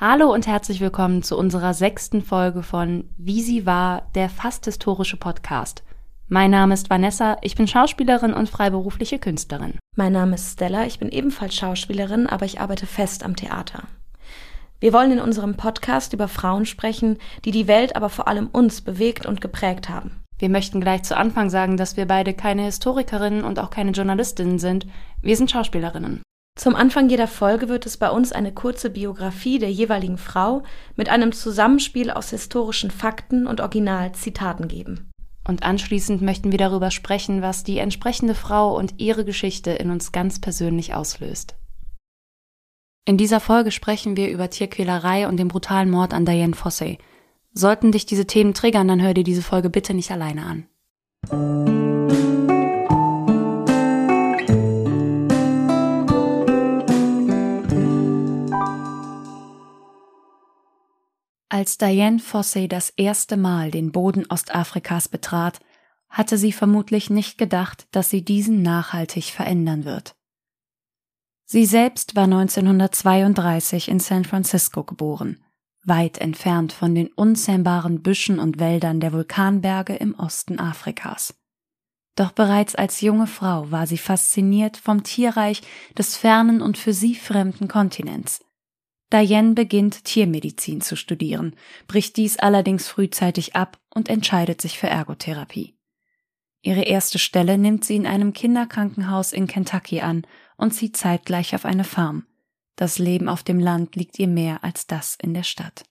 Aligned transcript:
Hallo 0.00 0.32
und 0.32 0.46
herzlich 0.46 0.80
willkommen 0.80 1.24
zu 1.24 1.36
unserer 1.36 1.74
sechsten 1.74 2.22
Folge 2.22 2.62
von 2.62 3.10
Wie 3.16 3.42
sie 3.42 3.66
war, 3.66 4.02
der 4.14 4.28
fast 4.28 4.64
historische 4.66 5.16
Podcast. 5.16 5.82
Mein 6.28 6.52
Name 6.52 6.74
ist 6.74 6.88
Vanessa, 6.88 7.36
ich 7.42 7.56
bin 7.56 7.66
Schauspielerin 7.66 8.32
und 8.32 8.48
freiberufliche 8.48 9.18
Künstlerin. 9.18 9.76
Mein 9.96 10.12
Name 10.12 10.36
ist 10.36 10.52
Stella, 10.52 10.86
ich 10.86 11.00
bin 11.00 11.08
ebenfalls 11.08 11.56
Schauspielerin, 11.56 12.28
aber 12.28 12.46
ich 12.46 12.60
arbeite 12.60 12.86
fest 12.86 13.24
am 13.24 13.34
Theater. 13.34 13.88
Wir 14.78 14.92
wollen 14.92 15.10
in 15.10 15.20
unserem 15.20 15.56
Podcast 15.56 16.12
über 16.12 16.28
Frauen 16.28 16.64
sprechen, 16.64 17.18
die 17.44 17.50
die 17.50 17.66
Welt, 17.66 17.96
aber 17.96 18.08
vor 18.08 18.28
allem 18.28 18.46
uns 18.46 18.82
bewegt 18.82 19.26
und 19.26 19.40
geprägt 19.40 19.88
haben. 19.88 20.22
Wir 20.38 20.48
möchten 20.48 20.80
gleich 20.80 21.02
zu 21.02 21.16
Anfang 21.16 21.50
sagen, 21.50 21.76
dass 21.76 21.96
wir 21.96 22.06
beide 22.06 22.34
keine 22.34 22.62
Historikerinnen 22.62 23.42
und 23.42 23.58
auch 23.58 23.70
keine 23.70 23.90
Journalistinnen 23.90 24.60
sind. 24.60 24.86
Wir 25.22 25.36
sind 25.36 25.50
Schauspielerinnen. 25.50 26.22
Zum 26.58 26.74
Anfang 26.74 27.08
jeder 27.08 27.28
Folge 27.28 27.68
wird 27.68 27.86
es 27.86 27.98
bei 27.98 28.10
uns 28.10 28.32
eine 28.32 28.52
kurze 28.52 28.90
Biografie 28.90 29.60
der 29.60 29.70
jeweiligen 29.70 30.18
Frau 30.18 30.64
mit 30.96 31.08
einem 31.08 31.30
Zusammenspiel 31.30 32.10
aus 32.10 32.30
historischen 32.30 32.90
Fakten 32.90 33.46
und 33.46 33.60
Originalzitaten 33.60 34.66
geben. 34.66 35.08
Und 35.46 35.62
anschließend 35.62 36.20
möchten 36.20 36.50
wir 36.50 36.58
darüber 36.58 36.90
sprechen, 36.90 37.42
was 37.42 37.62
die 37.62 37.78
entsprechende 37.78 38.34
Frau 38.34 38.76
und 38.76 38.94
ihre 38.98 39.24
Geschichte 39.24 39.70
in 39.70 39.92
uns 39.92 40.10
ganz 40.10 40.40
persönlich 40.40 40.94
auslöst. 40.94 41.54
In 43.04 43.16
dieser 43.16 43.38
Folge 43.38 43.70
sprechen 43.70 44.16
wir 44.16 44.28
über 44.28 44.50
Tierquälerei 44.50 45.28
und 45.28 45.36
den 45.36 45.46
brutalen 45.46 45.88
Mord 45.88 46.12
an 46.12 46.26
Diane 46.26 46.54
Fossey. 46.54 46.98
Sollten 47.52 47.92
dich 47.92 48.04
diese 48.04 48.26
Themen 48.26 48.52
triggern, 48.52 48.88
dann 48.88 49.00
hör 49.00 49.14
dir 49.14 49.24
diese 49.24 49.42
Folge 49.42 49.70
bitte 49.70 49.94
nicht 49.94 50.10
alleine 50.10 50.66
an. 51.30 51.77
Als 61.50 61.78
Diane 61.78 62.18
Fossey 62.18 62.68
das 62.68 62.90
erste 62.90 63.38
Mal 63.38 63.70
den 63.70 63.90
Boden 63.90 64.26
Ostafrikas 64.28 65.08
betrat, 65.08 65.60
hatte 66.10 66.36
sie 66.36 66.52
vermutlich 66.52 67.08
nicht 67.08 67.38
gedacht, 67.38 67.86
dass 67.90 68.10
sie 68.10 68.22
diesen 68.22 68.62
nachhaltig 68.62 69.24
verändern 69.24 69.84
wird. 69.84 70.14
Sie 71.46 71.64
selbst 71.64 72.16
war 72.16 72.24
1932 72.24 73.88
in 73.88 74.00
San 74.00 74.24
Francisco 74.24 74.84
geboren, 74.84 75.42
weit 75.84 76.18
entfernt 76.18 76.74
von 76.74 76.94
den 76.94 77.08
unzähmbaren 77.08 78.02
Büschen 78.02 78.38
und 78.38 78.58
Wäldern 78.58 79.00
der 79.00 79.14
Vulkanberge 79.14 79.96
im 79.96 80.14
Osten 80.14 80.58
Afrikas. 80.58 81.34
Doch 82.16 82.32
bereits 82.32 82.74
als 82.74 83.00
junge 83.00 83.26
Frau 83.26 83.70
war 83.70 83.86
sie 83.86 83.96
fasziniert 83.96 84.76
vom 84.76 85.04
Tierreich 85.04 85.62
des 85.96 86.16
fernen 86.16 86.60
und 86.60 86.76
für 86.76 86.92
sie 86.92 87.14
fremden 87.14 87.68
Kontinents, 87.68 88.44
Diane 89.12 89.54
beginnt 89.54 90.04
Tiermedizin 90.04 90.80
zu 90.80 90.96
studieren, 90.96 91.54
bricht 91.86 92.16
dies 92.16 92.38
allerdings 92.38 92.88
frühzeitig 92.88 93.56
ab 93.56 93.78
und 93.94 94.08
entscheidet 94.08 94.60
sich 94.60 94.78
für 94.78 94.88
Ergotherapie. 94.88 95.74
Ihre 96.60 96.82
erste 96.82 97.18
Stelle 97.18 97.56
nimmt 97.56 97.84
sie 97.84 97.96
in 97.96 98.06
einem 98.06 98.32
Kinderkrankenhaus 98.32 99.32
in 99.32 99.46
Kentucky 99.46 100.00
an 100.00 100.26
und 100.56 100.72
zieht 100.72 100.96
zeitgleich 100.96 101.54
auf 101.54 101.64
eine 101.64 101.84
Farm. 101.84 102.26
Das 102.76 102.98
Leben 102.98 103.28
auf 103.28 103.42
dem 103.42 103.58
Land 103.58 103.96
liegt 103.96 104.18
ihr 104.18 104.28
mehr 104.28 104.62
als 104.62 104.86
das 104.86 105.16
in 105.20 105.34
der 105.34 105.42
Stadt. 105.44 105.84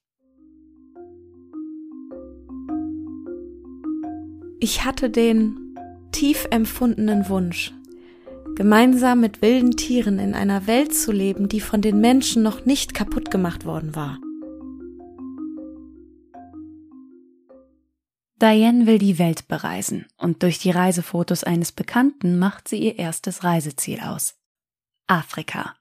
Ich 4.60 4.86
hatte 4.86 5.10
den 5.10 5.76
tief 6.12 6.48
empfundenen 6.52 7.30
Wunsch, 7.30 7.74
gemeinsam 8.58 9.20
mit 9.20 9.44
wilden 9.44 9.78
Tieren 9.78 10.18
in 10.18 10.34
einer 10.34 10.66
Welt 10.66 10.92
zu 10.92 11.12
leben, 11.12 11.48
die 11.48 11.62
von 11.62 11.84
den 11.84 12.02
Menschen 12.02 12.42
noch 12.42 12.66
nicht 12.66 12.96
kaputt 12.96 13.30
gemacht 13.30 13.66
worden 13.66 13.96
war. 13.96 14.18
Diane 18.42 18.88
will 18.88 18.98
die 18.98 19.20
Welt 19.20 19.48
bereisen 19.48 20.08
und 20.18 20.42
durch 20.42 20.58
die 20.58 20.72
Reisefotos 20.72 21.44
eines 21.44 21.72
Bekannten 21.72 22.40
macht 22.40 22.68
sie 22.68 22.80
ihr 22.80 22.98
erstes 22.98 23.44
Reiseziel 23.44 24.00
aus. 24.00 24.36
Afrika. 25.06 25.76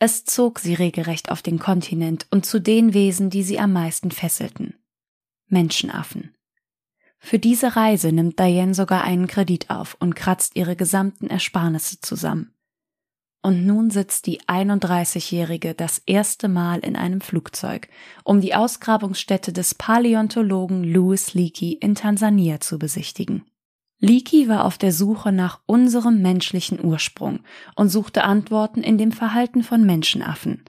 Es 0.00 0.24
zog 0.24 0.58
sie 0.58 0.74
regelrecht 0.74 1.30
auf 1.30 1.40
den 1.40 1.60
Kontinent 1.60 2.26
und 2.30 2.44
zu 2.46 2.60
den 2.60 2.94
Wesen, 2.94 3.30
die 3.30 3.44
sie 3.44 3.60
am 3.60 3.72
meisten 3.72 4.10
fesselten. 4.10 4.74
Menschenaffen. 5.46 6.35
Für 7.18 7.38
diese 7.38 7.76
Reise 7.76 8.12
nimmt 8.12 8.38
Diane 8.38 8.74
sogar 8.74 9.02
einen 9.02 9.26
Kredit 9.26 9.70
auf 9.70 9.96
und 10.00 10.14
kratzt 10.14 10.56
ihre 10.56 10.76
gesamten 10.76 11.28
Ersparnisse 11.28 12.00
zusammen. 12.00 12.52
Und 13.42 13.64
nun 13.64 13.90
sitzt 13.90 14.26
die 14.26 14.40
31-Jährige 14.40 15.74
das 15.74 16.02
erste 16.04 16.48
Mal 16.48 16.80
in 16.80 16.96
einem 16.96 17.20
Flugzeug, 17.20 17.88
um 18.24 18.40
die 18.40 18.56
Ausgrabungsstätte 18.56 19.52
des 19.52 19.74
Paläontologen 19.74 20.82
Louis 20.82 21.32
Leakey 21.34 21.74
in 21.74 21.94
Tansania 21.94 22.60
zu 22.60 22.78
besichtigen. 22.78 23.44
Leakey 23.98 24.48
war 24.48 24.64
auf 24.64 24.78
der 24.78 24.92
Suche 24.92 25.32
nach 25.32 25.60
unserem 25.66 26.20
menschlichen 26.20 26.84
Ursprung 26.84 27.40
und 27.76 27.88
suchte 27.88 28.24
Antworten 28.24 28.82
in 28.82 28.98
dem 28.98 29.12
Verhalten 29.12 29.62
von 29.62 29.86
Menschenaffen. 29.86 30.64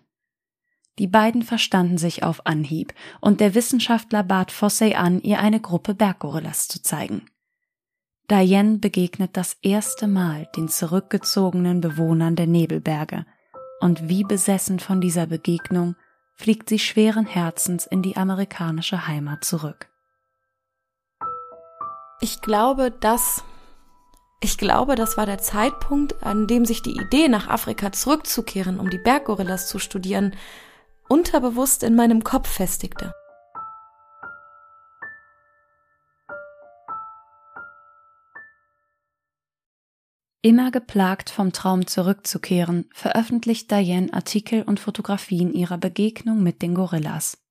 Die 1.00 1.08
beiden 1.08 1.44
verstanden 1.44 1.98
sich 1.98 2.24
auf 2.24 2.46
Anhieb, 2.46 2.94
und 3.22 3.40
der 3.40 3.54
Wissenschaftler 3.54 4.24
bat 4.24 4.52
Fossey 4.52 4.96
an, 4.96 5.22
ihr 5.22 5.40
eine 5.40 5.60
Gruppe 5.60 5.94
Berggorillas 5.94 6.68
zu 6.68 6.82
zeigen. 6.82 7.26
Diane 8.30 8.80
begegnet 8.80 9.38
das 9.38 9.58
erste 9.62 10.08
Mal 10.08 10.48
den 10.56 10.68
zurückgezogenen 10.68 11.82
Bewohnern 11.82 12.36
der 12.36 12.48
Nebelberge, 12.48 13.26
und 13.80 14.10
wie 14.10 14.24
besessen 14.24 14.80
von 14.80 15.00
dieser 15.00 15.28
Begegnung 15.28 15.96
fliegt 16.34 16.70
sie 16.70 16.80
schweren 16.80 17.26
Herzens 17.26 17.86
in 17.86 18.02
die 18.02 18.18
amerikanische 18.18 19.08
Heimat 19.08 19.44
zurück. 19.44 19.90
Ich 22.22 22.42
glaube, 22.42 22.92
dass 22.92 23.44
ich 24.40 24.58
glaube, 24.60 24.96
das 24.96 25.18
war 25.18 25.26
der 25.26 25.40
Zeitpunkt, 25.40 26.24
an 26.24 26.46
dem 26.46 26.64
sich 26.66 26.84
die 26.84 26.96
Idee, 26.96 27.28
nach 27.28 27.48
Afrika 27.48 27.92
zurückzukehren, 27.92 28.80
um 28.80 28.90
die 28.92 29.00
Berggorillas 29.00 29.68
zu 29.68 29.80
studieren, 29.80 30.36
unterbewusst 31.10 31.84
in 31.84 31.96
meinem 31.96 32.24
Kopf 32.24 32.50
festigte. 32.50 33.14
Immer 40.42 40.72
geplagt 40.72 41.30
vom 41.30 41.52
Traum 41.52 41.88
zurückzukehren, 41.88 42.86
veröffentlicht 42.94 43.70
Diane 43.70 44.14
Artikel 44.14 44.62
und 44.62 44.80
Fotografien 44.80 45.54
ihrer 45.54 45.78
Begegnung 45.78 46.42
mit 46.42 46.62
den 46.62 46.74
Gorillas. 46.74 47.44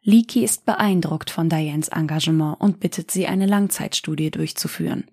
Leakey 0.00 0.42
ist 0.42 0.64
beeindruckt 0.64 1.30
von 1.30 1.48
Dianes 1.48 1.86
Engagement 1.86 2.60
und 2.60 2.80
bittet 2.80 3.12
sie, 3.12 3.28
eine 3.28 3.46
Langzeitstudie 3.46 4.32
durchzuführen. 4.32 5.08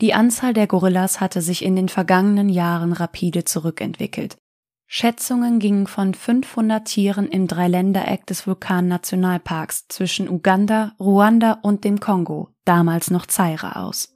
Die 0.00 0.14
Anzahl 0.14 0.52
der 0.52 0.68
Gorillas 0.68 1.20
hatte 1.20 1.42
sich 1.42 1.64
in 1.64 1.74
den 1.74 1.88
vergangenen 1.88 2.48
Jahren 2.48 2.92
rapide 2.92 3.44
zurückentwickelt, 3.44 4.36
Schätzungen 4.86 5.58
gingen 5.58 5.86
von 5.86 6.14
500 6.14 6.84
Tieren 6.84 7.26
im 7.28 7.46
Dreiländereck 7.46 8.26
des 8.26 8.46
Vulkan-Nationalparks 8.46 9.86
zwischen 9.88 10.28
Uganda, 10.28 10.92
Ruanda 11.00 11.58
und 11.62 11.84
dem 11.84 12.00
Kongo, 12.00 12.50
damals 12.64 13.10
noch 13.10 13.26
Zaire, 13.26 13.76
aus. 13.76 14.14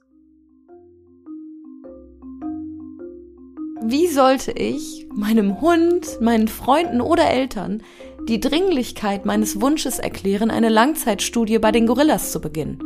Wie 3.81 4.07
sollte 4.07 4.51
ich 4.51 5.07
meinem 5.13 5.61
Hund, 5.61 6.21
meinen 6.21 6.47
Freunden 6.47 7.01
oder 7.01 7.29
Eltern 7.29 7.81
die 8.27 8.39
Dringlichkeit 8.39 9.25
meines 9.25 9.61
Wunsches 9.61 9.99
erklären, 9.99 10.51
eine 10.51 10.69
Langzeitstudie 10.69 11.59
bei 11.59 11.71
den 11.71 11.87
Gorillas 11.87 12.31
zu 12.31 12.39
beginnen? 12.41 12.77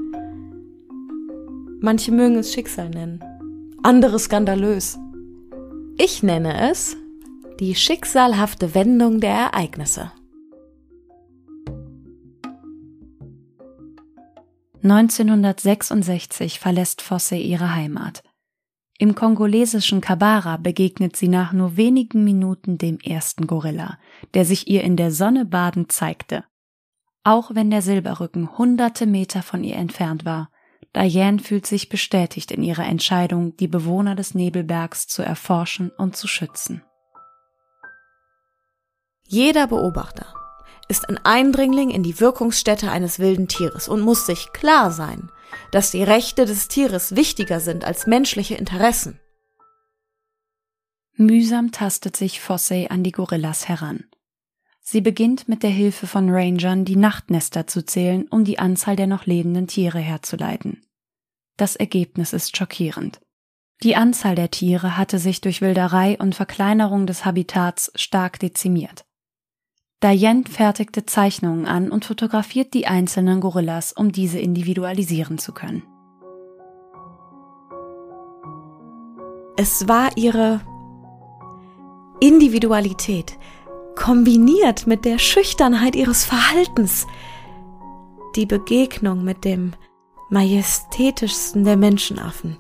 Manche 1.82 2.12
mögen 2.12 2.38
es 2.38 2.54
Schicksal 2.54 2.90
nennen, 2.90 3.20
andere 3.82 4.18
skandalös. 4.18 4.98
Ich 5.98 6.24
nenne 6.24 6.72
es 6.72 6.96
die 7.60 7.76
schicksalhafte 7.76 8.74
Wendung 8.74 9.20
der 9.20 9.32
Ereignisse. 9.32 10.12
1966 14.82 16.60
verlässt 16.60 17.02
Fosse 17.02 17.36
ihre 17.36 17.74
Heimat. 17.74 18.22
Im 18.98 19.16
kongolesischen 19.16 20.02
Kabara 20.02 20.58
begegnet 20.58 21.16
sie 21.16 21.30
nach 21.30 21.54
nur 21.54 21.78
wenigen 21.78 22.24
Minuten 22.24 22.78
dem 22.78 23.00
ersten 23.00 23.48
Gorilla, 23.48 23.98
der 24.34 24.46
sich 24.46 24.68
ihr 24.68 24.84
in 24.84 24.98
der 24.98 25.12
Sonne 25.12 25.46
badend 25.46 25.92
zeigte. 25.92 26.44
Auch 27.24 27.56
wenn 27.56 27.72
der 27.72 27.82
Silberrücken 27.82 28.58
hunderte 28.58 29.06
Meter 29.06 29.42
von 29.42 29.64
ihr 29.64 29.78
entfernt 29.78 30.26
war, 30.26 30.50
Diane 30.96 31.40
fühlt 31.40 31.66
sich 31.66 31.90
bestätigt 31.90 32.52
in 32.52 32.62
ihrer 32.62 32.86
Entscheidung, 32.86 33.56
die 33.58 33.68
Bewohner 33.68 34.16
des 34.16 34.36
Nebelbergs 34.36 35.08
zu 35.08 35.24
erforschen 35.24 35.90
und 35.98 36.16
zu 36.16 36.28
schützen. 36.28 36.84
Jeder 39.28 39.68
Beobachter 39.68 40.28
ist 40.88 41.10
ein 41.10 41.18
Eindringling 41.18 41.90
in 41.90 42.04
die 42.04 42.20
Wirkungsstätte 42.20 42.92
eines 42.92 43.20
wilden 43.20 43.48
Tieres 43.48 43.88
und 43.88 44.02
muss 44.02 44.26
sich 44.26 44.52
klar 44.54 44.92
sein, 44.92 45.32
dass 45.72 45.92
die 45.92 46.04
Rechte 46.04 46.46
des 46.46 46.68
Tieres 46.68 47.16
wichtiger 47.16 47.60
sind 47.60 47.86
als 47.86 48.06
menschliche 48.06 48.56
Interessen. 48.56 49.20
Mühsam 51.16 51.72
tastet 51.72 52.18
sich 52.18 52.42
Fossey 52.42 52.88
an 52.90 53.04
die 53.04 53.12
Gorillas 53.12 53.68
heran. 53.68 54.06
Sie 54.82 55.00
beginnt 55.00 55.48
mit 55.48 55.64
der 55.64 55.70
Hilfe 55.70 56.08
von 56.08 56.30
Rangern 56.30 56.84
die 56.86 56.98
Nachtnester 56.98 57.68
zu 57.68 57.86
zählen, 57.86 58.28
um 58.28 58.44
die 58.44 58.60
Anzahl 58.60 58.96
der 58.96 59.08
noch 59.08 59.26
lebenden 59.26 59.68
Tiere 59.68 60.00
herzuleiten. 60.00 60.86
Das 61.56 61.76
Ergebnis 61.76 62.34
ist 62.34 62.58
schockierend. 62.58 63.22
Die 63.82 63.96
Anzahl 63.96 64.36
der 64.36 64.52
Tiere 64.52 64.98
hatte 64.98 65.20
sich 65.20 65.40
durch 65.40 65.62
Wilderei 65.62 66.18
und 66.18 66.36
Verkleinerung 66.36 67.06
des 67.08 67.26
Habitats 67.26 67.92
stark 67.96 68.40
dezimiert. 68.40 69.06
Diane 70.04 70.44
fertigte 70.44 71.06
Zeichnungen 71.06 71.66
an 71.66 71.90
und 71.90 72.04
fotografiert 72.04 72.74
die 72.74 72.88
einzelnen 72.88 73.40
Gorillas, 73.40 73.94
um 73.94 74.12
diese 74.12 74.38
individualisieren 74.38 75.38
zu 75.38 75.54
können. 75.54 75.84
Es 79.56 79.88
war 79.88 80.10
ihre 80.18 80.60
Individualität, 82.20 83.38
kombiniert 83.96 84.88
mit 84.88 85.06
der 85.06 85.20
Schüchternheit 85.20 85.96
ihres 85.96 86.26
Verhaltens, 86.26 87.08
die 88.36 88.46
Begegnung 88.46 89.24
mit 89.24 89.46
dem 89.46 89.74
majestätischsten 90.30 91.64
der 91.64 91.78
Menschenaffen 91.78 92.58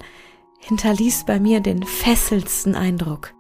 hinterließ 0.59 1.25
bei 1.25 1.39
mir 1.39 1.59
den 1.59 1.83
fesselndsten 1.83 2.75
Eindruck. 2.75 3.32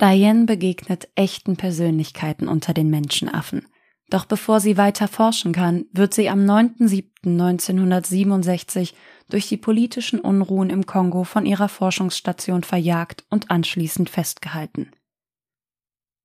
Diane 0.00 0.44
begegnet 0.44 1.08
echten 1.14 1.56
Persönlichkeiten 1.56 2.48
unter 2.48 2.74
den 2.74 2.90
Menschenaffen. 2.90 3.66
Doch 4.08 4.24
bevor 4.24 4.60
sie 4.60 4.76
weiter 4.76 5.08
forschen 5.08 5.52
kann, 5.52 5.86
wird 5.92 6.14
sie 6.14 6.28
am 6.28 6.44
9.7.1967 6.44 8.92
durch 9.28 9.48
die 9.48 9.56
politischen 9.56 10.20
Unruhen 10.20 10.70
im 10.70 10.86
Kongo 10.86 11.24
von 11.24 11.44
ihrer 11.44 11.68
Forschungsstation 11.68 12.62
verjagt 12.62 13.24
und 13.30 13.50
anschließend 13.50 14.08
festgehalten. 14.08 14.92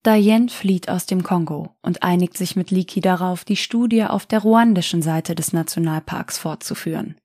Diane 0.06 0.50
flieht 0.50 0.90
aus 0.90 1.06
dem 1.06 1.24
Kongo 1.24 1.76
und 1.82 2.04
einigt 2.04 2.38
sich 2.38 2.56
mit 2.56 2.72
Liki 2.72 3.02
darauf, 3.02 3.46
die 3.46 3.56
Studie 3.56 4.04
auf 4.04 4.26
der 4.26 4.40
ruandischen 4.40 5.02
Seite 5.02 5.36
des 5.36 5.54
Nationalparks 5.54 6.38
fortzuführen. 6.38 7.16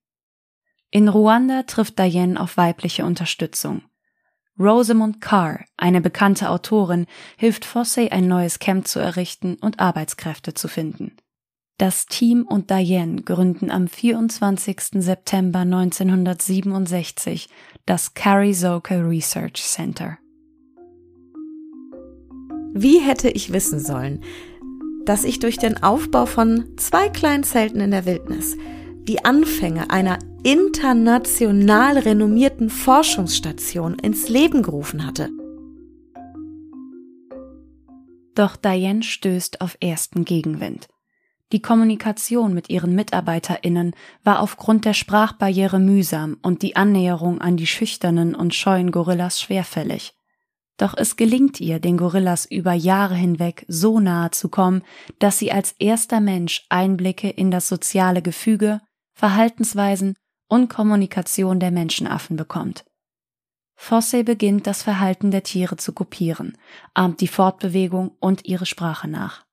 In 0.90 1.08
Ruanda 1.08 1.64
trifft 1.64 1.98
Diane 1.98 2.40
auf 2.40 2.56
weibliche 2.56 3.04
Unterstützung. 3.04 3.82
Rosamund 4.58 5.20
Carr, 5.20 5.60
eine 5.76 6.00
bekannte 6.00 6.48
Autorin, 6.50 7.06
hilft 7.36 7.64
Fossey 7.64 8.08
ein 8.08 8.26
neues 8.26 8.58
Camp 8.58 8.86
zu 8.86 8.98
errichten 8.98 9.56
und 9.60 9.80
Arbeitskräfte 9.80 10.54
zu 10.54 10.68
finden. 10.68 11.16
Das 11.78 12.06
Team 12.06 12.46
und 12.48 12.70
Diane 12.70 13.20
gründen 13.20 13.70
am 13.70 13.86
24. 13.86 15.02
September 15.02 15.58
1967 15.58 17.50
das 17.84 18.14
Karizoka 18.14 18.94
Research 18.94 19.62
Center. 19.62 20.16
Wie 22.72 22.98
hätte 22.98 23.28
ich 23.28 23.52
wissen 23.52 23.78
sollen, 23.78 24.22
dass 25.04 25.24
ich 25.24 25.38
durch 25.38 25.58
den 25.58 25.82
Aufbau 25.82 26.24
von 26.24 26.76
zwei 26.78 27.10
kleinen 27.10 27.44
Zelten 27.44 27.80
in 27.80 27.90
der 27.90 28.06
Wildnis 28.06 28.56
die 29.06 29.24
Anfänge 29.24 29.90
einer 29.90 30.18
international 30.46 31.98
renommierten 31.98 32.70
Forschungsstation 32.70 33.98
ins 33.98 34.28
Leben 34.28 34.62
gerufen 34.62 35.04
hatte? 35.04 35.28
Doch 38.36 38.54
Diane 38.54 39.02
stößt 39.02 39.60
auf 39.60 39.76
ersten 39.80 40.24
Gegenwind. 40.24 40.86
Die 41.50 41.60
Kommunikation 41.60 42.54
mit 42.54 42.70
ihren 42.70 42.94
MitarbeiterInnen 42.94 43.96
war 44.22 44.38
aufgrund 44.38 44.84
der 44.84 44.94
Sprachbarriere 44.94 45.80
mühsam 45.80 46.36
und 46.42 46.62
die 46.62 46.76
Annäherung 46.76 47.40
an 47.40 47.56
die 47.56 47.66
schüchternen 47.66 48.36
und 48.36 48.54
scheuen 48.54 48.92
Gorillas 48.92 49.40
schwerfällig. 49.40 50.14
Doch 50.76 50.94
es 50.96 51.16
gelingt 51.16 51.60
ihr, 51.60 51.80
den 51.80 51.96
Gorillas 51.96 52.46
über 52.46 52.72
Jahre 52.72 53.16
hinweg 53.16 53.64
so 53.66 53.98
nahe 53.98 54.30
zu 54.30 54.48
kommen, 54.48 54.84
dass 55.18 55.40
sie 55.40 55.50
als 55.50 55.74
erster 55.80 56.20
Mensch 56.20 56.64
Einblicke 56.68 57.30
in 57.30 57.50
das 57.50 57.66
soziale 57.66 58.22
Gefüge, 58.22 58.80
Verhaltensweisen 59.12 60.14
und 60.48 60.68
Kommunikation 60.68 61.60
der 61.60 61.70
Menschenaffen 61.70 62.36
bekommt. 62.36 62.84
Fossey 63.74 64.22
beginnt 64.22 64.66
das 64.66 64.82
Verhalten 64.82 65.30
der 65.30 65.42
Tiere 65.42 65.76
zu 65.76 65.92
kopieren, 65.92 66.56
ahmt 66.94 67.20
die 67.20 67.28
Fortbewegung 67.28 68.12
und 68.20 68.46
ihre 68.46 68.66
Sprache 68.66 69.06
nach. 69.06 69.44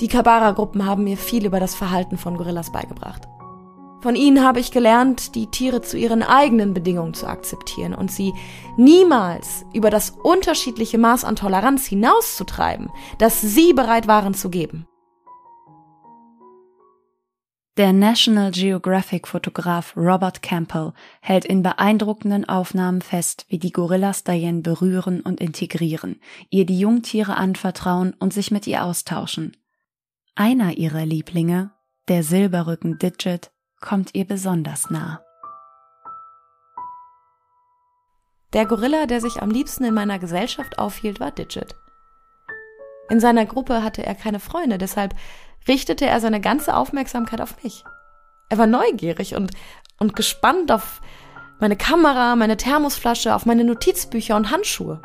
Die 0.00 0.08
Kabara-Gruppen 0.08 0.84
haben 0.84 1.04
mir 1.04 1.16
viel 1.16 1.46
über 1.46 1.60
das 1.60 1.74
Verhalten 1.74 2.18
von 2.18 2.36
Gorillas 2.36 2.72
beigebracht. 2.72 3.22
Von 4.00 4.16
ihnen 4.16 4.44
habe 4.44 4.60
ich 4.60 4.70
gelernt, 4.70 5.34
die 5.34 5.46
Tiere 5.46 5.80
zu 5.80 5.96
ihren 5.96 6.22
eigenen 6.22 6.74
Bedingungen 6.74 7.14
zu 7.14 7.26
akzeptieren 7.26 7.94
und 7.94 8.10
sie 8.10 8.34
niemals 8.76 9.64
über 9.72 9.88
das 9.88 10.10
unterschiedliche 10.10 10.98
Maß 10.98 11.24
an 11.24 11.36
Toleranz 11.36 11.86
hinauszutreiben, 11.86 12.90
das 13.18 13.40
sie 13.40 13.72
bereit 13.72 14.06
waren 14.06 14.34
zu 14.34 14.50
geben. 14.50 14.86
Der 17.76 17.92
National 17.92 18.52
Geographic 18.52 19.26
Fotograf 19.26 19.96
Robert 19.96 20.42
Campbell 20.42 20.92
hält 21.20 21.44
in 21.44 21.64
beeindruckenden 21.64 22.48
Aufnahmen 22.48 23.02
fest, 23.02 23.46
wie 23.48 23.58
die 23.58 23.72
Gorillas 23.72 24.22
Diane 24.22 24.60
berühren 24.60 25.20
und 25.20 25.40
integrieren, 25.40 26.20
ihr 26.50 26.66
die 26.66 26.78
Jungtiere 26.78 27.36
anvertrauen 27.36 28.14
und 28.20 28.32
sich 28.32 28.52
mit 28.52 28.68
ihr 28.68 28.84
austauschen. 28.84 29.56
Einer 30.36 30.76
ihrer 30.76 31.04
Lieblinge, 31.04 31.72
der 32.06 32.22
Silberrücken 32.22 32.98
Digit, 32.98 33.50
kommt 33.80 34.14
ihr 34.14 34.24
besonders 34.24 34.88
nah. 34.90 35.20
Der 38.52 38.66
Gorilla, 38.66 39.06
der 39.06 39.20
sich 39.20 39.42
am 39.42 39.50
liebsten 39.50 39.82
in 39.82 39.94
meiner 39.94 40.20
Gesellschaft 40.20 40.78
aufhielt, 40.78 41.18
war 41.18 41.32
Digit. 41.32 41.74
In 43.10 43.20
seiner 43.20 43.46
Gruppe 43.46 43.82
hatte 43.82 44.04
er 44.04 44.14
keine 44.14 44.40
Freunde, 44.40 44.78
deshalb 44.78 45.14
richtete 45.68 46.06
er 46.06 46.20
seine 46.20 46.40
ganze 46.40 46.76
Aufmerksamkeit 46.76 47.40
auf 47.40 47.62
mich. 47.62 47.84
Er 48.48 48.58
war 48.58 48.66
neugierig 48.66 49.34
und, 49.34 49.50
und 49.98 50.16
gespannt 50.16 50.70
auf 50.72 51.00
meine 51.60 51.76
Kamera, 51.76 52.36
meine 52.36 52.56
Thermosflasche, 52.56 53.34
auf 53.34 53.46
meine 53.46 53.64
Notizbücher 53.64 54.36
und 54.36 54.50
Handschuhe. 54.50 55.02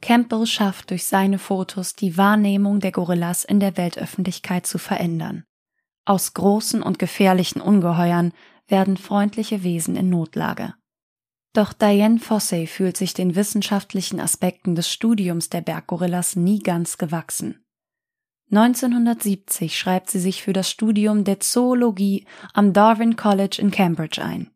Campbell 0.00 0.46
schafft 0.46 0.90
durch 0.90 1.06
seine 1.06 1.38
Fotos 1.38 1.94
die 1.94 2.16
Wahrnehmung 2.16 2.80
der 2.80 2.90
Gorillas 2.90 3.44
in 3.44 3.60
der 3.60 3.76
Weltöffentlichkeit 3.76 4.66
zu 4.66 4.78
verändern. 4.78 5.44
Aus 6.04 6.34
großen 6.34 6.82
und 6.82 6.98
gefährlichen 6.98 7.60
Ungeheuern 7.60 8.32
werden 8.66 8.96
freundliche 8.96 9.62
Wesen 9.62 9.94
in 9.94 10.10
Notlage. 10.10 10.74
Doch 11.52 11.74
Diane 11.74 12.18
Fossey 12.18 12.66
fühlt 12.66 12.96
sich 12.96 13.12
den 13.12 13.34
wissenschaftlichen 13.34 14.20
Aspekten 14.20 14.74
des 14.74 14.90
Studiums 14.90 15.50
der 15.50 15.60
Berggorillas 15.60 16.34
nie 16.34 16.60
ganz 16.60 16.96
gewachsen. 16.96 17.62
1970 18.50 19.78
schreibt 19.78 20.10
sie 20.10 20.20
sich 20.20 20.42
für 20.42 20.52
das 20.52 20.70
Studium 20.70 21.24
der 21.24 21.40
Zoologie 21.40 22.26
am 22.52 22.72
Darwin 22.72 23.16
College 23.16 23.56
in 23.60 23.70
Cambridge 23.70 24.22
ein. 24.22 24.50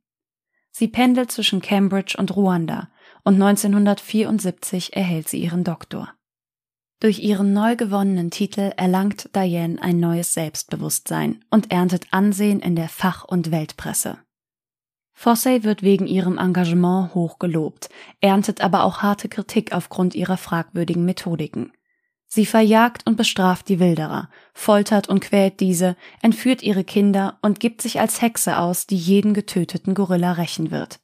Sie 0.71 0.89
pendelt 0.89 1.33
zwischen 1.33 1.63
Cambridge 1.63 2.17
und 2.19 2.37
Ruanda 2.37 2.91
und 3.25 3.35
1974 3.35 4.95
erhält 4.95 5.29
sie 5.29 5.43
ihren 5.43 5.65
Doktor. 5.65 6.13
Durch 7.01 7.21
ihren 7.21 7.53
neu 7.53 7.77
gewonnenen 7.77 8.31
Titel 8.31 8.73
erlangt 8.77 9.35
Diane 9.35 9.81
ein 9.83 10.01
neues 10.01 10.33
Selbstbewusstsein 10.33 11.45
und 11.51 11.71
erntet 11.71 12.07
Ansehen 12.11 12.61
in 12.61 12.77
der 12.77 12.89
Fach- 12.89 13.25
und 13.25 13.51
Weltpresse. 13.51 14.19
Fossey 15.19 15.65
wird 15.65 15.83
wegen 15.83 16.07
ihrem 16.07 16.37
Engagement 16.37 17.15
hoch 17.15 17.39
gelobt, 17.39 17.89
erntet 18.21 18.61
aber 18.61 18.85
auch 18.85 18.99
harte 18.99 19.31
Kritik 19.31 19.73
aufgrund 19.73 20.15
ihrer 20.15 20.37
fragwürdigen 20.37 21.07
Methodiken. 21.07 21.73
Sie 22.27 22.45
verjagt 22.45 23.07
und 23.07 23.17
bestraft 23.17 23.71
die 23.71 23.81
Wilderer, 23.81 24.29
foltert 24.53 25.09
und 25.09 25.21
quält 25.21 25.61
diese, 25.61 25.97
entführt 26.21 26.63
ihre 26.63 26.85
Kinder 26.85 27.39
und 27.41 27.61
gibt 27.61 27.81
sich 27.81 27.99
als 27.99 28.21
Hexe 28.21 28.59
aus, 28.59 28.87
die 28.87 28.99
jeden 28.99 29.33
getöteten 29.33 29.95
Gorilla 29.95 30.33
rächen 30.33 30.71
wird. 30.71 31.01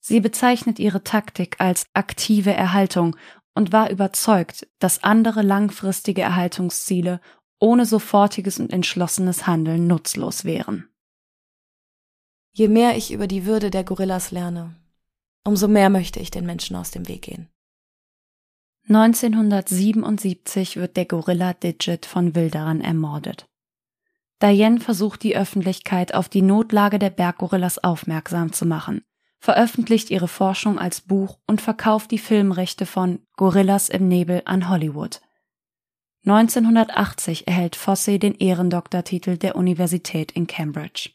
Sie 0.00 0.20
bezeichnet 0.20 0.78
ihre 0.78 1.02
Taktik 1.02 1.56
als 1.60 1.86
aktive 1.94 2.52
Erhaltung 2.52 3.16
und 3.54 3.72
war 3.72 3.90
überzeugt, 3.90 4.68
dass 4.80 5.02
andere 5.02 5.40
langfristige 5.40 6.20
Erhaltungsziele 6.20 7.22
ohne 7.58 7.86
sofortiges 7.86 8.60
und 8.60 8.70
entschlossenes 8.70 9.46
Handeln 9.46 9.86
nutzlos 9.86 10.44
wären. 10.44 10.89
Je 12.60 12.68
mehr 12.68 12.94
ich 12.94 13.10
über 13.10 13.26
die 13.26 13.46
Würde 13.46 13.70
der 13.70 13.84
Gorillas 13.84 14.32
lerne, 14.32 14.76
umso 15.44 15.66
mehr 15.66 15.88
möchte 15.88 16.20
ich 16.20 16.30
den 16.30 16.44
Menschen 16.44 16.76
aus 16.76 16.90
dem 16.90 17.08
Weg 17.08 17.22
gehen. 17.22 17.48
1977 18.86 20.76
wird 20.76 20.98
der 20.98 21.06
Gorilla 21.06 21.54
Digit 21.54 22.04
von 22.04 22.34
Wilderern 22.34 22.82
ermordet. 22.82 23.48
Diane 24.42 24.78
versucht 24.78 25.22
die 25.22 25.38
Öffentlichkeit 25.38 26.12
auf 26.12 26.28
die 26.28 26.42
Notlage 26.42 26.98
der 26.98 27.08
Berggorillas 27.08 27.82
aufmerksam 27.82 28.52
zu 28.52 28.66
machen 28.66 29.00
veröffentlicht 29.38 30.10
ihre 30.10 30.28
Forschung 30.28 30.78
als 30.78 31.00
Buch 31.00 31.38
und 31.46 31.62
verkauft 31.62 32.10
die 32.10 32.18
Filmrechte 32.18 32.84
von 32.84 33.20
Gorillas 33.38 33.88
im 33.88 34.06
Nebel 34.06 34.42
an 34.44 34.68
Hollywood. 34.68 35.22
1980 36.26 37.46
erhält 37.46 37.74
Fossey 37.74 38.18
den 38.18 38.34
Ehrendoktortitel 38.34 39.38
der 39.38 39.56
Universität 39.56 40.30
in 40.32 40.46
Cambridge. 40.46 41.12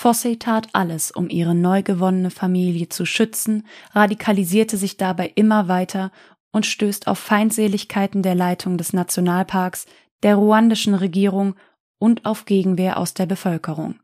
Fossey 0.00 0.38
tat 0.38 0.66
alles, 0.72 1.10
um 1.10 1.28
ihre 1.28 1.54
neu 1.54 1.82
gewonnene 1.82 2.30
Familie 2.30 2.88
zu 2.88 3.04
schützen, 3.04 3.66
radikalisierte 3.92 4.78
sich 4.78 4.96
dabei 4.96 5.30
immer 5.34 5.68
weiter 5.68 6.10
und 6.52 6.64
stößt 6.64 7.06
auf 7.06 7.18
Feindseligkeiten 7.18 8.22
der 8.22 8.34
Leitung 8.34 8.78
des 8.78 8.94
Nationalparks, 8.94 9.84
der 10.22 10.36
ruandischen 10.36 10.94
Regierung 10.94 11.54
und 11.98 12.24
auf 12.24 12.46
Gegenwehr 12.46 12.96
aus 12.96 13.12
der 13.12 13.26
Bevölkerung. 13.26 14.00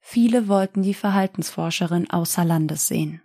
Viele 0.00 0.48
wollten 0.48 0.82
die 0.82 0.92
Verhaltensforscherin 0.92 2.10
außer 2.10 2.44
Landes 2.44 2.86
sehen. 2.88 3.22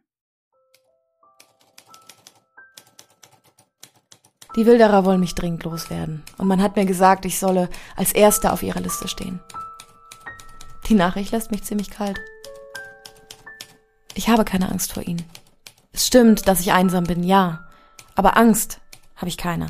Die 4.55 4.65
Wilderer 4.65 5.03
wollen 5.03 5.19
mich 5.19 5.35
dringend 5.35 5.65
loswerden. 5.65 6.23
Und 6.37 6.47
man 6.47 6.61
hat 6.61 6.77
mir 6.77 6.85
gesagt, 6.85 7.25
ich 7.25 7.37
solle 7.37 7.67
als 7.97 8.13
Erster 8.13 8.53
auf 8.53 8.63
ihrer 8.63 8.79
Liste 8.79 9.09
stehen. 9.09 9.41
Die 10.89 10.95
Nachricht 10.95 11.31
lässt 11.31 11.51
mich 11.51 11.63
ziemlich 11.63 11.89
kalt. 11.89 12.19
Ich 14.13 14.29
habe 14.29 14.45
keine 14.45 14.71
Angst 14.71 14.93
vor 14.93 15.03
ihnen. 15.03 15.23
Es 15.91 16.07
stimmt, 16.07 16.47
dass 16.47 16.61
ich 16.61 16.71
einsam 16.71 17.03
bin, 17.03 17.23
ja. 17.23 17.67
Aber 18.15 18.37
Angst 18.37 18.79
habe 19.15 19.27
ich 19.27 19.37
keine. 19.37 19.67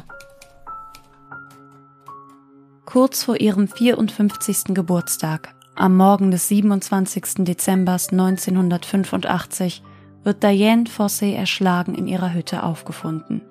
Kurz 2.86 3.24
vor 3.24 3.40
ihrem 3.40 3.68
54. 3.68 4.74
Geburtstag, 4.76 5.54
am 5.76 5.98
Morgen 5.98 6.32
des 6.32 6.48
27. 6.48 7.46
Dezember 7.46 7.94
1985, 7.94 9.84
wird 10.24 10.44
Diane 10.44 10.86
Fossey 10.86 11.34
erschlagen 11.34 11.96
in 11.96 12.08
ihrer 12.08 12.34
Hütte 12.34 12.64
aufgefunden. 12.64 13.42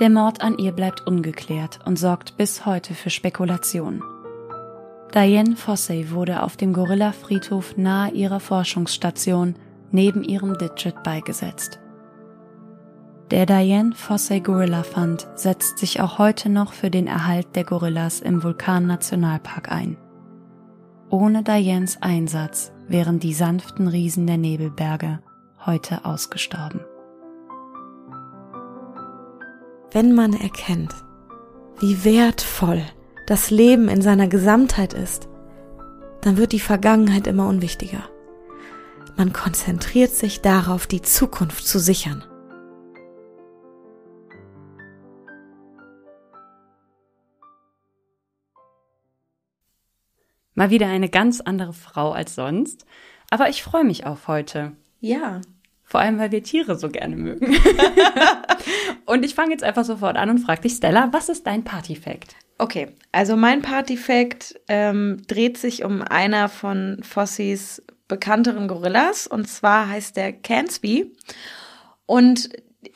Der 0.00 0.10
Mord 0.10 0.42
an 0.42 0.58
ihr 0.58 0.72
bleibt 0.72 1.06
ungeklärt 1.06 1.80
und 1.84 1.98
sorgt 1.98 2.36
bis 2.36 2.66
heute 2.66 2.94
für 2.94 3.10
Spekulationen. 3.10 4.02
Diane 5.14 5.56
Fossey 5.56 6.10
wurde 6.10 6.42
auf 6.42 6.56
dem 6.56 6.72
Gorilla-Friedhof 6.72 7.76
nahe 7.76 8.12
ihrer 8.12 8.40
Forschungsstation 8.40 9.56
neben 9.90 10.24
ihrem 10.24 10.56
Digit 10.56 11.02
beigesetzt. 11.02 11.78
Der 13.30 13.44
Diane 13.44 13.92
Fossey 13.94 14.40
Gorilla 14.40 14.82
Fund 14.82 15.28
setzt 15.34 15.76
sich 15.76 16.00
auch 16.00 16.18
heute 16.18 16.48
noch 16.48 16.72
für 16.72 16.88
den 16.88 17.06
Erhalt 17.06 17.54
der 17.56 17.64
Gorillas 17.64 18.20
im 18.20 18.42
Vulkan-Nationalpark 18.42 19.70
ein. 19.70 19.98
Ohne 21.10 21.42
Dianes 21.42 22.00
Einsatz 22.00 22.72
wären 22.88 23.18
die 23.18 23.34
sanften 23.34 23.88
Riesen 23.88 24.26
der 24.26 24.38
Nebelberge 24.38 25.20
heute 25.66 26.06
ausgestorben. 26.06 26.80
Wenn 29.90 30.14
man 30.14 30.32
erkennt, 30.32 30.94
wie 31.80 32.02
wertvoll 32.02 32.82
das 33.26 33.50
Leben 33.50 33.88
in 33.88 34.02
seiner 34.02 34.28
Gesamtheit 34.28 34.92
ist, 34.94 35.28
dann 36.22 36.36
wird 36.36 36.52
die 36.52 36.60
Vergangenheit 36.60 37.26
immer 37.26 37.48
unwichtiger. 37.48 38.08
Man 39.16 39.32
konzentriert 39.32 40.10
sich 40.10 40.40
darauf, 40.40 40.86
die 40.86 41.02
Zukunft 41.02 41.66
zu 41.66 41.78
sichern. 41.78 42.24
Mal 50.54 50.70
wieder 50.70 50.86
eine 50.86 51.08
ganz 51.08 51.40
andere 51.40 51.72
Frau 51.72 52.12
als 52.12 52.34
sonst, 52.34 52.86
aber 53.30 53.48
ich 53.48 53.62
freue 53.62 53.84
mich 53.84 54.06
auf 54.06 54.28
heute. 54.28 54.72
Ja, 55.00 55.40
vor 55.92 56.00
allem, 56.00 56.18
weil 56.18 56.32
wir 56.32 56.42
Tiere 56.42 56.78
so 56.78 56.88
gerne 56.88 57.16
mögen. 57.16 57.54
und 59.04 59.26
ich 59.26 59.34
fange 59.34 59.50
jetzt 59.50 59.62
einfach 59.62 59.84
sofort 59.84 60.16
an 60.16 60.30
und 60.30 60.38
frage 60.38 60.62
dich, 60.62 60.72
Stella, 60.72 61.10
was 61.12 61.28
ist 61.28 61.46
dein 61.46 61.64
Party-Fact? 61.64 62.34
Okay, 62.56 62.88
also 63.12 63.36
mein 63.36 63.60
Party-Fact 63.60 64.58
ähm, 64.68 65.20
dreht 65.26 65.58
sich 65.58 65.84
um 65.84 66.00
einer 66.00 66.48
von 66.48 67.00
Fossys 67.02 67.82
bekannteren 68.08 68.68
Gorillas. 68.68 69.26
Und 69.26 69.50
zwar 69.50 69.86
heißt 69.86 70.16
der 70.16 70.32
Cansby. 70.32 71.12
Und 72.06 72.48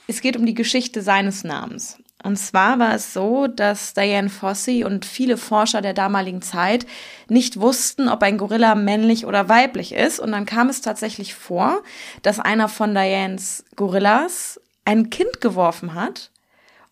es 0.06 0.22
geht 0.22 0.38
um 0.38 0.46
die 0.46 0.54
Geschichte 0.54 1.02
seines 1.02 1.44
Namens. 1.44 1.98
Und 2.26 2.34
zwar 2.38 2.80
war 2.80 2.92
es 2.92 3.12
so, 3.12 3.46
dass 3.46 3.94
Diane 3.94 4.28
Fossey 4.28 4.82
und 4.82 5.04
viele 5.04 5.36
Forscher 5.36 5.80
der 5.80 5.94
damaligen 5.94 6.42
Zeit 6.42 6.84
nicht 7.28 7.60
wussten, 7.60 8.08
ob 8.08 8.20
ein 8.24 8.36
Gorilla 8.36 8.74
männlich 8.74 9.26
oder 9.26 9.48
weiblich 9.48 9.94
ist. 9.94 10.18
Und 10.18 10.32
dann 10.32 10.44
kam 10.44 10.68
es 10.68 10.80
tatsächlich 10.80 11.36
vor, 11.36 11.84
dass 12.22 12.40
einer 12.40 12.68
von 12.68 12.96
Dianes 12.96 13.64
Gorillas 13.76 14.60
ein 14.84 15.08
Kind 15.08 15.40
geworfen 15.40 15.94
hat. 15.94 16.32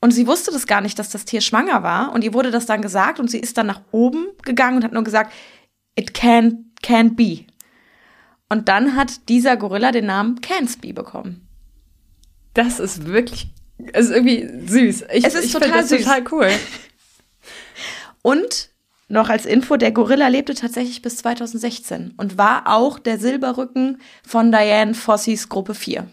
Und 0.00 0.12
sie 0.12 0.28
wusste 0.28 0.52
das 0.52 0.68
gar 0.68 0.80
nicht, 0.80 1.00
dass 1.00 1.10
das 1.10 1.24
Tier 1.24 1.40
schwanger 1.40 1.82
war. 1.82 2.12
Und 2.12 2.22
ihr 2.22 2.32
wurde 2.32 2.52
das 2.52 2.66
dann 2.66 2.80
gesagt 2.80 3.18
und 3.18 3.28
sie 3.28 3.40
ist 3.40 3.58
dann 3.58 3.66
nach 3.66 3.80
oben 3.90 4.28
gegangen 4.44 4.76
und 4.76 4.84
hat 4.84 4.92
nur 4.92 5.02
gesagt, 5.02 5.32
it 5.96 6.12
can't, 6.12 6.58
can't 6.84 7.16
be. 7.16 7.44
Und 8.48 8.68
dann 8.68 8.94
hat 8.94 9.28
dieser 9.28 9.56
Gorilla 9.56 9.90
den 9.90 10.06
Namen 10.06 10.40
Cansby 10.40 10.92
bekommen. 10.92 11.48
Das 12.52 12.78
ist 12.78 13.06
wirklich 13.06 13.52
es 13.92 14.06
ist 14.06 14.12
irgendwie 14.12 14.48
süß. 14.66 15.04
Ich, 15.12 15.24
es 15.24 15.34
ist 15.34 15.52
total 15.52 15.84
süß. 15.84 16.02
total 16.02 16.24
cool. 16.30 16.48
Und 18.22 18.70
noch 19.08 19.28
als 19.28 19.46
Info, 19.46 19.76
der 19.76 19.92
Gorilla 19.92 20.28
lebte 20.28 20.54
tatsächlich 20.54 21.02
bis 21.02 21.16
2016 21.18 22.14
und 22.16 22.38
war 22.38 22.74
auch 22.74 22.98
der 22.98 23.18
Silberrücken 23.18 24.00
von 24.26 24.50
Diane 24.50 24.94
Fossys 24.94 25.50
Gruppe 25.50 25.74
4. 25.74 26.08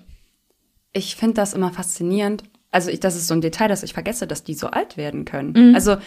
Ich 0.91 1.15
finde 1.15 1.35
das 1.35 1.53
immer 1.53 1.71
faszinierend. 1.71 2.43
Also 2.69 2.89
ich, 2.89 2.99
das 2.99 3.15
ist 3.15 3.27
so 3.27 3.33
ein 3.33 3.41
Detail, 3.41 3.69
dass 3.69 3.83
ich 3.83 3.93
vergesse, 3.93 4.27
dass 4.27 4.43
die 4.43 4.55
so 4.55 4.67
alt 4.67 4.97
werden 4.97 5.23
können. 5.23 5.53
Mhm. 5.53 5.75
Also 5.75 5.97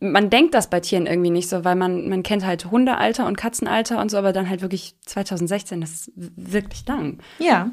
man 0.00 0.30
denkt 0.30 0.54
das 0.54 0.70
bei 0.70 0.80
Tieren 0.80 1.06
irgendwie 1.06 1.30
nicht 1.30 1.48
so, 1.48 1.64
weil 1.64 1.76
man, 1.76 2.08
man 2.08 2.22
kennt 2.22 2.44
halt 2.44 2.70
Hundealter 2.70 3.26
und 3.26 3.36
Katzenalter 3.36 4.00
und 4.00 4.10
so, 4.10 4.18
aber 4.18 4.32
dann 4.32 4.48
halt 4.48 4.62
wirklich 4.62 4.94
2016, 5.06 5.80
das 5.80 5.90
ist 5.90 6.12
wirklich 6.14 6.86
lang. 6.86 7.18
Ja. 7.38 7.70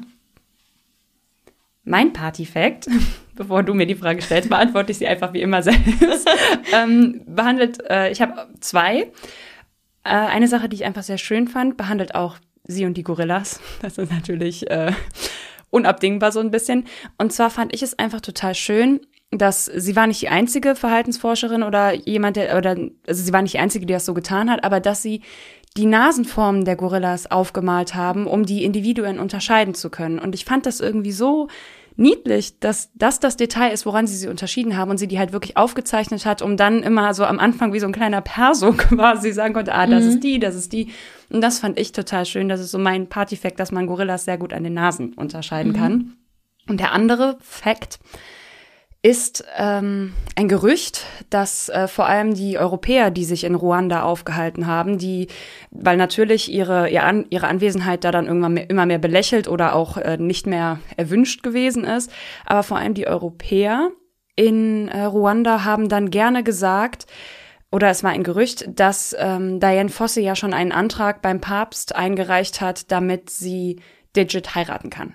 Mein 1.88 2.12
Party-Fact, 2.12 2.88
bevor 3.34 3.62
du 3.62 3.74
mir 3.74 3.86
die 3.86 3.94
Frage 3.94 4.22
stellst, 4.22 4.48
beantworte 4.48 4.92
ich 4.92 4.98
sie 4.98 5.06
einfach 5.06 5.32
wie 5.32 5.40
immer 5.40 5.62
selbst. 5.62 6.28
ähm, 6.72 7.22
behandelt, 7.26 7.78
äh, 7.88 8.10
ich 8.10 8.20
habe 8.20 8.48
zwei. 8.60 9.10
Äh, 10.04 10.10
eine 10.10 10.48
Sache, 10.48 10.68
die 10.68 10.76
ich 10.76 10.84
einfach 10.84 11.02
sehr 11.02 11.18
schön 11.18 11.48
fand, 11.48 11.76
behandelt 11.76 12.14
auch 12.14 12.36
sie 12.64 12.84
und 12.84 12.94
die 12.94 13.02
Gorillas. 13.02 13.60
Das 13.80 13.98
ist 13.98 14.12
natürlich 14.12 14.70
äh, 14.70 14.92
unabdingbar 15.70 16.32
so 16.32 16.40
ein 16.40 16.50
bisschen. 16.50 16.84
Und 17.16 17.32
zwar 17.32 17.50
fand 17.50 17.74
ich 17.74 17.82
es 17.82 17.98
einfach 17.98 18.20
total 18.20 18.54
schön, 18.54 19.00
dass 19.30 19.66
sie 19.66 19.96
war 19.96 20.06
nicht 20.06 20.22
die 20.22 20.28
einzige 20.28 20.74
Verhaltensforscherin 20.74 21.62
oder 21.62 21.92
jemand, 21.92 22.36
der, 22.36 22.56
oder, 22.56 22.76
also 23.06 23.22
sie 23.22 23.32
war 23.32 23.42
nicht 23.42 23.54
die 23.54 23.58
einzige, 23.58 23.84
die 23.84 23.92
das 23.92 24.06
so 24.06 24.14
getan 24.14 24.50
hat, 24.50 24.64
aber 24.64 24.80
dass 24.80 25.02
sie 25.02 25.22
die 25.76 25.86
Nasenformen 25.86 26.64
der 26.64 26.76
Gorillas 26.76 27.30
aufgemalt 27.30 27.94
haben, 27.94 28.26
um 28.26 28.46
die 28.46 28.64
Individuen 28.64 29.18
unterscheiden 29.18 29.74
zu 29.74 29.90
können. 29.90 30.18
Und 30.18 30.34
ich 30.34 30.44
fand 30.44 30.66
das 30.66 30.80
irgendwie 30.80 31.12
so 31.12 31.48
niedlich, 31.98 32.60
dass 32.60 32.90
das 32.94 33.18
das 33.18 33.36
Detail 33.36 33.72
ist, 33.72 33.84
woran 33.84 34.06
sie 34.06 34.16
sie 34.16 34.28
unterschieden 34.28 34.76
haben 34.76 34.90
und 34.90 34.98
sie 34.98 35.08
die 35.08 35.18
halt 35.18 35.32
wirklich 35.32 35.56
aufgezeichnet 35.56 36.24
hat, 36.24 36.42
um 36.42 36.56
dann 36.56 36.82
immer 36.82 37.12
so 37.12 37.24
am 37.24 37.40
Anfang 37.40 37.72
wie 37.72 37.80
so 37.80 37.86
ein 37.86 37.92
kleiner 37.92 38.20
Perso 38.20 38.72
quasi 38.76 39.32
sagen 39.32 39.52
konnte, 39.52 39.74
ah, 39.74 39.86
das 39.86 40.04
mhm. 40.04 40.10
ist 40.10 40.20
die, 40.20 40.38
das 40.38 40.54
ist 40.54 40.72
die. 40.72 40.92
Und 41.28 41.40
das 41.40 41.58
fand 41.58 41.78
ich 41.78 41.92
total 41.92 42.24
schön. 42.24 42.48
Das 42.48 42.60
ist 42.60 42.70
so 42.70 42.78
mein 42.78 43.08
Party-Fact, 43.08 43.58
dass 43.58 43.72
man 43.72 43.86
Gorillas 43.86 44.24
sehr 44.24 44.38
gut 44.38 44.52
an 44.52 44.64
den 44.64 44.74
Nasen 44.74 45.12
unterscheiden 45.14 45.72
mhm. 45.72 45.76
kann. 45.76 46.12
Und 46.68 46.80
der 46.80 46.92
andere 46.92 47.36
Fact 47.40 47.98
ist 49.02 49.44
ähm, 49.56 50.14
ein 50.34 50.48
Gerücht, 50.48 51.06
dass 51.30 51.68
äh, 51.68 51.86
vor 51.86 52.06
allem 52.06 52.34
die 52.34 52.58
Europäer, 52.58 53.10
die 53.10 53.24
sich 53.24 53.44
in 53.44 53.54
Ruanda 53.54 54.02
aufgehalten 54.02 54.66
haben, 54.66 54.98
die, 54.98 55.28
weil 55.70 55.96
natürlich 55.96 56.52
ihre, 56.52 56.88
ihre, 56.90 57.04
An 57.04 57.26
ihre 57.30 57.46
Anwesenheit 57.46 58.02
da 58.02 58.10
dann 58.10 58.26
irgendwann 58.26 58.54
mehr, 58.54 58.68
immer 58.68 58.86
mehr 58.86 58.98
belächelt 58.98 59.46
oder 59.46 59.76
auch 59.76 59.98
äh, 59.98 60.16
nicht 60.16 60.46
mehr 60.46 60.80
erwünscht 60.96 61.44
gewesen 61.44 61.84
ist, 61.84 62.10
aber 62.44 62.64
vor 62.64 62.78
allem 62.78 62.94
die 62.94 63.06
Europäer 63.06 63.90
in 64.34 64.88
äh, 64.88 65.04
Ruanda 65.04 65.64
haben 65.64 65.88
dann 65.88 66.10
gerne 66.10 66.42
gesagt, 66.42 67.06
oder 67.70 67.90
es 67.90 68.02
war 68.02 68.10
ein 68.10 68.24
Gerücht, 68.24 68.66
dass 68.68 69.14
ähm, 69.18 69.60
Diane 69.60 69.90
Fosse 69.90 70.20
ja 70.20 70.34
schon 70.34 70.54
einen 70.54 70.72
Antrag 70.72 71.22
beim 71.22 71.40
Papst 71.40 71.94
eingereicht 71.94 72.60
hat, 72.60 72.90
damit 72.90 73.30
sie 73.30 73.80
Digit 74.16 74.54
heiraten 74.54 74.90
kann. 74.90 75.14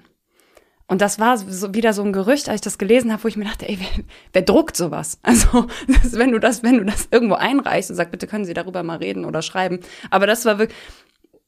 Und 0.88 1.02
das 1.02 1.18
war 1.20 1.38
so 1.38 1.74
wieder 1.74 1.94
so 1.94 2.04
ein 2.04 2.14
Gerücht, 2.14 2.50
als 2.50 2.56
ich 2.56 2.62
das 2.62 2.78
gelesen 2.78 3.12
habe, 3.12 3.24
wo 3.24 3.28
ich 3.28 3.38
mir 3.38 3.46
dachte, 3.46 3.68
ey, 3.68 3.80
wer, 3.80 4.04
wer 4.34 4.42
druckt 4.42 4.76
sowas? 4.76 5.20
Also, 5.24 5.68
das, 5.88 6.14
wenn 6.14 6.32
du 6.32 6.40
das, 6.40 6.62
wenn 6.64 6.78
du 6.78 6.86
das 6.86 7.08
irgendwo 7.10 7.36
einreichst 7.36 7.90
und 7.90 7.96
sagst, 7.96 8.12
bitte 8.12 8.28
können 8.28 8.46
Sie 8.46 8.54
darüber 8.54 8.84
mal 8.84 8.98
reden 8.98 9.26
oder 9.26 9.42
schreiben. 9.42 9.80
Aber 10.12 10.28
das 10.28 10.46
war 10.46 10.60
wirklich, 10.60 10.78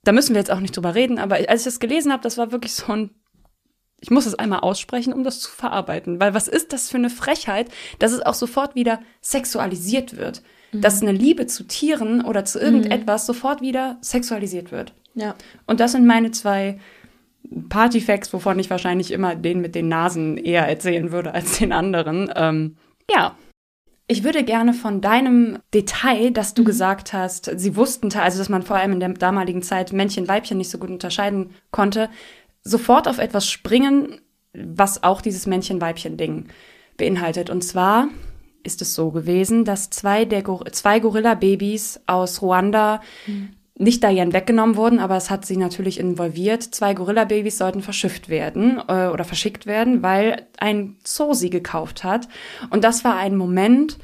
da 0.03 0.11
müssen 0.11 0.33
wir 0.33 0.39
jetzt 0.39 0.51
auch 0.51 0.59
nicht 0.59 0.75
drüber 0.75 0.95
reden, 0.95 1.19
aber 1.19 1.35
als 1.35 1.61
ich 1.61 1.65
das 1.65 1.79
gelesen 1.79 2.11
habe, 2.11 2.23
das 2.23 2.37
war 2.37 2.51
wirklich 2.51 2.73
so 2.73 2.91
ein, 2.91 3.09
ich 3.99 4.11
muss 4.11 4.25
es 4.25 4.35
einmal 4.35 4.59
aussprechen, 4.59 5.13
um 5.13 5.23
das 5.23 5.39
zu 5.39 5.51
verarbeiten. 5.51 6.19
Weil 6.19 6.33
was 6.33 6.47
ist 6.47 6.73
das 6.73 6.89
für 6.89 6.97
eine 6.97 7.09
Frechheit, 7.09 7.69
dass 7.99 8.11
es 8.11 8.21
auch 8.21 8.33
sofort 8.33 8.75
wieder 8.75 8.99
sexualisiert 9.21 10.17
wird? 10.17 10.43
Mhm. 10.71 10.81
Dass 10.81 11.01
eine 11.01 11.11
Liebe 11.11 11.47
zu 11.47 11.63
Tieren 11.65 12.23
oder 12.23 12.45
zu 12.45 12.59
irgendetwas 12.59 13.23
mhm. 13.23 13.33
sofort 13.33 13.61
wieder 13.61 13.97
sexualisiert 14.01 14.71
wird. 14.71 14.93
Ja. 15.15 15.35
Und 15.65 15.79
das 15.79 15.93
sind 15.93 16.05
meine 16.05 16.31
zwei 16.31 16.79
Partyfacts, 17.69 18.31
wovon 18.33 18.59
ich 18.59 18.69
wahrscheinlich 18.69 19.11
immer 19.11 19.35
den 19.35 19.61
mit 19.61 19.75
den 19.75 19.87
Nasen 19.87 20.37
eher 20.37 20.67
erzählen 20.67 21.11
würde 21.11 21.33
als 21.33 21.57
den 21.57 21.71
anderen. 21.71 22.31
Ähm, 22.35 22.77
Ja. 23.09 23.35
Ich 24.07 24.23
würde 24.23 24.43
gerne 24.43 24.73
von 24.73 25.01
deinem 25.01 25.57
Detail, 25.73 26.29
dass 26.29 26.53
du 26.53 26.61
mhm. 26.61 26.67
gesagt 26.67 27.11
hast, 27.11 27.51
sie 27.55 27.75
wussten, 27.75 28.13
also 28.15 28.37
dass 28.37 28.49
man 28.49 28.61
vor 28.61 28.75
allem 28.75 28.91
in 28.91 28.99
der 28.99 29.09
damaligen 29.09 29.63
Zeit 29.63 29.93
Männchen, 29.93 30.27
Weibchen 30.27 30.59
nicht 30.59 30.69
so 30.69 30.77
gut 30.77 30.91
unterscheiden 30.91 31.51
konnte, 31.71 32.09
sofort 32.63 33.07
auf 33.07 33.17
etwas 33.17 33.49
springen, 33.49 34.21
was 34.53 35.03
auch 35.03 35.21
dieses 35.21 35.47
Männchen-Weibchen-Ding 35.47 36.47
beinhaltet. 36.97 37.49
Und 37.49 37.63
zwar 37.63 38.09
ist 38.63 38.81
es 38.81 38.93
so 38.93 39.11
gewesen, 39.11 39.65
dass 39.65 39.89
zwei 39.89 40.25
der 40.25 40.43
Gor 40.43 40.65
zwei 40.71 40.99
Gorilla-Babys 40.99 42.01
aus 42.07 42.41
Ruanda 42.41 43.01
mhm. 43.25 43.49
Nicht 43.77 44.03
Diane 44.03 44.33
weggenommen 44.33 44.77
wurden, 44.77 44.99
aber 44.99 45.17
es 45.17 45.29
hat 45.29 45.45
sie 45.45 45.57
natürlich 45.57 45.99
involviert. 45.99 46.63
Zwei 46.63 46.93
Gorilla-Babys 46.93 47.57
sollten 47.57 47.81
verschifft 47.81 48.29
werden 48.29 48.81
äh, 48.87 49.07
oder 49.07 49.25
verschickt 49.25 49.65
werden, 49.65 50.01
weil 50.01 50.47
ein 50.57 50.95
Zoo 51.03 51.33
sie 51.33 51.49
gekauft 51.49 52.03
hat. 52.03 52.29
Und 52.69 52.85
das 52.85 53.03
war 53.03 53.17
ein 53.17 53.35
Moment, 53.35 53.97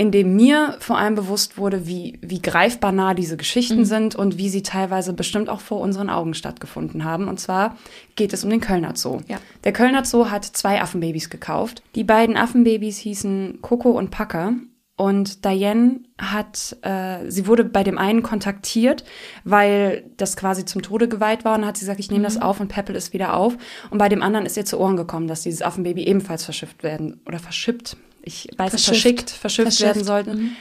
in 0.00 0.12
dem 0.12 0.36
mir 0.36 0.76
vor 0.78 0.96
allem 0.96 1.16
bewusst 1.16 1.58
wurde, 1.58 1.88
wie, 1.88 2.20
wie 2.22 2.40
greifbar 2.40 2.92
nah 2.92 3.14
diese 3.14 3.36
Geschichten 3.36 3.80
mhm. 3.80 3.84
sind 3.84 4.14
und 4.14 4.38
wie 4.38 4.48
sie 4.48 4.62
teilweise 4.62 5.12
bestimmt 5.12 5.48
auch 5.48 5.60
vor 5.60 5.80
unseren 5.80 6.08
Augen 6.08 6.34
stattgefunden 6.34 7.02
haben. 7.02 7.26
Und 7.26 7.40
zwar 7.40 7.76
geht 8.14 8.32
es 8.32 8.44
um 8.44 8.50
den 8.50 8.60
Kölner 8.60 8.94
Zoo. 8.94 9.18
Ja. 9.26 9.38
Der 9.64 9.72
Kölner 9.72 10.04
Zoo 10.04 10.30
hat 10.30 10.44
zwei 10.44 10.80
Affenbabys 10.80 11.28
gekauft. 11.28 11.82
Die 11.96 12.04
beiden 12.04 12.36
Affenbabys 12.36 12.98
hießen 12.98 13.58
Coco 13.60 13.90
und 13.90 14.12
Packer. 14.12 14.54
Und 14.98 15.44
Diane 15.44 16.00
hat, 16.20 16.76
äh, 16.82 17.30
sie 17.30 17.46
wurde 17.46 17.62
bei 17.62 17.84
dem 17.84 17.98
einen 17.98 18.24
kontaktiert, 18.24 19.04
weil 19.44 20.10
das 20.16 20.36
quasi 20.36 20.64
zum 20.64 20.82
Tode 20.82 21.08
geweiht 21.08 21.44
war 21.44 21.54
und 21.56 21.64
hat 21.64 21.76
sie 21.76 21.82
gesagt, 21.82 22.00
ich 22.00 22.10
nehme 22.10 22.22
mhm. 22.22 22.24
das 22.24 22.42
auf 22.42 22.58
und 22.58 22.66
peppel 22.66 22.96
es 22.96 23.12
wieder 23.12 23.34
auf. 23.34 23.56
Und 23.90 23.98
bei 23.98 24.08
dem 24.08 24.24
anderen 24.24 24.44
ist 24.44 24.56
ihr 24.56 24.64
zu 24.64 24.76
Ohren 24.80 24.96
gekommen, 24.96 25.28
dass 25.28 25.42
dieses 25.42 25.62
Affenbaby 25.62 26.02
ebenfalls 26.02 26.44
verschifft 26.44 26.82
werden 26.82 27.20
oder 27.26 27.38
verschippt, 27.38 27.96
ich 28.22 28.48
weiß 28.56 28.72
nicht, 28.72 28.86
verschickt, 28.86 29.30
verschifft, 29.30 29.68
verschifft 29.68 29.82
werden 29.82 30.04
sollten. 30.04 30.30
Mhm. 30.30 30.56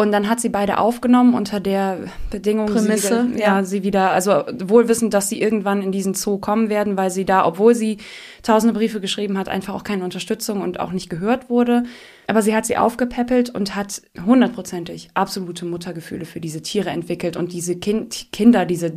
Und 0.00 0.12
dann 0.12 0.30
hat 0.30 0.40
sie 0.40 0.48
beide 0.48 0.78
aufgenommen 0.78 1.34
unter 1.34 1.60
der 1.60 1.98
Bedingung, 2.30 2.68
Prämisse, 2.68 3.24
sie 3.26 3.34
wieder, 3.34 3.38
ja. 3.38 3.56
ja. 3.58 3.64
sie 3.64 3.82
wieder, 3.82 4.12
also 4.12 4.44
wohl 4.58 4.88
wissend, 4.88 5.12
dass 5.12 5.28
sie 5.28 5.42
irgendwann 5.42 5.82
in 5.82 5.92
diesen 5.92 6.14
Zoo 6.14 6.38
kommen 6.38 6.70
werden, 6.70 6.96
weil 6.96 7.10
sie 7.10 7.26
da, 7.26 7.44
obwohl 7.44 7.74
sie 7.74 7.98
tausende 8.42 8.72
Briefe 8.72 9.02
geschrieben 9.02 9.36
hat, 9.36 9.50
einfach 9.50 9.74
auch 9.74 9.84
keine 9.84 10.02
Unterstützung 10.02 10.62
und 10.62 10.80
auch 10.80 10.92
nicht 10.92 11.10
gehört 11.10 11.50
wurde. 11.50 11.82
Aber 12.28 12.40
sie 12.40 12.56
hat 12.56 12.64
sie 12.64 12.78
aufgepäppelt 12.78 13.50
und 13.50 13.76
hat 13.76 14.00
hundertprozentig 14.24 15.10
absolute 15.12 15.66
Muttergefühle 15.66 16.24
für 16.24 16.40
diese 16.40 16.62
Tiere 16.62 16.88
entwickelt 16.88 17.36
und 17.36 17.52
diese 17.52 17.76
kind, 17.76 18.32
Kinder, 18.32 18.64
diese 18.64 18.94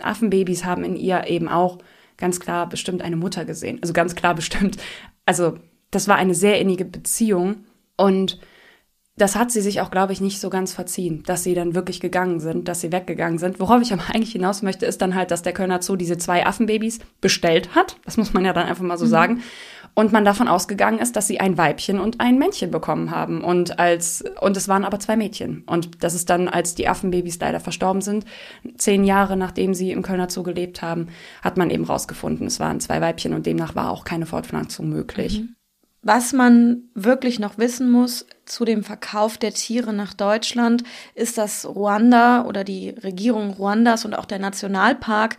Affenbabys 0.00 0.64
haben 0.64 0.84
in 0.84 0.94
ihr 0.94 1.26
eben 1.26 1.48
auch 1.48 1.78
ganz 2.18 2.38
klar 2.38 2.68
bestimmt 2.68 3.02
eine 3.02 3.16
Mutter 3.16 3.44
gesehen. 3.46 3.80
Also 3.82 3.92
ganz 3.92 4.14
klar 4.14 4.36
bestimmt. 4.36 4.76
Also 5.24 5.58
das 5.90 6.06
war 6.06 6.14
eine 6.14 6.36
sehr 6.36 6.60
innige 6.60 6.84
Beziehung 6.84 7.64
und 7.96 8.38
das 9.18 9.34
hat 9.34 9.50
sie 9.50 9.62
sich 9.62 9.80
auch, 9.80 9.90
glaube 9.90 10.12
ich, 10.12 10.20
nicht 10.20 10.40
so 10.40 10.50
ganz 10.50 10.74
verziehen, 10.74 11.22
dass 11.24 11.42
sie 11.42 11.54
dann 11.54 11.74
wirklich 11.74 12.00
gegangen 12.00 12.38
sind, 12.38 12.68
dass 12.68 12.82
sie 12.82 12.92
weggegangen 12.92 13.38
sind. 13.38 13.58
Worauf 13.60 13.80
ich 13.80 13.92
aber 13.92 14.02
eigentlich 14.14 14.32
hinaus 14.32 14.62
möchte, 14.62 14.84
ist 14.84 15.00
dann 15.00 15.14
halt, 15.14 15.30
dass 15.30 15.42
der 15.42 15.54
Kölner 15.54 15.80
Zoo 15.80 15.96
diese 15.96 16.18
zwei 16.18 16.44
Affenbabys 16.44 16.98
bestellt 17.20 17.74
hat. 17.74 17.96
Das 18.04 18.18
muss 18.18 18.34
man 18.34 18.44
ja 18.44 18.52
dann 18.52 18.66
einfach 18.66 18.84
mal 18.84 18.98
so 18.98 19.06
mhm. 19.06 19.10
sagen. 19.10 19.42
Und 19.94 20.12
man 20.12 20.26
davon 20.26 20.46
ausgegangen 20.46 20.98
ist, 20.98 21.16
dass 21.16 21.26
sie 21.26 21.40
ein 21.40 21.56
Weibchen 21.56 21.98
und 21.98 22.20
ein 22.20 22.38
Männchen 22.38 22.70
bekommen 22.70 23.10
haben. 23.10 23.42
Und 23.42 23.78
als, 23.78 24.22
und 24.42 24.54
es 24.54 24.68
waren 24.68 24.84
aber 24.84 25.00
zwei 25.00 25.16
Mädchen. 25.16 25.62
Und 25.66 26.04
das 26.04 26.12
ist 26.12 26.28
dann, 26.28 26.48
als 26.48 26.74
die 26.74 26.86
Affenbabys 26.86 27.40
leider 27.40 27.60
verstorben 27.60 28.02
sind, 28.02 28.26
zehn 28.76 29.04
Jahre 29.04 29.38
nachdem 29.38 29.72
sie 29.72 29.92
im 29.92 30.02
Kölner 30.02 30.28
Zoo 30.28 30.42
gelebt 30.42 30.82
haben, 30.82 31.06
hat 31.40 31.56
man 31.56 31.70
eben 31.70 31.84
rausgefunden, 31.84 32.46
es 32.46 32.60
waren 32.60 32.80
zwei 32.80 33.00
Weibchen 33.00 33.32
und 33.32 33.46
demnach 33.46 33.74
war 33.74 33.90
auch 33.90 34.04
keine 34.04 34.26
Fortpflanzung 34.26 34.90
möglich. 34.90 35.40
Mhm. 35.40 35.55
Was 36.08 36.32
man 36.32 36.84
wirklich 36.94 37.40
noch 37.40 37.58
wissen 37.58 37.90
muss 37.90 38.26
zu 38.44 38.64
dem 38.64 38.84
Verkauf 38.84 39.38
der 39.38 39.52
Tiere 39.52 39.92
nach 39.92 40.14
Deutschland, 40.14 40.84
ist, 41.16 41.36
dass 41.36 41.66
Ruanda 41.66 42.44
oder 42.44 42.62
die 42.62 42.90
Regierung 42.90 43.54
Ruandas 43.54 44.04
und 44.04 44.14
auch 44.14 44.26
der 44.26 44.38
Nationalpark 44.38 45.36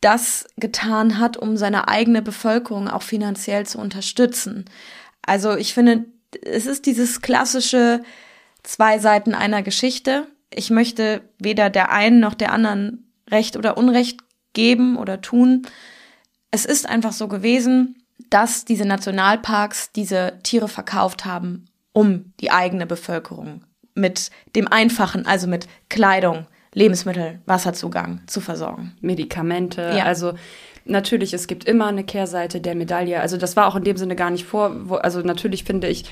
das 0.00 0.46
getan 0.56 1.18
hat, 1.18 1.36
um 1.36 1.58
seine 1.58 1.86
eigene 1.86 2.22
Bevölkerung 2.22 2.88
auch 2.88 3.02
finanziell 3.02 3.66
zu 3.66 3.78
unterstützen. 3.78 4.64
Also 5.20 5.54
ich 5.54 5.74
finde, 5.74 6.06
es 6.40 6.64
ist 6.64 6.86
dieses 6.86 7.20
klassische 7.20 8.00
zwei 8.62 8.98
Seiten 8.98 9.34
einer 9.34 9.62
Geschichte. 9.62 10.28
Ich 10.48 10.70
möchte 10.70 11.20
weder 11.38 11.68
der 11.68 11.92
einen 11.92 12.20
noch 12.20 12.32
der 12.32 12.54
anderen 12.54 13.12
Recht 13.30 13.54
oder 13.54 13.76
Unrecht 13.76 14.20
geben 14.54 14.96
oder 14.96 15.20
tun. 15.20 15.66
Es 16.50 16.64
ist 16.64 16.88
einfach 16.88 17.12
so 17.12 17.28
gewesen, 17.28 17.97
dass 18.30 18.64
diese 18.64 18.84
Nationalparks 18.84 19.92
diese 19.92 20.38
Tiere 20.42 20.68
verkauft 20.68 21.24
haben, 21.24 21.66
um 21.92 22.32
die 22.40 22.50
eigene 22.50 22.86
Bevölkerung 22.86 23.64
mit 23.94 24.30
dem 24.54 24.68
Einfachen, 24.68 25.26
also 25.26 25.48
mit 25.48 25.66
Kleidung, 25.88 26.46
Lebensmittel, 26.72 27.40
Wasserzugang 27.46 28.20
zu 28.26 28.40
versorgen. 28.40 28.94
Medikamente, 29.00 29.94
ja. 29.96 30.04
also 30.04 30.34
natürlich, 30.84 31.34
es 31.34 31.46
gibt 31.46 31.64
immer 31.64 31.86
eine 31.86 32.04
Kehrseite 32.04 32.60
der 32.60 32.74
Medaille. 32.74 33.20
Also 33.20 33.36
das 33.36 33.56
war 33.56 33.66
auch 33.66 33.76
in 33.76 33.84
dem 33.84 33.96
Sinne 33.96 34.16
gar 34.16 34.30
nicht 34.30 34.44
vor, 34.44 34.88
wo, 34.88 34.94
also 34.94 35.20
natürlich 35.20 35.64
finde 35.64 35.88
ich, 35.88 36.04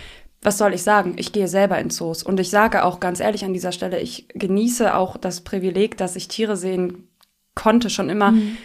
was 0.43 0.59
soll 0.59 0.75
ich 0.75 0.83
sagen? 0.83 1.15
Ich 1.17 1.33
gehe 1.33 1.49
selber 1.49 1.79
in 1.79 1.91
Zoos 1.91 2.23
und 2.23 2.39
ich 2.41 2.51
sage 2.51 2.85
auch 2.85 3.01
ganz 3.01 3.21
ehrlich 3.21 3.45
an 3.45 3.53
dieser 3.53 3.73
Stelle, 3.73 4.01
ich 4.01 4.29
genieße 4.35 4.95
auch 4.95 5.17
das 5.17 5.43
Privileg, 5.43 5.97
dass 5.97 6.17
ich 6.17 6.29
Tiere 6.29 6.57
sehen 6.57 7.09
konnte 7.55 7.91
schon 7.91 8.11
immer. 8.11 8.33
Mhm 8.33 8.57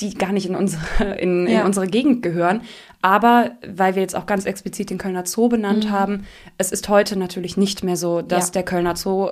die 0.00 0.14
gar 0.14 0.32
nicht 0.32 0.46
in 0.46 0.56
unsere, 0.56 1.14
in, 1.18 1.46
ja. 1.46 1.60
in 1.60 1.66
unsere 1.66 1.86
Gegend 1.86 2.22
gehören. 2.22 2.62
Aber 3.02 3.52
weil 3.66 3.94
wir 3.94 4.02
jetzt 4.02 4.16
auch 4.16 4.26
ganz 4.26 4.44
explizit 4.44 4.90
den 4.90 4.98
Kölner 4.98 5.26
Zoo 5.26 5.48
benannt 5.48 5.86
mhm. 5.86 5.90
haben, 5.90 6.26
es 6.58 6.72
ist 6.72 6.88
heute 6.88 7.16
natürlich 7.16 7.56
nicht 7.56 7.82
mehr 7.82 7.96
so, 7.96 8.22
dass 8.22 8.48
ja. 8.48 8.52
der 8.52 8.62
Kölner 8.64 8.96
Zoo 8.96 9.30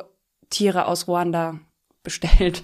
Tiere 0.50 0.86
aus 0.86 1.08
Ruanda 1.08 1.58
bestellt. 2.02 2.62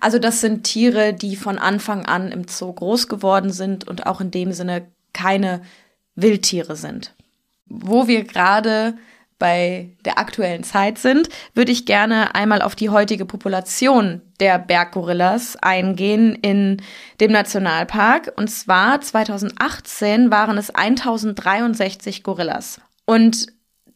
Also 0.00 0.18
das 0.18 0.40
sind 0.40 0.64
Tiere, 0.64 1.14
die 1.14 1.36
von 1.36 1.58
Anfang 1.58 2.04
an 2.04 2.30
im 2.30 2.46
Zoo 2.46 2.72
groß 2.72 3.08
geworden 3.08 3.50
sind 3.50 3.88
und 3.88 4.06
auch 4.06 4.20
in 4.20 4.30
dem 4.30 4.52
Sinne 4.52 4.88
keine 5.14 5.62
Wildtiere 6.14 6.76
sind. 6.76 7.14
Wo 7.66 8.06
wir 8.06 8.24
gerade 8.24 8.94
bei 9.38 9.90
der 10.04 10.18
aktuellen 10.18 10.64
Zeit 10.64 10.98
sind, 10.98 11.28
würde 11.54 11.72
ich 11.72 11.86
gerne 11.86 12.34
einmal 12.34 12.62
auf 12.62 12.74
die 12.74 12.90
heutige 12.90 13.26
Population 13.26 14.22
der 14.40 14.58
Berggorillas 14.58 15.56
eingehen 15.56 16.34
in 16.34 16.82
dem 17.20 17.32
Nationalpark. 17.32 18.32
Und 18.36 18.48
zwar 18.48 19.00
2018 19.00 20.30
waren 20.30 20.58
es 20.58 20.70
1063 20.70 22.22
Gorillas. 22.22 22.80
Und 23.04 23.48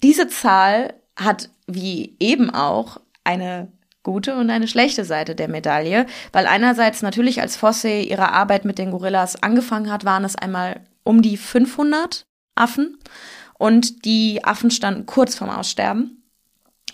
diese 0.02 0.28
Zahl 0.28 0.94
hat 1.16 1.50
wie 1.66 2.16
eben 2.18 2.50
auch 2.50 3.00
eine 3.24 3.72
gute 4.02 4.34
und 4.36 4.50
eine 4.50 4.68
schlechte 4.68 5.04
Seite 5.04 5.34
der 5.34 5.48
Medaille, 5.48 6.06
weil 6.32 6.46
einerseits 6.46 7.02
natürlich 7.02 7.40
als 7.40 7.56
Fosse 7.56 7.90
ihre 7.90 8.32
Arbeit 8.32 8.64
mit 8.64 8.78
den 8.78 8.90
Gorillas 8.90 9.42
angefangen 9.42 9.92
hat, 9.92 10.04
waren 10.04 10.24
es 10.24 10.36
einmal 10.36 10.80
um 11.04 11.22
die 11.22 11.36
500 11.36 12.24
Affen 12.54 12.98
und 13.60 14.06
die 14.06 14.42
Affen 14.42 14.70
standen 14.70 15.04
kurz 15.04 15.34
vorm 15.34 15.50
Aussterben. 15.50 16.22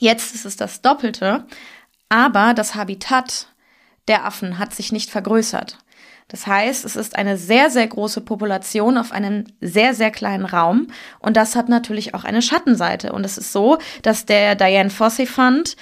Jetzt 0.00 0.34
ist 0.34 0.44
es 0.44 0.56
das 0.56 0.82
Doppelte, 0.82 1.46
aber 2.08 2.54
das 2.54 2.74
Habitat 2.74 3.46
der 4.08 4.24
Affen 4.24 4.58
hat 4.58 4.74
sich 4.74 4.90
nicht 4.90 5.08
vergrößert. 5.08 5.78
Das 6.26 6.48
heißt, 6.48 6.84
es 6.84 6.96
ist 6.96 7.14
eine 7.14 7.36
sehr, 7.36 7.70
sehr 7.70 7.86
große 7.86 8.20
Population 8.20 8.98
auf 8.98 9.12
einem 9.12 9.44
sehr, 9.60 9.94
sehr 9.94 10.10
kleinen 10.10 10.44
Raum. 10.44 10.88
Und 11.20 11.36
das 11.36 11.54
hat 11.54 11.68
natürlich 11.68 12.14
auch 12.14 12.24
eine 12.24 12.42
Schattenseite. 12.42 13.12
Und 13.12 13.24
es 13.24 13.38
ist 13.38 13.52
so, 13.52 13.78
dass 14.02 14.26
der 14.26 14.56
Diane 14.56 14.90
Fossey 14.90 15.26
Fund 15.26 15.76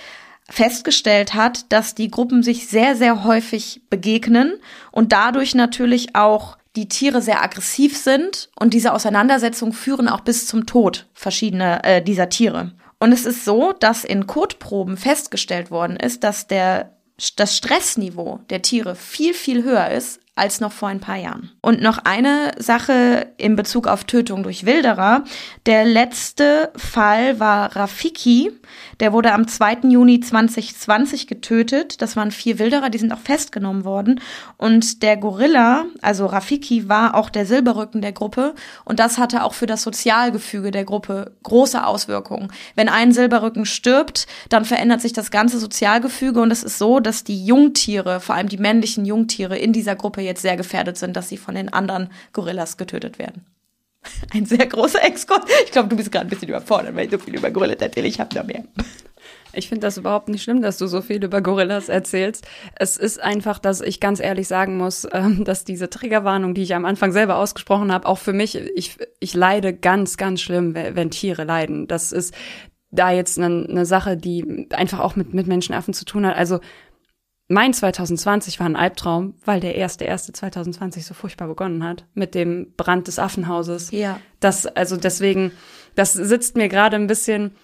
festgestellt 0.51 1.33
hat, 1.33 1.73
dass 1.73 1.95
die 1.95 2.11
Gruppen 2.11 2.43
sich 2.43 2.69
sehr, 2.69 2.95
sehr 2.95 3.25
häufig 3.25 3.81
begegnen 3.89 4.53
und 4.93 5.13
dadurch 5.13 5.55
natürlich 5.55 6.15
auch 6.15 6.59
die 6.77 6.89
Tiere 6.89 7.23
sehr 7.23 7.43
aggressiv 7.43 7.97
sind 7.97 8.51
und 8.59 8.75
diese 8.75 8.93
Auseinandersetzungen 8.93 9.73
führen 9.73 10.09
auch 10.09 10.21
bis 10.21 10.47
zum 10.47 10.67
Tod 10.67 11.07
verschiedener 11.13 11.85
äh, 11.85 12.03
dieser 12.03 12.29
Tiere. 12.29 12.73
Und 12.99 13.13
es 13.13 13.27
ist 13.27 13.45
so, 13.45 13.73
dass 13.73 14.05
in 14.05 14.27
Kotproben 14.27 14.97
festgestellt 14.97 15.71
worden 15.71 15.97
ist, 15.97 16.25
dass 16.25 16.47
der 16.47 16.97
das 17.37 17.57
Stressniveau 17.57 18.41
der 18.51 18.63
Tiere 18.63 18.97
viel, 18.97 19.35
viel 19.35 19.63
höher 19.63 19.91
ist 19.91 20.21
als 20.37 20.61
noch 20.61 20.73
vor 20.73 20.89
ein 20.89 20.99
paar 20.99 21.17
Jahren. 21.17 21.53
Und 21.61 21.81
noch 21.81 21.99
eine 21.99 22.53
Sache 22.59 23.29
in 23.37 23.55
Bezug 23.55 23.87
auf 23.87 24.03
Tötung 24.03 24.43
durch 24.43 24.67
Wilderer. 24.67 25.23
Der 25.67 25.85
letzte 25.85 26.73
Fall 26.75 27.39
war 27.39 27.77
Rafiki. 27.77 28.51
Der 28.99 29.13
wurde 29.13 29.33
am 29.33 29.47
2. 29.47 29.89
Juni 29.89 30.19
2020 30.19 31.29
getötet. 31.29 32.03
Das 32.03 32.17
waren 32.17 32.33
vier 32.33 32.59
Wilderer, 32.59 32.91
die 32.91 32.99
sind 32.99 33.13
auch 33.13 33.21
festgenommen 33.21 33.85
worden. 33.85 34.21
Und 34.57 35.05
der 35.05 35.17
Gorilla, 35.17 35.85
also 36.03 36.27
Rafiki, 36.27 36.89
war 36.89 37.15
auch 37.15 37.31
der 37.31 37.47
Silberrücken 37.47 38.03
der 38.03 38.13
Gruppe. 38.13 38.55
Und 38.85 38.99
das 38.99 39.19
hatte 39.19 39.45
auch 39.45 39.55
für 39.55 39.67
das 39.67 39.83
Sozialgefüge 39.85 40.73
der 40.73 40.85
Gruppe 40.85 41.33
große 41.45 41.87
Auswirkungen. 41.87 42.49
Wenn 42.75 42.89
ein 42.89 43.13
Silberrücken 43.13 43.67
stirbt, 43.67 44.27
dann 44.49 44.65
verändert 44.65 45.01
sich 45.01 45.13
das 45.13 45.31
ganze 45.31 45.61
Sozialgefüge. 45.61 46.41
Und 46.41 46.51
es 46.51 46.65
ist 46.65 46.79
so, 46.79 46.99
dass 46.99 47.23
die 47.23 47.47
Jungtiere, 47.47 48.19
vor 48.19 48.35
allem 48.35 48.49
die 48.49 48.59
männlichen 48.59 49.05
Jungtiere 49.05 49.57
in 49.57 49.73
dieser 49.73 49.95
Gruppe 49.95 50.24
jetzt 50.25 50.43
sehr 50.43 50.57
gefährdet 50.57 50.97
sind, 50.97 51.17
dass 51.17 51.29
sie 51.29 51.37
von 51.37 51.55
den 51.55 51.73
anderen 51.73 52.11
Gorillas 52.33 52.77
getötet 52.77 53.19
werden. 53.19 53.45
Ein 54.33 54.47
sehr 54.47 54.67
großer 54.67 55.03
Exkurs. 55.03 55.45
Ich 55.65 55.73
glaube, 55.73 55.89
du 55.89 55.97
bist 55.97 56.13
gerade 56.13 56.27
ein 56.27 56.31
bisschen 56.31 56.49
überfordert, 56.49 56.95
weil 56.95 57.07
ich 57.07 57.11
so 57.11 57.19
viel 57.19 57.37
über 57.37 57.51
Gorillas 57.51 57.81
erzähle. 57.81 58.09
Ich 58.09 58.21
habe 58.21 58.35
da 58.35 58.43
mehr. 58.43 58.65
Ich 59.57 59.69
finde 59.69 59.87
das 59.87 59.97
überhaupt 59.97 60.29
nicht 60.29 60.43
schlimm, 60.43 60.63
dass 60.63 60.79
du 60.79 60.87
so 60.87 61.01
viel 61.01 61.23
über 61.23 61.41
Gorillas 61.41 61.89
erzählst. 61.89 62.47
Es 62.77 62.97
ist 62.97 63.23
einfach, 63.23 63.59
dass 63.59 63.81
ich 63.81 64.01
ganz 64.01 64.21
ehrlich 64.21 64.49
sagen 64.49 64.77
muss, 64.77 65.07
ähm, 65.13 65.45
dass 65.45 65.65
diese 65.65 65.89
Triggerwarnung, 65.89 66.55
die 66.55 66.63
ich 66.63 66.75
am 66.75 66.85
Anfang 66.85 67.13
selber 67.13 67.37
ausgesprochen 67.37 67.93
habe, 67.93 68.07
auch 68.07 68.19
für 68.19 68.33
mich, 68.33 68.57
ich, 68.57 68.99
ich 69.21 69.35
leide 69.35 69.73
ganz, 69.73 70.17
ganz 70.17 70.41
schlimm, 70.41 70.75
wenn 70.75 71.11
Tiere 71.11 71.45
leiden. 71.45 71.87
Das 71.87 72.13
ist 72.13 72.35
da 72.91 73.11
jetzt 73.11 73.39
eine, 73.39 73.67
eine 73.69 73.87
Sache, 73.87 74.17
die 74.17 74.69
einfach 74.71 75.01
auch 75.01 75.17
mit, 75.17 75.35
mit 75.35 75.47
Menschenaffen 75.47 75.95
zu 75.95 76.05
tun 76.05 76.27
hat. 76.27 76.37
Also 76.37 76.61
mein 77.49 77.75
2020 77.75 78.59
war 78.59 78.67
ein 78.67 78.77
Albtraum, 78.77 79.35
weil 79.45 79.61
der 79.61 79.75
erste 79.75 80.05
erste 80.05 80.33
2020 80.33 81.05
so 81.05 81.15
furchtbar 81.15 81.49
begonnen 81.49 81.85
hat 81.85 82.07
mit 82.15 82.35
dem 82.35 82.73
Brand 82.77 83.07
des 83.07 83.19
Affenhauses. 83.19 83.91
Ja. 83.91 84.19
Das 84.41 84.67
also 84.67 84.97
deswegen, 84.97 85.53
das 85.95 86.15
sitzt 86.15 86.57
mir 86.57 86.69
gerade 86.69 86.97
ein 86.97 87.07
bisschen 87.07 87.55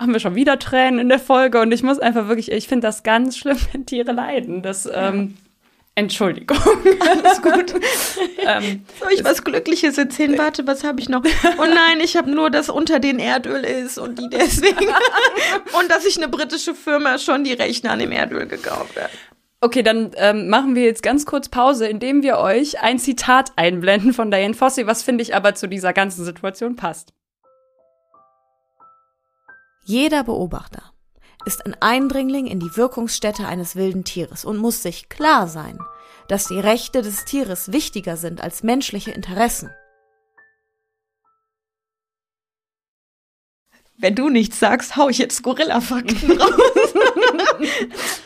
haben 0.00 0.12
wir 0.14 0.20
schon 0.20 0.34
wieder 0.34 0.58
Tränen 0.58 0.98
in 0.98 1.08
der 1.10 1.18
Folge 1.18 1.60
und 1.60 1.72
ich 1.72 1.82
muss 1.82 1.98
einfach 1.98 2.26
wirklich, 2.26 2.50
ich 2.50 2.66
finde 2.66 2.86
das 2.86 3.02
ganz 3.02 3.36
schlimm, 3.36 3.58
wenn 3.72 3.86
Tiere 3.86 4.12
leiden. 4.12 4.62
Das, 4.62 4.88
ähm, 4.92 5.36
Entschuldigung, 6.00 6.56
alles 7.00 7.42
gut. 7.42 7.74
ähm, 8.38 8.86
Soll 8.98 9.12
ich 9.12 9.22
was 9.22 9.44
Glückliches 9.44 9.98
erzählen? 9.98 10.38
Warte, 10.38 10.66
was 10.66 10.82
habe 10.82 10.98
ich 10.98 11.10
noch? 11.10 11.22
Oh 11.58 11.64
nein, 11.64 12.00
ich 12.02 12.16
habe 12.16 12.30
nur, 12.30 12.48
dass 12.48 12.70
unter 12.70 13.00
den 13.00 13.18
Erdöl 13.18 13.64
ist 13.64 13.98
und 13.98 14.18
die 14.18 14.28
deswegen. 14.30 14.86
und 15.78 15.90
dass 15.90 16.04
sich 16.04 16.16
eine 16.16 16.28
britische 16.28 16.74
Firma 16.74 17.18
schon 17.18 17.44
die 17.44 17.52
Rechner 17.52 17.90
an 17.90 17.98
dem 17.98 18.12
Erdöl 18.12 18.46
gekauft 18.46 18.98
hat. 18.98 19.10
Okay, 19.60 19.82
dann 19.82 20.12
ähm, 20.16 20.48
machen 20.48 20.74
wir 20.74 20.84
jetzt 20.84 21.02
ganz 21.02 21.26
kurz 21.26 21.50
Pause, 21.50 21.86
indem 21.86 22.22
wir 22.22 22.38
euch 22.38 22.80
ein 22.80 22.98
Zitat 22.98 23.52
einblenden 23.56 24.14
von 24.14 24.30
Diane 24.30 24.54
Fossey, 24.54 24.86
was 24.86 25.02
finde 25.02 25.20
ich 25.20 25.34
aber 25.34 25.54
zu 25.54 25.68
dieser 25.68 25.92
ganzen 25.92 26.24
Situation 26.24 26.76
passt. 26.76 27.12
Jeder 29.84 30.24
Beobachter 30.24 30.89
ist 31.44 31.64
ein 31.66 31.76
Eindringling 31.80 32.46
in 32.46 32.60
die 32.60 32.76
Wirkungsstätte 32.76 33.46
eines 33.46 33.76
wilden 33.76 34.04
Tieres 34.04 34.44
und 34.44 34.58
muss 34.58 34.82
sich 34.82 35.08
klar 35.08 35.48
sein, 35.48 35.78
dass 36.28 36.46
die 36.46 36.60
Rechte 36.60 37.02
des 37.02 37.24
Tieres 37.24 37.72
wichtiger 37.72 38.16
sind 38.16 38.40
als 38.40 38.62
menschliche 38.62 39.10
Interessen. 39.10 39.70
Wenn 43.96 44.14
du 44.14 44.30
nichts 44.30 44.58
sagst, 44.58 44.96
hau 44.96 45.08
ich 45.10 45.18
jetzt 45.18 45.42
Gorilla-Fakten 45.42 46.32
raus. 46.40 46.94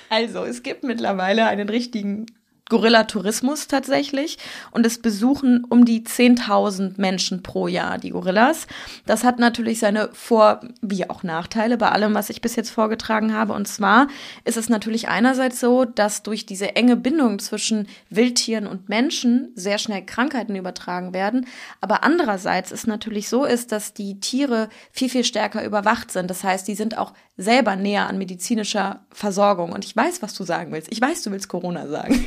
also, 0.09 0.45
es 0.45 0.63
gibt 0.63 0.85
mittlerweile 0.85 1.47
einen 1.47 1.69
richtigen 1.69 2.27
Gorilla-Tourismus 2.71 3.69
tatsächlich 3.69 4.39
und 4.71 4.87
es 4.87 4.99
besuchen 4.99 5.65
um 5.69 5.85
die 5.85 6.03
10.000 6.03 6.95
Menschen 6.97 7.43
pro 7.43 7.69
Jahr 7.69 7.99
die 7.99 8.11
Gorillas. 8.11 8.67
Das 9.05 9.23
hat 9.23 9.39
natürlich 9.39 9.79
seine 9.79 10.09
Vor- 10.13 10.61
wie 10.81 11.09
auch 11.11 11.23
Nachteile 11.23 11.77
bei 11.77 11.91
allem, 11.91 12.15
was 12.15 12.31
ich 12.31 12.41
bis 12.41 12.57
jetzt 12.57 12.71
vorgetragen 12.71 13.35
habe. 13.35 13.53
Und 13.53 13.69
zwar 13.69 14.09
ist 14.45 14.57
es 14.57 14.71
natürlich 14.71 15.09
einerseits 15.09 15.61
so, 15.61 15.85
dass 15.85 16.23
durch 16.23 16.47
diese 16.47 16.75
enge 16.75 16.97
Bindung 16.97 17.39
zwischen 17.39 17.87
Wildtieren 18.09 18.67
und 18.67 18.89
Menschen 18.89 19.53
sehr 19.55 19.79
schnell 19.79 20.05
Krankheiten 20.05 20.57
übertragen 20.57 21.13
werden. 21.13 21.47
Aber 21.83 22.03
andererseits 22.03 22.73
ist 22.73 22.87
natürlich 22.87 23.29
so 23.29 23.45
ist, 23.45 23.73
dass 23.73 23.93
die 23.93 24.21
Tiere 24.21 24.71
viel, 24.91 25.11
viel 25.11 25.25
stärker 25.25 25.65
überwacht 25.65 26.11
sind. 26.11 26.31
Das 26.31 26.43
heißt, 26.43 26.67
die 26.67 26.75
sind 26.75 26.97
auch 26.97 27.13
selber 27.37 27.77
näher 27.77 28.09
an 28.09 28.19
medizinischer 28.19 29.05
Versorgung. 29.11 29.73
Und 29.73 29.85
ich 29.85 29.97
weiß, 29.97 30.23
was 30.23 30.35
du 30.35 30.45
sagen 30.45 30.73
willst. 30.73 30.93
Ich 30.93 31.01
weiß, 31.01 31.23
du 31.23 31.31
willst 31.33 31.49
Corona 31.49 31.89
sagen. 31.89 32.15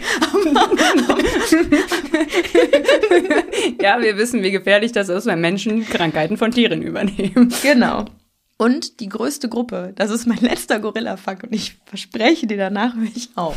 ja, 3.81 4.01
wir 4.01 4.17
wissen, 4.17 4.43
wie 4.43 4.51
gefährlich 4.51 4.91
das 4.91 5.09
ist, 5.09 5.25
wenn 5.25 5.39
Menschen 5.41 5.85
Krankheiten 5.85 6.37
von 6.37 6.51
Tieren 6.51 6.81
übernehmen. 6.81 7.53
Genau. 7.61 8.05
Und 8.59 9.01
die 9.01 9.09
größte 9.09 9.49
Gruppe, 9.49 9.93
das 9.95 10.09
ist 10.09 10.25
mein 10.25 10.39
letzter 10.39 10.79
Gorilla-Fuck 10.79 11.43
und 11.43 11.53
ich 11.53 11.77
verspreche 11.85 12.47
dir, 12.47 12.57
danach 12.57 12.95
höre 12.95 13.11
ich 13.15 13.29
auf. 13.35 13.55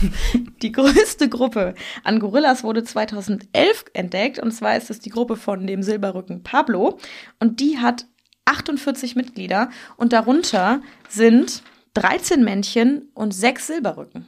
Die 0.61 0.73
größte 0.73 1.31
Gruppe 1.31 1.75
an 2.05 2.21
Gorillas 2.21 2.63
wurde 2.63 2.85
2011 2.85 3.87
entdeckt 3.95 4.39
und 4.39 4.53
zwar 4.53 4.77
ist 4.77 4.91
es 4.91 5.01
die 5.01 5.09
Gruppe 5.09 5.37
von 5.37 5.67
dem 5.67 5.83
Silberrücken 5.83 6.43
Pablo 6.43 6.99
und 7.39 7.61
die 7.61 7.79
hat 7.79 8.05
48 8.51 9.17
Mitglieder 9.17 9.71
und 9.97 10.13
darunter 10.13 10.83
sind 11.09 11.63
13 11.95 12.45
Männchen 12.45 13.09
und 13.15 13.33
6 13.33 13.67
Silberrücken 13.67 14.27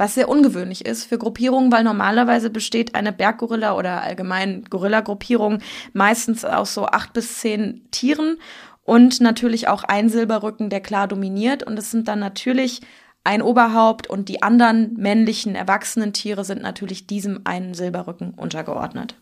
was 0.00 0.14
sehr 0.14 0.30
ungewöhnlich 0.30 0.86
ist 0.86 1.04
für 1.04 1.18
Gruppierungen, 1.18 1.70
weil 1.70 1.84
normalerweise 1.84 2.48
besteht 2.48 2.94
eine 2.94 3.12
Berggorilla 3.12 3.76
oder 3.76 4.02
allgemein 4.02 4.64
Gorilla-Gruppierung 4.64 5.58
meistens 5.92 6.44
aus 6.44 6.72
so 6.72 6.86
acht 6.86 7.12
bis 7.12 7.38
zehn 7.38 7.86
Tieren 7.90 8.38
und 8.82 9.20
natürlich 9.20 9.68
auch 9.68 9.84
ein 9.84 10.08
Silberrücken, 10.08 10.70
der 10.70 10.80
klar 10.80 11.06
dominiert. 11.06 11.62
Und 11.62 11.78
es 11.78 11.90
sind 11.90 12.08
dann 12.08 12.18
natürlich 12.18 12.80
ein 13.24 13.42
Oberhaupt 13.42 14.08
und 14.08 14.30
die 14.30 14.42
anderen 14.42 14.94
männlichen 14.94 15.54
erwachsenen 15.54 16.14
Tiere 16.14 16.44
sind 16.44 16.62
natürlich 16.62 17.06
diesem 17.06 17.42
einen 17.44 17.74
Silberrücken 17.74 18.32
untergeordnet. 18.32 19.16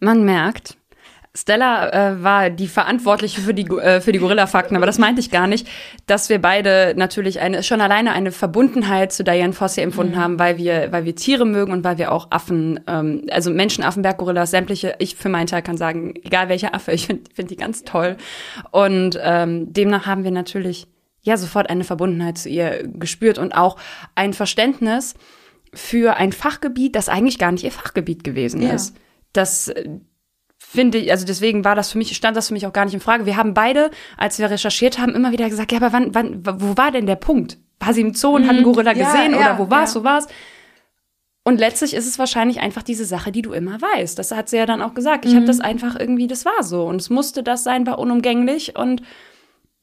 Man 0.00 0.22
merkt, 0.22 0.76
Stella 1.36 1.88
äh, 1.90 2.22
war 2.22 2.48
die 2.48 2.68
Verantwortliche 2.68 3.40
für 3.40 3.54
die 3.54 3.64
äh, 3.64 4.00
für 4.00 4.12
die 4.12 4.20
Gorilla-Fakten, 4.20 4.76
aber 4.76 4.86
das 4.86 4.98
meinte 4.98 5.20
ich 5.20 5.32
gar 5.32 5.48
nicht, 5.48 5.66
dass 6.06 6.28
wir 6.28 6.40
beide 6.40 6.94
natürlich 6.96 7.40
eine 7.40 7.64
schon 7.64 7.80
alleine 7.80 8.12
eine 8.12 8.30
Verbundenheit 8.30 9.12
zu 9.12 9.24
Diane 9.24 9.52
Fossey 9.52 9.82
empfunden 9.82 10.14
mhm. 10.14 10.20
haben, 10.20 10.38
weil 10.38 10.58
wir 10.58 10.92
weil 10.92 11.04
wir 11.04 11.16
Tiere 11.16 11.44
mögen 11.44 11.72
und 11.72 11.82
weil 11.82 11.98
wir 11.98 12.12
auch 12.12 12.28
Affen, 12.30 12.78
ähm, 12.86 13.26
also 13.32 13.50
Menschenaffen, 13.50 14.02
Berggorillas, 14.02 14.52
sämtliche. 14.52 14.94
Ich 15.00 15.16
für 15.16 15.28
meinen 15.28 15.48
Teil 15.48 15.62
kann 15.62 15.76
sagen, 15.76 16.14
egal 16.22 16.48
welcher 16.48 16.72
Affe, 16.72 16.92
ich 16.92 17.06
finde 17.06 17.28
find 17.34 17.50
die 17.50 17.56
ganz 17.56 17.82
toll 17.82 18.16
und 18.70 19.18
ähm, 19.20 19.72
demnach 19.72 20.06
haben 20.06 20.22
wir 20.22 20.30
natürlich 20.30 20.86
ja 21.22 21.36
sofort 21.36 21.68
eine 21.68 21.82
Verbundenheit 21.82 22.38
zu 22.38 22.48
ihr 22.48 22.86
gespürt 22.86 23.38
und 23.38 23.56
auch 23.56 23.76
ein 24.14 24.34
Verständnis 24.34 25.14
für 25.72 26.16
ein 26.16 26.30
Fachgebiet, 26.30 26.94
das 26.94 27.08
eigentlich 27.08 27.40
gar 27.40 27.50
nicht 27.50 27.64
ihr 27.64 27.72
Fachgebiet 27.72 28.22
gewesen 28.22 28.62
ja. 28.62 28.74
ist. 28.74 28.94
Das 29.32 29.74
finde 30.74 30.98
ich, 30.98 31.10
also 31.10 31.24
deswegen 31.24 31.64
war 31.64 31.74
das 31.74 31.92
für 31.92 31.98
mich, 31.98 32.14
stand 32.14 32.36
das 32.36 32.48
für 32.48 32.54
mich 32.54 32.66
auch 32.66 32.72
gar 32.72 32.84
nicht 32.84 32.94
in 32.94 33.00
Frage. 33.00 33.26
Wir 33.26 33.36
haben 33.36 33.54
beide, 33.54 33.90
als 34.16 34.38
wir 34.38 34.50
recherchiert 34.50 34.98
haben, 34.98 35.14
immer 35.14 35.32
wieder 35.32 35.48
gesagt, 35.48 35.72
ja, 35.72 35.78
aber 35.78 35.92
wann, 35.92 36.14
wann, 36.14 36.42
wo 36.44 36.76
war 36.76 36.90
denn 36.90 37.06
der 37.06 37.16
Punkt? 37.16 37.58
War 37.80 37.94
sie 37.94 38.00
im 38.00 38.14
Zoo 38.14 38.36
und 38.36 38.42
mhm. 38.42 38.48
hat 38.48 38.56
einen 38.56 38.64
Gorilla 38.64 38.92
ja, 38.92 39.04
gesehen 39.04 39.32
ja, 39.32 39.38
oder 39.38 39.58
wo 39.58 39.70
war's, 39.70 39.94
ja. 39.94 40.00
wo 40.00 40.04
war's? 40.04 40.26
Und 41.44 41.58
letztlich 41.58 41.94
ist 41.94 42.06
es 42.06 42.18
wahrscheinlich 42.18 42.60
einfach 42.60 42.82
diese 42.82 43.04
Sache, 43.04 43.30
die 43.30 43.42
du 43.42 43.52
immer 43.52 43.80
weißt. 43.80 44.18
Das 44.18 44.32
hat 44.32 44.48
sie 44.48 44.56
ja 44.56 44.64
dann 44.66 44.80
auch 44.80 44.94
gesagt. 44.94 45.26
Ich 45.26 45.32
mhm. 45.32 45.36
habe 45.36 45.46
das 45.46 45.60
einfach 45.60 45.98
irgendwie, 45.98 46.26
das 46.26 46.44
war 46.44 46.62
so 46.62 46.86
und 46.86 46.96
es 46.96 47.10
musste 47.10 47.42
das 47.42 47.64
sein, 47.64 47.86
war 47.86 47.98
unumgänglich 47.98 48.76
und 48.76 49.02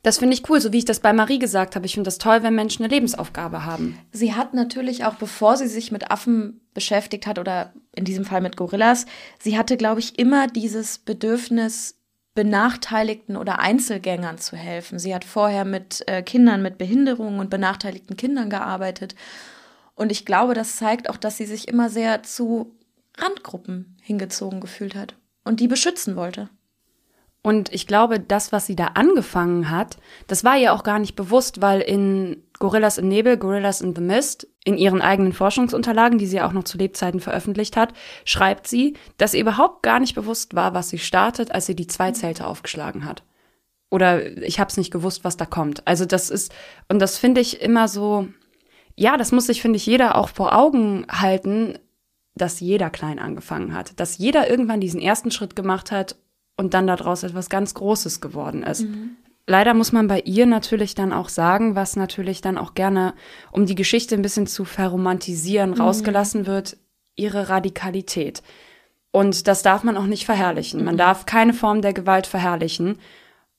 das 0.03 0.17
finde 0.17 0.33
ich 0.33 0.49
cool, 0.49 0.59
so 0.59 0.73
wie 0.73 0.79
ich 0.79 0.85
das 0.85 0.99
bei 0.99 1.13
Marie 1.13 1.37
gesagt 1.37 1.75
habe. 1.75 1.85
Ich 1.85 1.93
finde 1.93 2.07
das 2.07 2.17
toll, 2.17 2.41
wenn 2.41 2.55
Menschen 2.55 2.83
eine 2.83 2.93
Lebensaufgabe 2.93 3.65
haben. 3.65 3.99
Sie 4.11 4.33
hat 4.33 4.53
natürlich 4.53 5.05
auch, 5.05 5.15
bevor 5.15 5.57
sie 5.57 5.67
sich 5.67 5.91
mit 5.91 6.09
Affen 6.09 6.61
beschäftigt 6.73 7.27
hat 7.27 7.37
oder 7.37 7.73
in 7.95 8.05
diesem 8.05 8.25
Fall 8.25 8.41
mit 8.41 8.57
Gorillas, 8.57 9.05
sie 9.39 9.57
hatte, 9.57 9.77
glaube 9.77 9.99
ich, 9.99 10.17
immer 10.17 10.47
dieses 10.47 10.97
Bedürfnis, 10.97 11.97
Benachteiligten 12.33 13.35
oder 13.35 13.59
Einzelgängern 13.59 14.37
zu 14.37 14.55
helfen. 14.55 14.99
Sie 14.99 15.13
hat 15.13 15.25
vorher 15.25 15.65
mit 15.65 16.03
äh, 16.07 16.23
Kindern 16.23 16.61
mit 16.61 16.77
Behinderungen 16.77 17.39
und 17.39 17.49
benachteiligten 17.49 18.15
Kindern 18.15 18.49
gearbeitet. 18.49 19.15
Und 19.95 20.11
ich 20.11 20.25
glaube, 20.25 20.53
das 20.53 20.77
zeigt 20.77 21.09
auch, 21.09 21.17
dass 21.17 21.37
sie 21.37 21.45
sich 21.45 21.67
immer 21.67 21.89
sehr 21.89 22.23
zu 22.23 22.73
Randgruppen 23.17 23.97
hingezogen 24.01 24.61
gefühlt 24.61 24.95
hat 24.95 25.15
und 25.43 25.59
die 25.59 25.67
beschützen 25.67 26.15
wollte. 26.15 26.49
Und 27.43 27.73
ich 27.73 27.87
glaube, 27.87 28.19
das, 28.19 28.51
was 28.51 28.67
sie 28.67 28.75
da 28.75 28.87
angefangen 28.93 29.71
hat, 29.71 29.97
das 30.27 30.43
war 30.43 30.57
ihr 30.57 30.73
auch 30.73 30.83
gar 30.83 30.99
nicht 30.99 31.15
bewusst, 31.15 31.61
weil 31.61 31.81
in 31.81 32.43
Gorillas 32.59 32.99
im 32.99 33.07
Nebel, 33.07 33.37
Gorillas 33.37 33.81
in 33.81 33.95
the 33.95 34.01
Mist, 34.01 34.47
in 34.63 34.77
ihren 34.77 35.01
eigenen 35.01 35.33
Forschungsunterlagen, 35.33 36.19
die 36.19 36.27
sie 36.27 36.41
auch 36.41 36.51
noch 36.51 36.65
zu 36.65 36.77
Lebzeiten 36.77 37.19
veröffentlicht 37.19 37.75
hat, 37.75 37.93
schreibt 38.25 38.67
sie, 38.67 38.95
dass 39.17 39.33
ihr 39.33 39.41
überhaupt 39.41 39.81
gar 39.81 39.99
nicht 39.99 40.13
bewusst 40.13 40.55
war, 40.55 40.75
was 40.75 40.89
sie 40.89 40.99
startet, 40.99 41.51
als 41.51 41.65
sie 41.65 41.75
die 41.75 41.87
zwei 41.87 42.11
Zelte 42.11 42.45
aufgeschlagen 42.45 43.05
hat. 43.05 43.23
Oder 43.89 44.37
ich 44.37 44.59
habe 44.59 44.69
es 44.69 44.77
nicht 44.77 44.91
gewusst, 44.91 45.23
was 45.23 45.35
da 45.35 45.47
kommt. 45.47 45.85
Also 45.87 46.05
das 46.05 46.29
ist, 46.29 46.53
und 46.89 46.99
das 46.99 47.17
finde 47.17 47.41
ich 47.41 47.59
immer 47.59 47.87
so, 47.87 48.27
ja, 48.95 49.17
das 49.17 49.31
muss 49.31 49.47
sich, 49.47 49.63
finde 49.63 49.77
ich, 49.77 49.85
jeder 49.87 50.15
auch 50.15 50.29
vor 50.29 50.55
Augen 50.55 51.07
halten, 51.11 51.79
dass 52.35 52.59
jeder 52.59 52.91
klein 52.91 53.17
angefangen 53.17 53.73
hat, 53.73 53.99
dass 53.99 54.19
jeder 54.19 54.49
irgendwann 54.49 54.79
diesen 54.79 55.01
ersten 55.01 55.31
Schritt 55.31 55.55
gemacht 55.55 55.91
hat 55.91 56.15
und 56.57 56.73
dann 56.73 56.87
daraus 56.87 57.23
etwas 57.23 57.49
ganz 57.49 57.73
Großes 57.73 58.21
geworden 58.21 58.63
ist. 58.63 58.81
Mhm. 58.81 59.17
Leider 59.47 59.73
muss 59.73 59.91
man 59.91 60.07
bei 60.07 60.21
ihr 60.21 60.45
natürlich 60.45 60.95
dann 60.95 61.11
auch 61.11 61.29
sagen, 61.29 61.75
was 61.75 61.95
natürlich 61.95 62.41
dann 62.41 62.57
auch 62.57 62.73
gerne, 62.73 63.13
um 63.51 63.65
die 63.65 63.75
Geschichte 63.75 64.15
ein 64.15 64.21
bisschen 64.21 64.47
zu 64.47 64.65
verromantisieren, 64.65 65.71
mhm. 65.71 65.81
rausgelassen 65.81 66.45
wird, 66.45 66.77
ihre 67.15 67.49
Radikalität. 67.49 68.43
Und 69.11 69.47
das 69.47 69.61
darf 69.61 69.83
man 69.83 69.97
auch 69.97 70.05
nicht 70.05 70.25
verherrlichen. 70.25 70.85
Man 70.85 70.95
mhm. 70.95 70.99
darf 70.99 71.25
keine 71.25 71.53
Form 71.53 71.81
der 71.81 71.93
Gewalt 71.93 72.27
verherrlichen. 72.27 72.97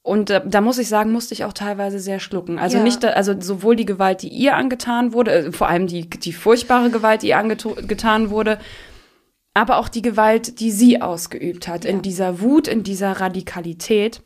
Und 0.02 0.30
äh, 0.30 0.40
da 0.44 0.60
muss 0.60 0.78
ich 0.78 0.88
sagen, 0.88 1.12
musste 1.12 1.34
ich 1.34 1.44
auch 1.44 1.52
teilweise 1.52 1.98
sehr 1.98 2.20
schlucken. 2.20 2.58
Also 2.58 2.78
ja. 2.78 2.82
nicht, 2.82 3.04
also 3.04 3.38
sowohl 3.38 3.76
die 3.76 3.84
Gewalt, 3.84 4.22
die 4.22 4.28
ihr 4.28 4.56
angetan 4.56 5.12
wurde, 5.12 5.32
äh, 5.32 5.52
vor 5.52 5.68
allem 5.68 5.86
die, 5.86 6.08
die 6.08 6.32
furchtbare 6.32 6.90
Gewalt, 6.90 7.22
die 7.22 7.28
ihr 7.28 7.38
angetan 7.38 8.30
wurde, 8.30 8.58
aber 9.54 9.78
auch 9.78 9.88
die 9.88 10.02
Gewalt, 10.02 10.60
die 10.60 10.70
sie 10.70 11.00
ausgeübt 11.02 11.68
hat, 11.68 11.84
Ja. 11.84 11.90
in 11.90 12.02
dieser 12.02 12.40
Wut, 12.40 12.68
in 12.68 12.82
dieser 12.82 13.12
Radikalität. 13.12 14.22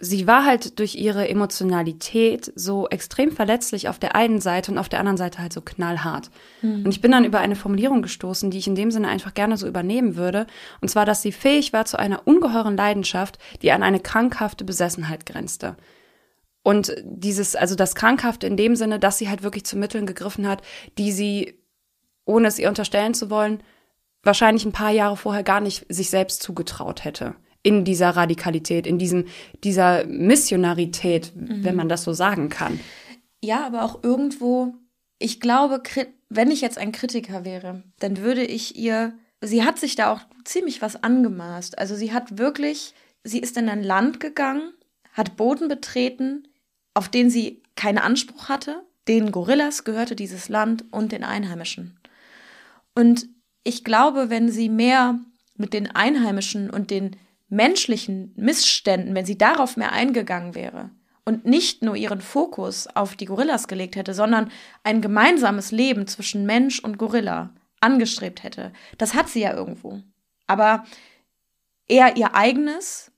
Sie 0.00 0.28
war 0.28 0.44
halt 0.44 0.78
durch 0.78 0.94
ihre 0.94 1.28
Emotionalität 1.28 2.52
so 2.54 2.88
extrem 2.88 3.32
verletzlich 3.32 3.88
auf 3.88 3.98
der 3.98 4.14
einen 4.14 4.40
Seite 4.40 4.70
und 4.70 4.78
auf 4.78 4.88
der 4.88 5.00
anderen 5.00 5.16
Seite 5.16 5.40
halt 5.40 5.52
so 5.52 5.60
knallhart. 5.60 6.30
Und 6.62 6.86
ich 6.88 7.00
bin 7.00 7.10
dann 7.10 7.24
über 7.24 7.40
eine 7.40 7.56
Formulierung 7.56 8.00
gestoßen, 8.02 8.52
die 8.52 8.58
ich 8.58 8.68
in 8.68 8.76
dem 8.76 8.92
Sinne 8.92 9.08
einfach 9.08 9.34
gerne 9.34 9.56
so 9.56 9.66
übernehmen 9.66 10.14
würde. 10.14 10.46
Und 10.80 10.88
zwar, 10.88 11.04
dass 11.04 11.22
sie 11.22 11.32
fähig 11.32 11.72
war 11.72 11.84
zu 11.84 11.98
einer 11.98 12.28
ungeheuren 12.28 12.76
Leidenschaft, 12.76 13.40
die 13.62 13.72
an 13.72 13.82
eine 13.82 13.98
krankhafte 13.98 14.64
Besessenheit 14.64 15.26
grenzte. 15.26 15.76
Und 16.62 16.94
dieses, 17.02 17.56
also 17.56 17.74
das 17.74 17.96
Krankhafte 17.96 18.46
in 18.46 18.56
dem 18.56 18.76
Sinne, 18.76 19.00
dass 19.00 19.18
sie 19.18 19.28
halt 19.28 19.42
wirklich 19.42 19.64
zu 19.64 19.76
Mitteln 19.76 20.06
gegriffen 20.06 20.46
hat, 20.46 20.62
die 20.96 21.10
sie, 21.10 21.58
ohne 22.24 22.46
es 22.46 22.60
ihr 22.60 22.68
unterstellen 22.68 23.14
zu 23.14 23.30
wollen, 23.30 23.64
wahrscheinlich 24.22 24.64
ein 24.64 24.72
paar 24.72 24.90
Jahre 24.90 25.16
vorher 25.16 25.42
gar 25.42 25.60
nicht 25.60 25.86
sich 25.88 26.10
selbst 26.10 26.42
zugetraut 26.42 27.04
hätte. 27.04 27.34
In 27.62 27.84
dieser 27.84 28.10
Radikalität, 28.10 28.86
in 28.86 28.98
diesem, 28.98 29.26
dieser 29.64 30.04
Missionarität, 30.06 31.32
wenn 31.34 31.74
man 31.74 31.88
das 31.88 32.04
so 32.04 32.12
sagen 32.12 32.48
kann. 32.48 32.78
Ja, 33.42 33.66
aber 33.66 33.84
auch 33.84 34.02
irgendwo, 34.02 34.74
ich 35.18 35.40
glaube, 35.40 35.82
wenn 36.28 36.50
ich 36.50 36.60
jetzt 36.60 36.78
ein 36.78 36.92
Kritiker 36.92 37.44
wäre, 37.44 37.82
dann 37.98 38.18
würde 38.18 38.44
ich 38.44 38.76
ihr, 38.76 39.12
sie 39.40 39.64
hat 39.64 39.78
sich 39.78 39.96
da 39.96 40.12
auch 40.12 40.20
ziemlich 40.44 40.82
was 40.82 41.02
angemaßt. 41.02 41.78
Also 41.78 41.94
sie 41.94 42.12
hat 42.12 42.38
wirklich, 42.38 42.94
sie 43.24 43.40
ist 43.40 43.56
in 43.56 43.68
ein 43.68 43.82
Land 43.82 44.20
gegangen, 44.20 44.72
hat 45.12 45.36
Boden 45.36 45.68
betreten, 45.68 46.48
auf 46.94 47.08
den 47.08 47.28
sie 47.28 47.62
keinen 47.76 47.98
Anspruch 47.98 48.48
hatte. 48.48 48.82
Den 49.08 49.32
Gorillas 49.32 49.84
gehörte 49.84 50.16
dieses 50.16 50.48
Land 50.48 50.84
und 50.90 51.12
den 51.12 51.24
Einheimischen. 51.24 51.98
Und 52.94 53.28
ich 53.64 53.84
glaube, 53.84 54.30
wenn 54.30 54.50
sie 54.50 54.68
mehr 54.68 55.18
mit 55.56 55.72
den 55.72 55.90
Einheimischen 55.94 56.70
und 56.70 56.90
den 56.90 57.16
menschlichen 57.48 58.32
Missständen, 58.36 59.14
wenn 59.14 59.26
sie 59.26 59.38
darauf 59.38 59.76
mehr 59.76 59.92
eingegangen 59.92 60.54
wäre 60.54 60.90
und 61.24 61.44
nicht 61.44 61.82
nur 61.82 61.96
ihren 61.96 62.20
Fokus 62.20 62.86
auf 62.86 63.16
die 63.16 63.24
Gorillas 63.24 63.68
gelegt 63.68 63.96
hätte, 63.96 64.14
sondern 64.14 64.50
ein 64.84 65.00
gemeinsames 65.00 65.72
Leben 65.72 66.06
zwischen 66.06 66.46
Mensch 66.46 66.78
und 66.80 66.98
Gorilla 66.98 67.50
angestrebt 67.80 68.42
hätte, 68.42 68.72
das 68.98 69.14
hat 69.14 69.28
sie 69.28 69.40
ja 69.40 69.54
irgendwo. 69.54 70.00
Aber 70.46 70.84
eher 71.86 72.16
ihr 72.16 72.34
eigenes 72.34 73.12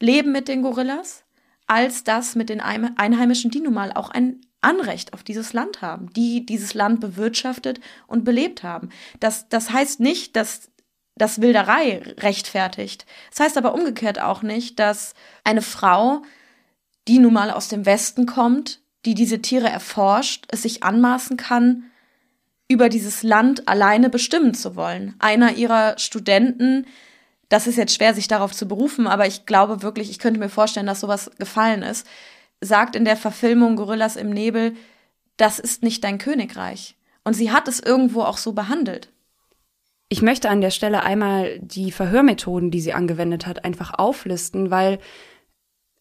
Leben 0.00 0.32
mit 0.32 0.48
den 0.48 0.62
Gorillas 0.62 1.24
als 1.66 2.04
das 2.04 2.34
mit 2.34 2.48
den 2.48 2.60
Eim- 2.60 2.94
Einheimischen, 2.96 3.50
die 3.50 3.60
nun 3.60 3.74
mal 3.74 3.92
auch 3.92 4.10
ein 4.10 4.40
Anrecht 4.66 5.12
auf 5.14 5.22
dieses 5.22 5.52
Land 5.52 5.80
haben, 5.80 6.12
die 6.12 6.44
dieses 6.44 6.74
Land 6.74 7.00
bewirtschaftet 7.00 7.80
und 8.06 8.24
belebt 8.24 8.62
haben. 8.62 8.90
Das, 9.20 9.48
das 9.48 9.70
heißt 9.70 10.00
nicht, 10.00 10.36
dass 10.36 10.70
das 11.16 11.40
Wilderei 11.40 12.02
rechtfertigt. 12.18 13.06
Das 13.30 13.40
heißt 13.40 13.56
aber 13.56 13.74
umgekehrt 13.74 14.20
auch 14.20 14.42
nicht, 14.42 14.78
dass 14.78 15.14
eine 15.44 15.62
Frau, 15.62 16.22
die 17.08 17.18
nun 17.18 17.32
mal 17.32 17.50
aus 17.50 17.68
dem 17.68 17.86
Westen 17.86 18.26
kommt, 18.26 18.80
die 19.06 19.14
diese 19.14 19.40
Tiere 19.40 19.68
erforscht, 19.68 20.46
es 20.48 20.62
sich 20.62 20.82
anmaßen 20.82 21.36
kann, 21.36 21.84
über 22.68 22.88
dieses 22.88 23.22
Land 23.22 23.68
alleine 23.68 24.10
bestimmen 24.10 24.52
zu 24.52 24.74
wollen. 24.74 25.14
Einer 25.20 25.54
ihrer 25.54 25.98
Studenten, 25.98 26.86
das 27.48 27.68
ist 27.68 27.76
jetzt 27.76 27.94
schwer, 27.94 28.12
sich 28.12 28.26
darauf 28.26 28.52
zu 28.52 28.66
berufen, 28.66 29.06
aber 29.06 29.26
ich 29.26 29.46
glaube 29.46 29.82
wirklich, 29.82 30.10
ich 30.10 30.18
könnte 30.18 30.40
mir 30.40 30.48
vorstellen, 30.48 30.86
dass 30.86 31.00
sowas 31.00 31.30
gefallen 31.38 31.82
ist, 31.82 32.06
sagt 32.60 32.96
in 32.96 33.04
der 33.04 33.16
Verfilmung 33.16 33.76
Gorillas 33.76 34.16
im 34.16 34.30
Nebel, 34.30 34.74
das 35.36 35.58
ist 35.58 35.82
nicht 35.82 36.02
dein 36.04 36.18
Königreich. 36.18 36.96
Und 37.24 37.34
sie 37.34 37.50
hat 37.50 37.68
es 37.68 37.80
irgendwo 37.80 38.22
auch 38.22 38.38
so 38.38 38.52
behandelt. 38.52 39.10
Ich 40.08 40.22
möchte 40.22 40.48
an 40.48 40.60
der 40.60 40.70
Stelle 40.70 41.02
einmal 41.02 41.58
die 41.58 41.90
Verhörmethoden, 41.90 42.70
die 42.70 42.80
sie 42.80 42.92
angewendet 42.92 43.46
hat, 43.46 43.64
einfach 43.64 43.92
auflisten, 43.98 44.70
weil 44.70 45.00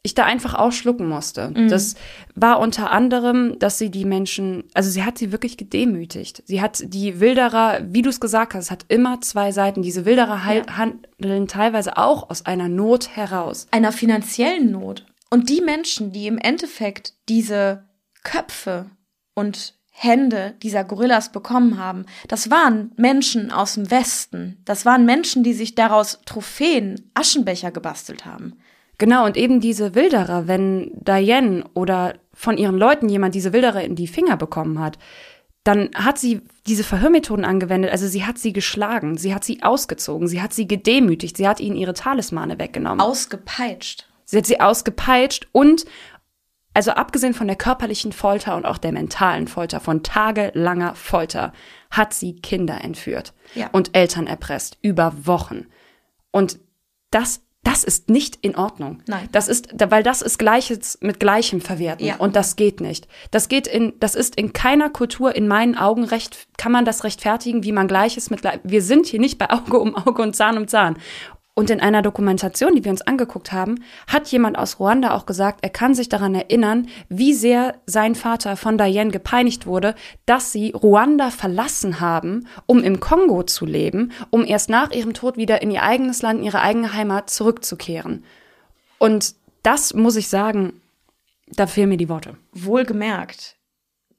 ich 0.03 0.13
da 0.13 0.23
einfach 0.23 0.53
auch 0.53 0.71
schlucken 0.71 1.09
musste. 1.09 1.51
Das 1.67 1.95
war 2.35 2.59
unter 2.59 2.91
anderem, 2.91 3.57
dass 3.57 3.79
sie 3.79 3.89
die 3.89 4.05
Menschen, 4.05 4.65
also 4.75 4.91
sie 4.91 5.03
hat 5.03 5.17
sie 5.17 5.31
wirklich 5.31 5.57
gedemütigt. 5.57 6.43
Sie 6.45 6.61
hat 6.61 6.83
die 6.93 7.19
Wilderer, 7.19 7.79
wie 7.87 8.03
du 8.03 8.11
es 8.11 8.19
gesagt 8.19 8.53
hast, 8.53 8.69
hat 8.69 8.85
immer 8.87 9.19
zwei 9.21 9.51
Seiten. 9.51 9.81
Diese 9.81 10.05
Wilderer 10.05 10.45
hal- 10.45 10.67
handeln 10.77 11.47
teilweise 11.47 11.97
auch 11.97 12.29
aus 12.29 12.45
einer 12.45 12.69
Not 12.69 13.09
heraus. 13.17 13.65
einer 13.71 13.91
finanziellen 13.91 14.69
Not. 14.69 15.07
Und 15.35 15.49
die 15.49 15.59
Menschen, 15.59 16.13
die 16.13 16.27
im 16.27 16.37
Endeffekt 16.37 17.13
diese 17.27 17.83
Köpfe 18.23 18.85
und 19.33 19.73
Hände 19.91 20.53
dieser 20.63 20.85
Gorillas 20.85 21.33
bekommen 21.33 21.77
haben, 21.77 22.05
das 22.29 22.49
waren 22.49 22.93
Menschen 22.95 23.51
aus 23.51 23.73
dem 23.73 23.91
Westen. 23.91 24.61
Das 24.63 24.85
waren 24.85 25.03
Menschen, 25.05 25.43
die 25.43 25.51
sich 25.51 25.75
daraus 25.75 26.21
Trophäen, 26.25 27.11
Aschenbecher 27.15 27.71
gebastelt 27.71 28.25
haben. 28.25 28.53
Genau, 28.97 29.25
und 29.25 29.35
eben 29.35 29.59
diese 29.59 29.93
Wilderer, 29.93 30.47
wenn 30.47 30.91
Diane 30.93 31.65
oder 31.73 32.15
von 32.33 32.57
ihren 32.57 32.77
Leuten 32.77 33.09
jemand 33.09 33.35
diese 33.35 33.51
Wilderer 33.51 33.83
in 33.83 33.97
die 33.97 34.07
Finger 34.07 34.37
bekommen 34.37 34.79
hat, 34.79 34.97
dann 35.65 35.89
hat 35.95 36.17
sie 36.17 36.43
diese 36.65 36.85
Verhörmethoden 36.85 37.43
angewendet. 37.43 37.91
Also 37.91 38.07
sie 38.07 38.25
hat 38.25 38.37
sie 38.37 38.53
geschlagen, 38.53 39.17
sie 39.17 39.35
hat 39.35 39.43
sie 39.43 39.63
ausgezogen, 39.63 40.29
sie 40.29 40.41
hat 40.41 40.53
sie 40.53 40.65
gedemütigt, 40.65 41.35
sie 41.35 41.45
hat 41.49 41.59
ihnen 41.59 41.75
ihre 41.75 41.93
Talismane 41.93 42.57
weggenommen. 42.57 43.01
Ausgepeitscht. 43.01 44.07
Sie 44.25 44.37
hat 44.37 44.45
sie 44.45 44.59
ausgepeitscht 44.59 45.47
und, 45.51 45.85
also 46.73 46.91
abgesehen 46.91 47.33
von 47.33 47.47
der 47.47 47.55
körperlichen 47.55 48.11
Folter 48.11 48.55
und 48.57 48.65
auch 48.65 48.77
der 48.77 48.91
mentalen 48.91 49.47
Folter, 49.47 49.79
von 49.79 50.03
tagelanger 50.03 50.95
Folter, 50.95 51.53
hat 51.91 52.13
sie 52.13 52.35
Kinder 52.35 52.81
entführt 52.83 53.33
Ja. 53.53 53.69
und 53.71 53.95
Eltern 53.95 54.27
erpresst 54.27 54.77
über 54.81 55.13
Wochen. 55.25 55.67
Und 56.31 56.59
das, 57.11 57.41
das 57.63 57.85
ist 57.85 58.09
nicht 58.09 58.35
in 58.41 58.57
Ordnung. 58.57 59.01
Nein. 59.07 59.29
Das 59.31 59.47
ist, 59.47 59.69
weil 59.89 60.03
das 60.03 60.21
ist 60.21 60.37
Gleiches 60.37 60.97
mit 61.01 61.19
Gleichem 61.21 61.61
verwerten. 61.61 62.05
Ja. 62.05 62.17
Und 62.17 62.35
das 62.35 62.57
geht 62.57 62.81
nicht. 62.81 63.07
Das 63.31 63.47
geht 63.47 63.67
in, 63.67 63.93
das 64.01 64.15
ist 64.15 64.35
in 64.35 64.51
keiner 64.51 64.89
Kultur 64.89 65.33
in 65.35 65.47
meinen 65.47 65.77
Augen 65.77 66.03
recht, 66.03 66.47
kann 66.57 66.73
man 66.73 66.83
das 66.83 67.05
rechtfertigen, 67.05 67.63
wie 67.63 67.71
man 67.71 67.87
Gleiches 67.87 68.29
mit 68.29 68.41
Gleichem. 68.41 68.61
Wir 68.65 68.81
sind 68.81 69.05
hier 69.05 69.19
nicht 69.21 69.37
bei 69.37 69.49
Auge 69.49 69.79
um 69.79 69.95
Auge 69.95 70.21
und 70.21 70.35
Zahn 70.35 70.57
um 70.57 70.67
Zahn. 70.67 70.97
Und 71.57 71.69
in 71.69 71.79
einer 71.79 72.01
Dokumentation, 72.01 72.75
die 72.75 72.83
wir 72.83 72.91
uns 72.91 73.01
angeguckt 73.01 73.53
haben, 73.53 73.81
hat 74.07 74.27
jemand 74.27 74.57
aus 74.57 74.77
Ruanda 74.77 75.15
auch 75.15 75.25
gesagt, 75.25 75.59
er 75.61 75.69
kann 75.69 75.95
sich 75.95 76.09
daran 76.09 76.35
erinnern, 76.35 76.89
wie 77.07 77.33
sehr 77.33 77.75
sein 77.85 78.13
Vater 78.13 78.57
von 78.57 78.77
Diane 78.77 79.09
gepeinigt 79.09 79.65
wurde, 79.65 79.95
dass 80.25 80.51
sie 80.51 80.71
Ruanda 80.71 81.31
verlassen 81.31 82.01
haben, 82.01 82.47
um 82.65 82.83
im 82.83 82.99
Kongo 82.99 83.43
zu 83.43 83.65
leben, 83.65 84.11
um 84.31 84.45
erst 84.45 84.69
nach 84.69 84.91
ihrem 84.91 85.13
Tod 85.13 85.37
wieder 85.37 85.61
in 85.61 85.71
ihr 85.71 85.83
eigenes 85.83 86.21
Land, 86.21 86.39
in 86.39 86.45
ihre 86.45 86.61
eigene 86.61 86.91
Heimat 86.91 87.29
zurückzukehren. 87.29 88.25
Und 88.97 89.35
das 89.63 89.93
muss 89.93 90.17
ich 90.17 90.27
sagen, 90.27 90.81
da 91.47 91.67
fehlen 91.67 91.89
mir 91.89 91.97
die 91.97 92.09
Worte. 92.09 92.35
Wohlgemerkt, 92.51 93.55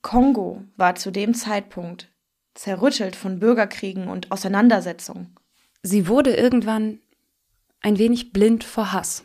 Kongo 0.00 0.62
war 0.76 0.94
zu 0.94 1.10
dem 1.10 1.34
Zeitpunkt 1.34 2.08
zerrüttelt 2.54 3.14
von 3.14 3.38
Bürgerkriegen 3.40 4.08
und 4.08 4.32
Auseinandersetzungen. 4.32 5.36
sie 5.82 6.08
wurde 6.08 6.34
irgendwann 6.34 6.98
ein 7.80 7.98
wenig 7.98 8.32
blind 8.32 8.64
vor 8.64 8.92
Hass. 8.92 9.24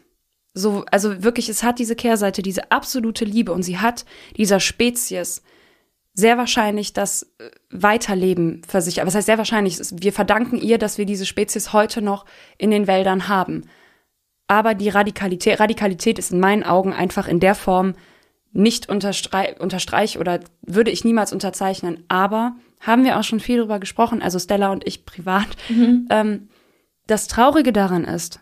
So, 0.54 0.84
also 0.92 1.24
wirklich, 1.24 1.48
es 1.50 1.64
hat 1.64 1.80
diese 1.80 1.96
Kehrseite, 1.96 2.42
diese 2.42 2.72
absolute 2.72 3.24
Liebe 3.26 3.54
und 3.54 3.64
sie 3.64 3.80
hat 3.80 4.06
dieser 4.36 4.60
Spezies 4.60 5.42
sehr 6.14 6.38
wahrscheinlich 6.38 6.94
das 6.94 7.24
äh, 7.40 7.50
Weiterleben 7.70 8.62
versichert. 8.68 9.06
Was 9.08 9.16
heißt 9.16 9.28
sehr 9.28 9.38
wahrscheinlich? 9.38 9.80
Wir 9.92 10.12
verdanken 10.12 10.58
ihr, 10.58 10.78
dass 10.78 10.98
wir 10.98 11.06
diese 11.06 11.26
Spezies 11.26 11.72
heute 11.72 12.02
noch 12.02 12.26
in 12.58 12.70
den 12.70 12.86
Wäldern 12.88 13.30
haben. 13.30 13.64
Aber 14.48 14.74
die 14.74 14.90
Radikalität, 14.90 15.62
Radikalität 15.62 16.20
ist 16.20 16.34
in 16.34 16.42
meinen 16.42 16.64
Augen 16.64 16.92
einfach 16.92 17.30
in 17.30 17.40
der 17.40 17.56
Form 17.56 17.94
nicht 18.52 18.90
unterstreich, 18.90 19.58
unterstreich 19.62 20.20
oder 20.20 20.42
würde 20.62 20.92
ich 20.92 21.06
niemals 21.06 21.32
unterzeichnen. 21.32 22.04
Aber 22.10 22.56
haben 22.82 23.06
wir 23.06 23.18
auch 23.18 23.24
schon 23.24 23.40
viel 23.40 23.60
drüber 23.60 23.80
gesprochen, 23.80 24.22
also 24.22 24.40
Stella 24.40 24.74
und 24.74 24.86
ich 24.86 25.06
privat. 25.06 25.48
Ähm, 26.10 26.50
das 27.12 27.28
Traurige 27.28 27.74
daran 27.74 28.06
ist, 28.06 28.40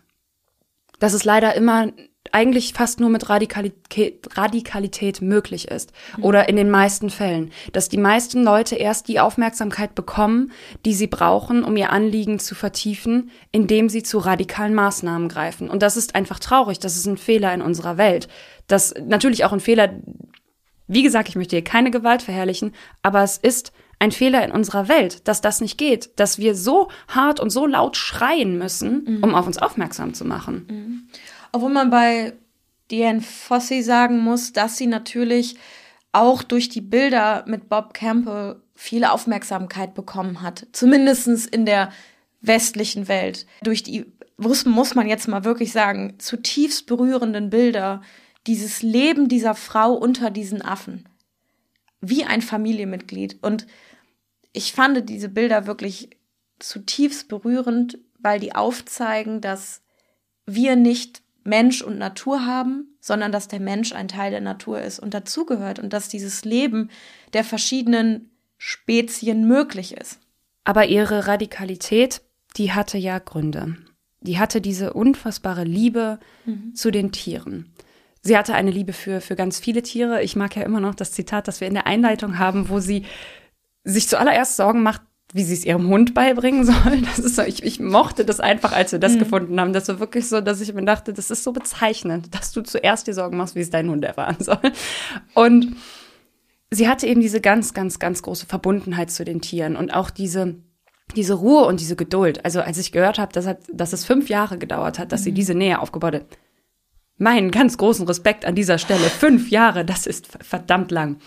dass 1.00 1.14
es 1.14 1.26
leider 1.26 1.56
immer 1.56 1.88
eigentlich 2.32 2.74
fast 2.74 3.00
nur 3.00 3.10
mit 3.10 3.30
Radikalität, 3.30 4.38
Radikalität 4.38 5.22
möglich 5.22 5.70
ist. 5.70 5.92
Oder 6.22 6.50
in 6.50 6.56
den 6.56 6.70
meisten 6.70 7.10
Fällen. 7.10 7.52
Dass 7.74 7.90
die 7.90 7.98
meisten 7.98 8.44
Leute 8.44 8.76
erst 8.76 9.08
die 9.08 9.20
Aufmerksamkeit 9.20 9.96
bekommen, 9.96 10.52
die 10.86 10.94
sie 10.94 11.08
brauchen, 11.08 11.64
um 11.64 11.76
ihr 11.76 11.92
Anliegen 11.92 12.38
zu 12.38 12.54
vertiefen, 12.54 13.32
indem 13.52 13.90
sie 13.90 14.04
zu 14.04 14.20
radikalen 14.20 14.76
Maßnahmen 14.76 15.30
greifen. 15.30 15.70
Und 15.70 15.82
das 15.82 15.98
ist 15.98 16.14
einfach 16.14 16.40
traurig. 16.40 16.80
Das 16.80 16.96
ist 16.96 17.08
ein 17.08 17.18
Fehler 17.18 17.54
in 17.54 17.62
unserer 17.62 17.98
Welt. 17.98 18.28
Das 18.68 18.94
natürlich 19.04 19.46
auch 19.46 19.54
ein 19.54 19.60
Fehler, 19.60 19.90
wie 20.88 21.04
gesagt, 21.04 21.30
ich 21.30 21.36
möchte 21.36 21.56
hier 21.56 21.64
keine 21.64 21.90
Gewalt 21.90 22.22
verherrlichen, 22.22 22.76
aber 23.02 23.24
es 23.24 23.38
ist 23.38 23.72
ein 24.00 24.12
Fehler 24.12 24.44
in 24.46 24.52
unserer 24.52 24.88
Welt, 24.88 25.28
dass 25.28 25.42
das 25.42 25.62
nicht 25.62 25.78
geht, 25.78 26.18
dass 26.20 26.38
wir 26.38 26.56
so 26.56 26.90
hart 27.10 27.40
und 27.40 27.50
so 27.50 27.66
laut 27.66 27.98
schreien 27.98 28.58
müssen, 28.58 29.22
um 29.22 29.36
auf 29.36 29.46
uns 29.46 29.58
aufmerksam 29.58 30.14
zu 30.14 30.26
machen. 30.26 31.10
Obwohl 31.52 31.72
man 31.72 31.90
bei 31.90 32.34
Diane 32.92 33.22
Fossey 33.22 33.84
sagen 33.84 34.20
muss, 34.20 34.54
dass 34.54 34.78
sie 34.78 34.88
natürlich 34.88 35.56
auch 36.12 36.44
durch 36.44 36.70
die 36.70 36.82
Bilder 36.82 37.44
mit 37.48 37.70
Bob 37.70 37.94
Campbell 37.94 38.62
viel 38.74 39.04
Aufmerksamkeit 39.04 39.94
bekommen 39.94 40.42
hat. 40.42 40.66
Zumindestens 40.72 41.46
in 41.46 41.66
der 41.66 41.92
westlichen 42.42 43.08
Welt, 43.08 43.46
durch 43.62 43.84
die, 43.84 44.06
muss, 44.38 44.66
muss 44.66 44.96
man 44.96 45.08
jetzt 45.08 45.28
mal 45.28 45.44
wirklich 45.44 45.72
sagen, 45.72 46.16
zutiefst 46.18 46.88
berührenden 46.88 47.50
Bilder, 47.50 48.02
dieses 48.48 48.82
Leben 48.82 49.28
dieser 49.28 49.54
Frau 49.54 49.94
unter 49.94 50.32
diesen 50.32 50.62
Affen. 50.62 51.08
Wie 52.02 52.24
ein 52.24 52.42
Familienmitglied. 52.42 53.38
Und 53.42 53.68
ich 54.54 54.74
fand 54.74 55.10
diese 55.10 55.30
Bilder 55.30 55.68
wirklich 55.68 56.10
zutiefst 56.60 57.28
berührend, 57.28 58.00
weil 58.20 58.40
die 58.40 58.56
aufzeigen, 58.56 59.42
dass 59.42 59.82
wir 60.46 60.76
nicht 60.76 61.22
Mensch 61.44 61.82
und 61.82 61.98
Natur 61.98 62.46
haben, 62.46 62.98
sondern 63.00 63.32
dass 63.32 63.48
der 63.48 63.60
Mensch 63.60 63.94
ein 63.94 64.08
Teil 64.08 64.32
der 64.32 64.42
Natur 64.42 64.82
ist 64.82 65.00
und 65.00 65.14
dazugehört 65.14 65.80
und 65.80 65.94
dass 65.94 66.10
dieses 66.10 66.44
Leben 66.44 66.90
der 67.34 67.44
verschiedenen 67.44 68.30
Spezien 68.58 69.48
möglich 69.48 69.96
ist. 69.96 70.20
Aber 70.66 70.86
ihre 70.86 71.28
Radikalität, 71.28 72.22
die 72.58 72.74
hatte 72.74 72.98
ja 72.98 73.20
Gründe. 73.20 73.78
Die 74.22 74.38
hatte 74.38 74.60
diese 74.60 74.94
unfassbare 74.94 75.64
Liebe 75.64 76.20
mhm. 76.46 76.76
zu 76.76 76.92
den 76.92 77.12
Tieren. 77.12 77.74
Sie 78.22 78.38
hatte 78.38 78.54
eine 78.54 78.70
Liebe 78.70 78.92
für, 78.92 79.22
für 79.22 79.38
ganz 79.38 79.60
viele 79.60 79.82
Tiere. 79.82 80.22
Ich 80.24 80.36
mag 80.36 80.56
ja 80.58 80.64
immer 80.64 80.82
noch 80.82 80.94
das 80.94 81.14
Zitat, 81.14 81.48
das 81.48 81.62
wir 81.62 81.70
in 81.70 81.74
der 81.74 81.88
Einleitung 81.88 82.38
haben, 82.38 82.68
wo 82.68 82.82
sie 82.82 83.06
sich 83.84 84.08
zuallererst 84.08 84.56
Sorgen 84.56 84.84
macht, 84.84 85.02
wie 85.34 85.44
sie 85.44 85.54
es 85.54 85.66
ihrem 85.66 85.88
Hund 85.90 86.14
beibringen 86.14 86.66
soll. 86.66 87.02
Das 87.02 87.20
ist 87.20 87.36
so, 87.36 87.44
ich, 87.44 87.64
ich 87.64 87.80
mochte 87.80 88.26
das 88.26 88.40
einfach, 88.40 88.72
als 88.72 88.92
wir 88.92 89.00
das 89.00 89.14
mhm. 89.14 89.20
gefunden 89.20 89.60
haben. 89.60 89.74
Das 89.74 89.88
war 89.88 90.00
wirklich 90.00 90.28
so, 90.28 90.42
dass 90.42 90.62
ich 90.62 90.74
mir 90.74 90.86
dachte, 90.86 91.14
das 91.14 91.32
ist 91.32 91.44
so 91.44 91.52
bezeichnend, 91.52 92.34
dass 92.34 92.52
du 92.52 92.62
zuerst 92.62 93.08
dir 93.08 93.14
Sorgen 93.14 93.38
machst, 93.38 93.56
wie 93.56 93.62
es 93.62 93.70
dein 93.70 93.90
Hund 93.90 94.04
erfahren 94.04 94.38
soll. 94.40 94.60
Und 95.34 95.76
sie 96.72 96.88
hatte 96.88 97.08
eben 97.08 97.22
diese 97.22 97.42
ganz, 97.42 97.74
ganz, 97.74 98.00
ganz 98.00 98.22
große 98.22 98.46
Verbundenheit 98.46 99.12
zu 99.12 99.24
den 99.24 99.42
Tieren 99.42 99.76
und 99.76 99.94
auch 99.94 100.10
diese, 100.10 100.56
diese 101.16 101.36
Ruhe 101.36 101.66
und 101.66 101.80
diese 101.80 101.96
Geduld. 101.96 102.44
Also 102.46 102.62
als 102.62 102.78
ich 102.78 102.92
gehört 102.92 103.20
habe, 103.20 103.34
dass, 103.34 103.46
hat, 103.46 103.60
dass 103.72 103.94
es 103.94 104.06
fünf 104.06 104.30
Jahre 104.30 104.58
gedauert 104.58 105.00
hat, 105.00 105.12
dass 105.12 105.22
mhm. 105.22 105.26
sie 105.26 105.32
diese 105.34 105.54
Nähe 105.54 105.80
aufgebaut 105.80 106.16
hat. 106.16 106.26
Meinen 107.22 107.52
ganz 107.52 107.78
großen 107.78 108.08
Respekt 108.08 108.46
an 108.46 108.56
dieser 108.56 108.78
Stelle. 108.78 109.10
Fünf 109.10 109.52
Jahre, 109.52 109.84
das 109.84 110.08
ist 110.08 110.30
verdammt 110.42 110.90
lang. 110.90 111.18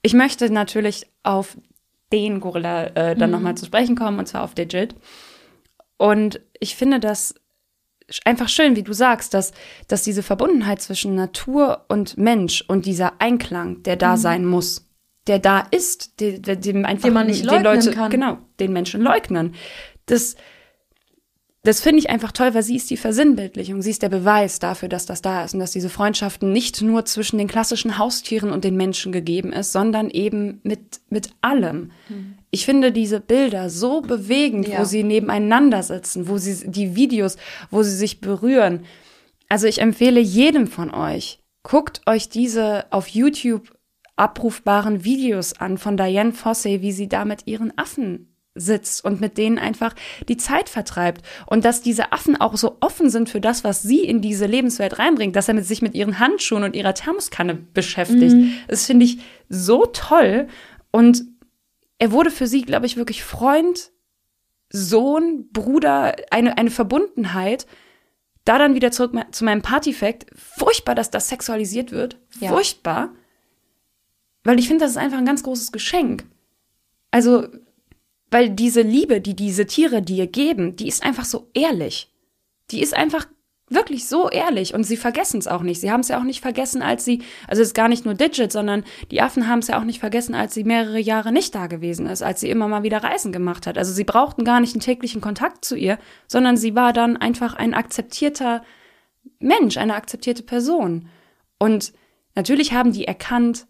Ich 0.00 0.14
möchte 0.14 0.48
natürlich 0.50 1.06
auf 1.24 1.58
den 2.12 2.40
Gorilla 2.40 2.86
äh, 2.88 3.16
dann 3.16 3.30
mhm. 3.30 3.36
nochmal 3.36 3.56
zu 3.56 3.66
sprechen 3.66 3.96
kommen, 3.96 4.18
und 4.18 4.26
zwar 4.26 4.44
auf 4.44 4.54
Digit. 4.54 4.94
Und 5.98 6.40
ich 6.60 6.76
finde 6.76 7.00
das 7.00 7.34
einfach 8.24 8.48
schön, 8.48 8.76
wie 8.76 8.82
du 8.82 8.92
sagst, 8.92 9.34
dass, 9.34 9.52
dass 9.88 10.02
diese 10.02 10.22
Verbundenheit 10.22 10.80
zwischen 10.80 11.14
Natur 11.14 11.84
und 11.88 12.16
Mensch 12.16 12.64
und 12.66 12.86
dieser 12.86 13.20
Einklang, 13.20 13.82
der 13.82 13.96
da 13.96 14.12
mhm. 14.12 14.20
sein 14.20 14.46
muss, 14.46 14.88
der 15.26 15.38
da 15.38 15.60
ist, 15.70 16.20
dem, 16.20 16.42
dem 16.42 16.84
einfach 16.84 17.08
den 17.08 17.14
man 17.14 17.26
nicht 17.26 17.44
leugnen 17.44 17.64
Leute, 17.64 17.90
kann. 17.90 18.10
genau, 18.10 18.38
den 18.60 18.72
Menschen 18.72 19.00
leugnen. 19.00 19.54
Das, 20.06 20.36
das 21.66 21.80
finde 21.80 21.98
ich 21.98 22.10
einfach 22.10 22.32
toll, 22.32 22.54
weil 22.54 22.62
sie 22.62 22.76
ist 22.76 22.90
die 22.90 22.96
Versinnbildlichung, 22.96 23.82
sie 23.82 23.90
ist 23.90 24.02
der 24.02 24.08
Beweis 24.08 24.58
dafür, 24.60 24.88
dass 24.88 25.04
das 25.04 25.20
da 25.20 25.44
ist 25.44 25.54
und 25.54 25.60
dass 25.60 25.72
diese 25.72 25.88
Freundschaften 25.88 26.52
nicht 26.52 26.80
nur 26.80 27.04
zwischen 27.04 27.38
den 27.38 27.48
klassischen 27.48 27.98
Haustieren 27.98 28.52
und 28.52 28.62
den 28.62 28.76
Menschen 28.76 29.10
gegeben 29.10 29.52
ist, 29.52 29.72
sondern 29.72 30.08
eben 30.08 30.60
mit, 30.62 31.00
mit 31.10 31.30
allem. 31.40 31.90
Mhm. 32.08 32.38
Ich 32.50 32.64
finde 32.64 32.92
diese 32.92 33.20
Bilder 33.20 33.68
so 33.68 34.00
bewegend, 34.00 34.68
ja. 34.68 34.80
wo 34.80 34.84
sie 34.84 35.02
nebeneinander 35.02 35.82
sitzen, 35.82 36.28
wo 36.28 36.38
sie 36.38 36.70
die 36.70 36.94
Videos, 36.94 37.36
wo 37.70 37.82
sie 37.82 37.96
sich 37.96 38.20
berühren. 38.20 38.84
Also 39.48 39.66
ich 39.66 39.80
empfehle 39.80 40.20
jedem 40.20 40.68
von 40.68 40.94
euch, 40.94 41.40
guckt 41.64 42.00
euch 42.06 42.28
diese 42.28 42.86
auf 42.90 43.08
YouTube 43.08 43.76
abrufbaren 44.14 45.04
Videos 45.04 45.54
an 45.54 45.78
von 45.78 45.96
Diane 45.96 46.32
Fossey, 46.32 46.80
wie 46.80 46.92
sie 46.92 47.08
da 47.08 47.24
mit 47.24 47.46
ihren 47.46 47.76
Affen 47.76 48.35
sitzt 48.56 49.04
und 49.04 49.20
mit 49.20 49.38
denen 49.38 49.58
einfach 49.58 49.94
die 50.28 50.36
Zeit 50.36 50.68
vertreibt. 50.68 51.22
Und 51.46 51.64
dass 51.64 51.82
diese 51.82 52.12
Affen 52.12 52.36
auch 52.40 52.56
so 52.56 52.78
offen 52.80 53.10
sind 53.10 53.28
für 53.28 53.40
das, 53.40 53.62
was 53.62 53.82
sie 53.82 54.00
in 54.00 54.20
diese 54.20 54.46
Lebenswelt 54.46 54.98
reinbringt, 54.98 55.36
dass 55.36 55.48
er 55.48 55.54
mit 55.54 55.66
sich 55.66 55.82
mit 55.82 55.94
ihren 55.94 56.18
Handschuhen 56.18 56.64
und 56.64 56.74
ihrer 56.74 56.94
Thermoskanne 56.94 57.54
beschäftigt. 57.54 58.34
Mhm. 58.34 58.54
Das 58.68 58.86
finde 58.86 59.04
ich 59.04 59.18
so 59.48 59.86
toll. 59.86 60.48
Und 60.90 61.24
er 61.98 62.12
wurde 62.12 62.30
für 62.30 62.46
sie, 62.46 62.62
glaube 62.62 62.86
ich, 62.86 62.96
wirklich 62.96 63.22
Freund, 63.22 63.90
Sohn, 64.70 65.48
Bruder, 65.52 66.16
eine, 66.30 66.58
eine 66.58 66.70
Verbundenheit. 66.70 67.66
Da 68.44 68.58
dann 68.58 68.74
wieder 68.74 68.92
zurück 68.92 69.12
zu 69.32 69.44
meinem 69.44 69.62
Partyfact. 69.62 70.26
Furchtbar, 70.34 70.94
dass 70.94 71.10
das 71.10 71.28
sexualisiert 71.28 71.90
wird. 71.90 72.18
Ja. 72.38 72.50
Furchtbar. 72.50 73.12
Weil 74.44 74.60
ich 74.60 74.68
finde, 74.68 74.84
das 74.84 74.92
ist 74.92 74.96
einfach 74.96 75.18
ein 75.18 75.26
ganz 75.26 75.42
großes 75.42 75.72
Geschenk. 75.72 76.24
Also, 77.10 77.48
weil 78.30 78.50
diese 78.50 78.82
Liebe, 78.82 79.20
die 79.20 79.36
diese 79.36 79.66
Tiere 79.66 80.02
dir 80.02 80.26
geben, 80.26 80.76
die 80.76 80.88
ist 80.88 81.02
einfach 81.02 81.24
so 81.24 81.48
ehrlich. 81.54 82.12
Die 82.70 82.80
ist 82.80 82.96
einfach 82.96 83.26
wirklich 83.68 84.06
so 84.06 84.30
ehrlich 84.30 84.74
und 84.74 84.84
sie 84.84 84.96
vergessen 84.96 85.38
es 85.38 85.48
auch 85.48 85.62
nicht. 85.62 85.80
Sie 85.80 85.90
haben 85.90 86.00
es 86.00 86.08
ja 86.08 86.18
auch 86.18 86.24
nicht 86.24 86.40
vergessen, 86.40 86.82
als 86.82 87.04
sie, 87.04 87.22
also 87.48 87.62
es 87.62 87.68
ist 87.68 87.74
gar 87.74 87.88
nicht 87.88 88.04
nur 88.04 88.14
Digit, 88.14 88.52
sondern 88.52 88.84
die 89.10 89.20
Affen 89.20 89.48
haben 89.48 89.58
es 89.58 89.68
ja 89.68 89.78
auch 89.78 89.84
nicht 89.84 89.98
vergessen, 89.98 90.34
als 90.34 90.54
sie 90.54 90.62
mehrere 90.62 91.00
Jahre 91.00 91.32
nicht 91.32 91.54
da 91.54 91.66
gewesen 91.66 92.06
ist, 92.06 92.22
als 92.22 92.40
sie 92.40 92.50
immer 92.50 92.68
mal 92.68 92.84
wieder 92.84 93.02
Reisen 93.02 93.32
gemacht 93.32 93.66
hat. 93.66 93.76
Also 93.76 93.92
sie 93.92 94.04
brauchten 94.04 94.44
gar 94.44 94.60
nicht 94.60 94.74
einen 94.74 94.82
täglichen 94.82 95.20
Kontakt 95.20 95.64
zu 95.64 95.76
ihr, 95.76 95.98
sondern 96.28 96.56
sie 96.56 96.76
war 96.76 96.92
dann 96.92 97.16
einfach 97.16 97.54
ein 97.54 97.74
akzeptierter 97.74 98.62
Mensch, 99.40 99.76
eine 99.76 99.94
akzeptierte 99.94 100.44
Person. 100.44 101.08
Und 101.58 101.92
natürlich 102.36 102.72
haben 102.72 102.92
die 102.92 103.06
erkannt, 103.06 103.66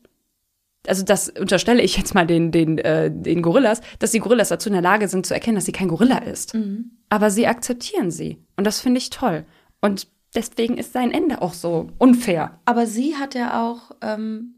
also 0.88 1.02
das 1.02 1.28
unterstelle 1.28 1.82
ich 1.82 1.96
jetzt 1.96 2.14
mal 2.14 2.26
den, 2.26 2.52
den, 2.52 2.78
äh, 2.78 3.10
den 3.10 3.42
Gorillas, 3.42 3.80
dass 3.98 4.12
die 4.12 4.18
Gorillas 4.18 4.48
dazu 4.48 4.68
in 4.68 4.74
der 4.74 4.82
Lage 4.82 5.08
sind 5.08 5.26
zu 5.26 5.34
erkennen, 5.34 5.56
dass 5.56 5.64
sie 5.64 5.72
kein 5.72 5.88
Gorilla 5.88 6.18
ist. 6.18 6.54
Mhm. 6.54 6.92
Aber 7.08 7.30
sie 7.30 7.46
akzeptieren 7.46 8.10
sie. 8.10 8.44
Und 8.56 8.64
das 8.64 8.80
finde 8.80 8.98
ich 8.98 9.10
toll. 9.10 9.44
Und 9.80 10.08
deswegen 10.34 10.78
ist 10.78 10.92
sein 10.92 11.12
Ende 11.12 11.42
auch 11.42 11.54
so 11.54 11.90
unfair. 11.98 12.60
Aber 12.64 12.86
sie 12.86 13.16
hat 13.16 13.34
ja 13.34 13.66
auch 13.66 13.92
ähm, 14.02 14.56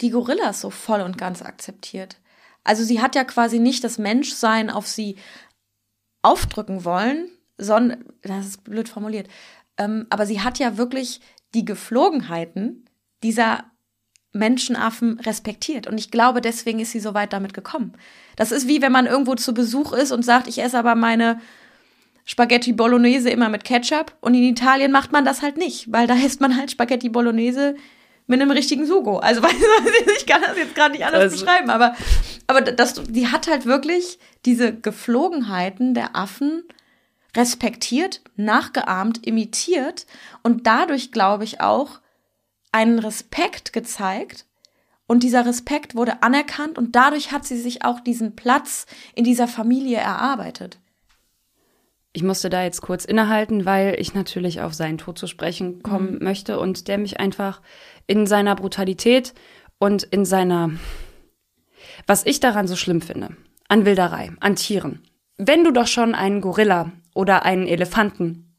die 0.00 0.10
Gorillas 0.10 0.60
so 0.60 0.70
voll 0.70 1.00
und 1.00 1.18
ganz 1.18 1.42
akzeptiert. 1.42 2.16
Also 2.64 2.84
sie 2.84 3.00
hat 3.00 3.14
ja 3.14 3.24
quasi 3.24 3.58
nicht 3.58 3.82
das 3.84 3.98
Menschsein 3.98 4.70
auf 4.70 4.86
sie 4.86 5.16
aufdrücken 6.22 6.84
wollen, 6.84 7.28
sondern, 7.58 8.04
das 8.22 8.46
ist 8.46 8.64
blöd 8.64 8.88
formuliert, 8.88 9.28
ähm, 9.76 10.06
aber 10.10 10.26
sie 10.26 10.40
hat 10.40 10.58
ja 10.58 10.76
wirklich 10.76 11.20
die 11.54 11.64
Geflogenheiten 11.64 12.88
dieser 13.22 13.64
Menschenaffen 14.32 15.20
respektiert. 15.20 15.86
Und 15.86 15.98
ich 15.98 16.10
glaube, 16.10 16.40
deswegen 16.40 16.80
ist 16.80 16.92
sie 16.92 17.00
so 17.00 17.14
weit 17.14 17.32
damit 17.32 17.54
gekommen. 17.54 17.92
Das 18.36 18.50
ist 18.50 18.66
wie 18.66 18.80
wenn 18.80 18.92
man 18.92 19.06
irgendwo 19.06 19.34
zu 19.34 19.52
Besuch 19.52 19.92
ist 19.92 20.10
und 20.10 20.24
sagt, 20.24 20.48
ich 20.48 20.62
esse 20.62 20.78
aber 20.78 20.94
meine 20.94 21.40
Spaghetti 22.24 22.72
Bolognese 22.72 23.30
immer 23.30 23.48
mit 23.48 23.64
Ketchup. 23.64 24.16
Und 24.20 24.34
in 24.34 24.44
Italien 24.44 24.92
macht 24.92 25.12
man 25.12 25.24
das 25.24 25.42
halt 25.42 25.56
nicht, 25.56 25.92
weil 25.92 26.06
da 26.06 26.14
isst 26.14 26.40
man 26.40 26.56
halt 26.56 26.70
Spaghetti 26.70 27.08
Bolognese 27.08 27.76
mit 28.26 28.40
einem 28.40 28.50
richtigen 28.50 28.86
Sugo. 28.86 29.18
Also 29.18 29.42
ich 30.16 30.26
kann 30.26 30.42
das 30.42 30.56
jetzt 30.56 30.74
gerade 30.74 30.92
nicht 30.92 31.04
anders 31.04 31.22
also. 31.22 31.36
beschreiben, 31.36 31.70
aber, 31.70 31.94
aber 32.46 32.60
das, 32.62 33.02
die 33.08 33.28
hat 33.28 33.48
halt 33.48 33.66
wirklich 33.66 34.18
diese 34.46 34.74
Geflogenheiten 34.74 35.94
der 35.94 36.16
Affen 36.16 36.62
respektiert, 37.36 38.20
nachgeahmt, 38.36 39.26
imitiert 39.26 40.06
und 40.42 40.66
dadurch, 40.66 41.12
glaube 41.12 41.44
ich, 41.44 41.60
auch 41.60 42.01
einen 42.72 42.98
Respekt 42.98 43.72
gezeigt 43.72 44.46
und 45.06 45.22
dieser 45.22 45.46
Respekt 45.46 45.94
wurde 45.94 46.22
anerkannt 46.22 46.78
und 46.78 46.96
dadurch 46.96 47.32
hat 47.32 47.44
sie 47.44 47.58
sich 47.58 47.84
auch 47.84 48.00
diesen 48.00 48.34
Platz 48.34 48.86
in 49.14 49.24
dieser 49.24 49.46
Familie 49.46 49.98
erarbeitet. 49.98 50.78
Ich 52.14 52.22
musste 52.22 52.50
da 52.50 52.62
jetzt 52.62 52.82
kurz 52.82 53.04
innehalten, 53.04 53.64
weil 53.64 53.96
ich 53.98 54.14
natürlich 54.14 54.60
auf 54.60 54.74
seinen 54.74 54.98
Tod 54.98 55.18
zu 55.18 55.26
sprechen 55.26 55.82
kommen 55.82 56.14
mhm. 56.14 56.24
möchte 56.24 56.58
und 56.58 56.88
der 56.88 56.98
mich 56.98 57.20
einfach 57.20 57.62
in 58.06 58.26
seiner 58.26 58.54
Brutalität 58.54 59.32
und 59.78 60.02
in 60.02 60.24
seiner, 60.24 60.70
was 62.06 62.26
ich 62.26 62.40
daran 62.40 62.66
so 62.66 62.76
schlimm 62.76 63.00
finde, 63.00 63.36
an 63.68 63.86
Wilderei, 63.86 64.32
an 64.40 64.56
Tieren. 64.56 65.02
Wenn 65.38 65.64
du 65.64 65.72
doch 65.72 65.86
schon 65.86 66.14
einen 66.14 66.42
Gorilla 66.42 66.92
oder 67.14 67.44
einen 67.44 67.66
Elefanten 67.66 68.51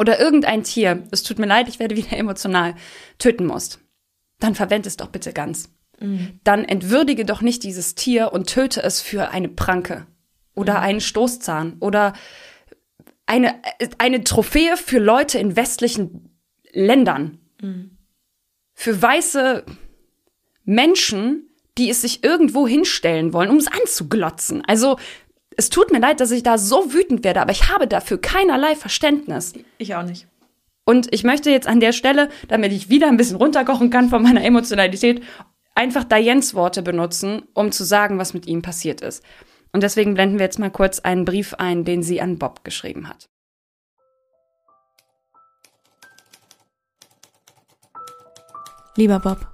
oder 0.00 0.18
irgendein 0.18 0.64
Tier, 0.64 1.06
es 1.10 1.22
tut 1.22 1.38
mir 1.38 1.46
leid, 1.46 1.68
ich 1.68 1.78
werde 1.78 1.94
wieder 1.94 2.16
emotional, 2.16 2.74
töten 3.18 3.44
musst, 3.44 3.80
dann 4.38 4.54
verwende 4.54 4.88
es 4.88 4.96
doch 4.96 5.08
bitte 5.08 5.34
ganz. 5.34 5.68
Mhm. 6.00 6.40
Dann 6.42 6.64
entwürdige 6.64 7.26
doch 7.26 7.42
nicht 7.42 7.62
dieses 7.62 7.94
Tier 7.94 8.32
und 8.32 8.48
töte 8.48 8.82
es 8.82 9.02
für 9.02 9.30
eine 9.30 9.50
Pranke 9.50 10.06
oder 10.54 10.78
mhm. 10.78 10.80
einen 10.80 11.00
Stoßzahn 11.02 11.76
oder 11.80 12.14
eine, 13.26 13.60
eine 13.98 14.24
Trophäe 14.24 14.78
für 14.78 14.98
Leute 14.98 15.38
in 15.38 15.54
westlichen 15.54 16.30
Ländern. 16.72 17.38
Mhm. 17.60 17.98
Für 18.72 19.00
weiße 19.02 19.66
Menschen, 20.64 21.50
die 21.76 21.90
es 21.90 22.00
sich 22.00 22.24
irgendwo 22.24 22.66
hinstellen 22.66 23.34
wollen, 23.34 23.50
um 23.50 23.58
es 23.58 23.68
anzuglotzen. 23.68 24.64
Also 24.66 24.96
es 25.56 25.68
tut 25.68 25.90
mir 25.90 26.00
leid, 26.00 26.20
dass 26.20 26.30
ich 26.30 26.42
da 26.42 26.58
so 26.58 26.92
wütend 26.92 27.24
werde, 27.24 27.40
aber 27.40 27.52
ich 27.52 27.68
habe 27.68 27.86
dafür 27.86 28.20
keinerlei 28.20 28.76
Verständnis. 28.76 29.52
Ich 29.78 29.94
auch 29.94 30.02
nicht. 30.02 30.26
Und 30.84 31.12
ich 31.12 31.24
möchte 31.24 31.50
jetzt 31.50 31.66
an 31.68 31.80
der 31.80 31.92
Stelle, 31.92 32.30
damit 32.48 32.72
ich 32.72 32.88
wieder 32.88 33.08
ein 33.08 33.16
bisschen 33.16 33.36
runterkochen 33.36 33.90
kann 33.90 34.08
von 34.08 34.22
meiner 34.22 34.44
Emotionalität, 34.44 35.22
einfach 35.74 36.04
Dianes 36.04 36.54
Worte 36.54 36.82
benutzen, 36.82 37.42
um 37.54 37.72
zu 37.72 37.84
sagen, 37.84 38.18
was 38.18 38.34
mit 38.34 38.46
ihm 38.46 38.62
passiert 38.62 39.00
ist. 39.00 39.24
Und 39.72 39.82
deswegen 39.82 40.14
blenden 40.14 40.38
wir 40.38 40.46
jetzt 40.46 40.58
mal 40.58 40.70
kurz 40.70 40.98
einen 41.00 41.24
Brief 41.24 41.54
ein, 41.54 41.84
den 41.84 42.02
sie 42.02 42.20
an 42.20 42.38
Bob 42.38 42.64
geschrieben 42.64 43.08
hat. 43.08 43.28
Lieber 48.96 49.20
Bob, 49.20 49.46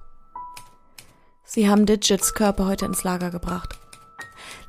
Sie 1.45 1.69
haben 1.69 1.85
Digits 1.85 2.33
Körper 2.33 2.65
heute 2.65 2.85
ins 2.85 3.03
Lager 3.03 3.31
gebracht. 3.31 3.76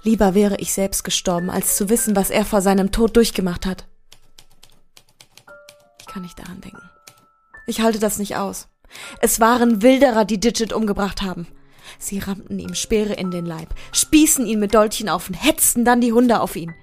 Lieber 0.03 0.34
wäre 0.34 0.57
ich 0.57 0.72
selbst 0.72 1.05
gestorben, 1.05 1.51
als 1.51 1.76
zu 1.76 1.88
wissen, 1.88 2.16
was 2.16 2.30
er 2.30 2.44
vor 2.44 2.61
seinem 2.61 2.92
Tod 2.92 3.16
durchgemacht 3.16 3.66
hat. 3.66 3.86
Ich 6.01 6.07
kann 6.07 6.22
nicht 6.22 6.38
daran 6.38 6.61
denken. 6.61 6.88
Ich 7.66 7.80
halte 7.80 7.99
das 7.99 8.18
nicht 8.18 8.36
aus. 8.36 8.68
Es 9.20 9.40
waren 9.40 9.82
Wilderer, 9.82 10.24
die 10.24 10.40
Digit 10.40 10.72
umgebracht 10.72 11.22
haben. 11.22 11.46
Sie 11.99 12.18
rammten 12.18 12.59
ihm 12.59 12.74
Speere 12.74 13.14
in 13.14 13.30
den 13.30 13.44
Leib, 13.44 13.74
spießen 13.92 14.46
ihn 14.46 14.61
mit 14.61 14.74
Dolchen 14.74 15.09
auf 15.09 15.28
und 15.28 15.34
hetzten 15.34 15.84
dann 15.84 16.01
die 16.01 16.12
Hunde 16.12 16.40
auf 16.40 16.57
ihn. 16.57 16.74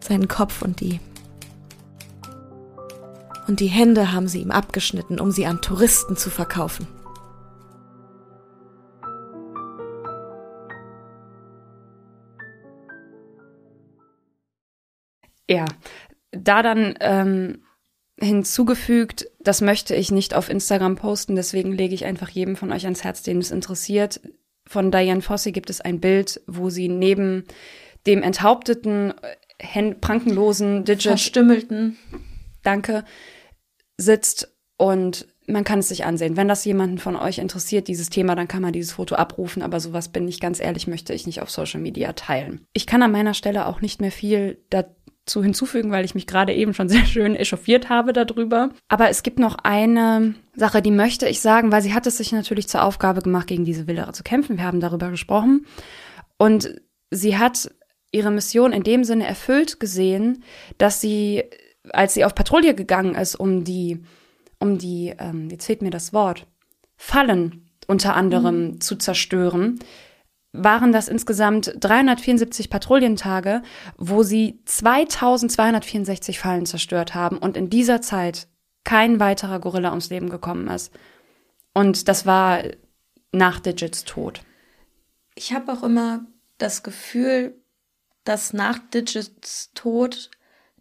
Seinen 0.00 0.28
Kopf 0.28 0.62
und 0.62 0.80
die. 0.80 1.00
Und 3.46 3.60
die 3.60 3.66
Hände 3.66 4.12
haben 4.12 4.28
sie 4.28 4.40
ihm 4.40 4.50
abgeschnitten, 4.50 5.20
um 5.20 5.30
sie 5.30 5.46
an 5.46 5.60
Touristen 5.60 6.16
zu 6.16 6.30
verkaufen. 6.30 6.86
Ja, 15.48 15.66
da 16.30 16.62
dann 16.62 16.94
ähm, 17.00 17.62
hinzugefügt, 18.18 19.26
das 19.40 19.60
möchte 19.60 19.94
ich 19.94 20.10
nicht 20.10 20.34
auf 20.34 20.48
Instagram 20.48 20.96
posten, 20.96 21.36
deswegen 21.36 21.72
lege 21.72 21.94
ich 21.94 22.04
einfach 22.04 22.28
jedem 22.28 22.56
von 22.56 22.72
euch 22.72 22.84
ans 22.84 23.04
Herz, 23.04 23.22
den 23.22 23.38
es 23.38 23.50
interessiert. 23.50 24.20
Von 24.66 24.90
Diane 24.90 25.20
Fossey 25.22 25.52
gibt 25.52 25.70
es 25.70 25.80
ein 25.80 26.00
Bild, 26.00 26.40
wo 26.46 26.70
sie 26.70 26.88
neben 26.88 27.44
dem 28.06 28.22
enthaupteten, 28.22 29.12
äh, 29.58 29.94
prankenlosen 29.94 30.84
Digit 30.84 31.02
Verstümmelten. 31.02 31.96
Danke 32.62 33.04
sitzt 33.96 34.52
und 34.76 35.28
man 35.46 35.64
kann 35.64 35.80
es 35.80 35.88
sich 35.88 36.06
ansehen. 36.06 36.38
Wenn 36.38 36.48
das 36.48 36.64
jemanden 36.64 36.98
von 36.98 37.16
euch 37.16 37.38
interessiert, 37.38 37.88
dieses 37.88 38.08
Thema, 38.08 38.34
dann 38.34 38.48
kann 38.48 38.62
man 38.62 38.72
dieses 38.72 38.92
Foto 38.92 39.14
abrufen, 39.14 39.62
aber 39.62 39.78
sowas 39.78 40.08
bin 40.08 40.26
ich 40.26 40.40
ganz 40.40 40.58
ehrlich, 40.58 40.86
möchte 40.86 41.12
ich 41.12 41.26
nicht 41.26 41.42
auf 41.42 41.50
Social 41.50 41.80
Media 41.80 42.14
teilen. 42.14 42.66
Ich 42.72 42.86
kann 42.86 43.02
an 43.02 43.12
meiner 43.12 43.34
Stelle 43.34 43.66
auch 43.66 43.82
nicht 43.82 44.00
mehr 44.00 44.12
viel 44.12 44.58
dazu 44.70 44.94
zu 45.26 45.42
hinzufügen, 45.42 45.90
weil 45.90 46.04
ich 46.04 46.14
mich 46.14 46.26
gerade 46.26 46.52
eben 46.52 46.74
schon 46.74 46.88
sehr 46.90 47.04
schön 47.06 47.36
echauffiert 47.36 47.88
habe 47.88 48.12
darüber. 48.12 48.70
Aber 48.88 49.08
es 49.08 49.22
gibt 49.22 49.38
noch 49.38 49.56
eine 49.62 50.34
Sache, 50.54 50.82
die 50.82 50.90
möchte 50.90 51.28
ich 51.28 51.40
sagen, 51.40 51.72
weil 51.72 51.82
sie 51.82 51.94
hat 51.94 52.06
es 52.06 52.18
sich 52.18 52.32
natürlich 52.32 52.68
zur 52.68 52.82
Aufgabe 52.82 53.22
gemacht, 53.22 53.46
gegen 53.46 53.64
diese 53.64 53.86
Wilderer 53.86 54.12
zu 54.12 54.22
kämpfen. 54.22 54.56
Wir 54.56 54.64
haben 54.64 54.80
darüber 54.80 55.10
gesprochen. 55.10 55.66
Und 56.36 56.80
sie 57.10 57.38
hat 57.38 57.70
ihre 58.12 58.30
Mission 58.30 58.72
in 58.72 58.82
dem 58.82 59.04
Sinne 59.04 59.26
erfüllt 59.26 59.80
gesehen, 59.80 60.44
dass 60.78 61.00
sie, 61.00 61.44
als 61.90 62.14
sie 62.14 62.24
auf 62.24 62.34
Patrouille 62.34 62.74
gegangen 62.74 63.14
ist, 63.14 63.34
um 63.34 63.64
die, 63.64 64.02
um 64.60 64.78
die, 64.78 65.14
ähm, 65.18 65.48
jetzt 65.50 65.66
fehlt 65.66 65.82
mir 65.82 65.90
das 65.90 66.12
Wort, 66.12 66.46
Fallen 66.96 67.68
unter 67.86 68.14
anderem 68.14 68.66
mhm. 68.66 68.80
zu 68.80 68.96
zerstören, 68.96 69.78
waren 70.54 70.92
das 70.92 71.08
insgesamt 71.08 71.74
374 71.80 72.70
Patrouillentage, 72.70 73.62
wo 73.98 74.22
sie 74.22 74.60
2264 74.64 76.38
Fallen 76.38 76.64
zerstört 76.64 77.14
haben 77.14 77.38
und 77.38 77.56
in 77.56 77.68
dieser 77.68 78.00
Zeit 78.00 78.46
kein 78.84 79.18
weiterer 79.18 79.58
Gorilla 79.58 79.90
ums 79.90 80.10
Leben 80.10 80.30
gekommen 80.30 80.68
ist. 80.68 80.92
Und 81.72 82.06
das 82.08 82.24
war 82.24 82.62
nach 83.32 83.58
Digits 83.58 84.04
Tod. 84.04 84.42
Ich 85.34 85.52
habe 85.52 85.72
auch 85.72 85.82
immer 85.82 86.24
das 86.58 86.84
Gefühl, 86.84 87.60
dass 88.22 88.52
nach 88.52 88.78
Digits 88.78 89.72
Tod 89.74 90.30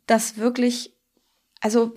das 0.05 0.38
wirklich, 0.38 0.95
also 1.61 1.95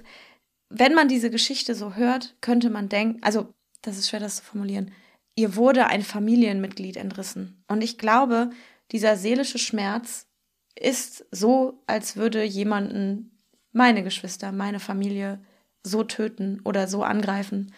wenn 0.70 0.95
man 0.95 1.09
diese 1.09 1.31
Geschichte 1.31 1.74
so 1.74 1.95
hört, 1.95 2.37
könnte 2.41 2.70
man 2.70 2.89
denken, 2.89 3.22
also 3.22 3.53
das 3.83 3.99
ist 3.99 4.09
schwer 4.09 4.20
das 4.20 4.37
zu 4.37 4.45
formulieren, 4.45 4.93
ihr 5.37 5.55
wurde 5.55 5.87
ein 5.87 6.03
Familienmitglied 6.03 6.97
entrissen. 6.97 7.62
Und 7.68 7.82
ich 7.82 7.99
glaube, 7.99 8.51
dieser 8.91 9.16
seelische 9.16 9.59
Schmerz 9.59 10.26
ist 10.74 11.24
so, 11.30 11.82
als 11.87 12.16
würde 12.16 12.43
jemanden, 12.43 13.39
meine 13.72 14.03
Geschwister, 14.03 14.51
meine 14.51 14.80
Familie, 14.80 15.41
so 15.82 16.03
töten 16.03 16.61
oder 16.64 16.89
so 16.89 17.05
angreifen. 17.05 17.72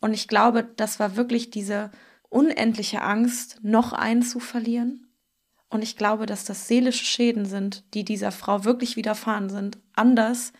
Und 0.00 0.14
ich 0.14 0.26
glaube, 0.26 0.64
das 0.76 0.98
war 0.98 1.14
wirklich 1.16 1.50
diese 1.50 1.90
unendliche 2.28 3.02
Angst, 3.02 3.60
noch 3.62 3.92
einen 3.92 4.22
zu 4.22 4.40
verlieren. 4.40 5.06
Und 5.68 5.82
ich 5.82 5.96
glaube, 5.96 6.26
dass 6.26 6.44
das 6.44 6.66
seelische 6.66 7.04
Schäden 7.04 7.44
sind, 7.44 7.84
die 7.94 8.04
dieser 8.04 8.32
Frau 8.32 8.64
wirklich 8.64 8.96
widerfahren 8.96 9.48
sind. 9.48 9.78
Anders 9.94 10.52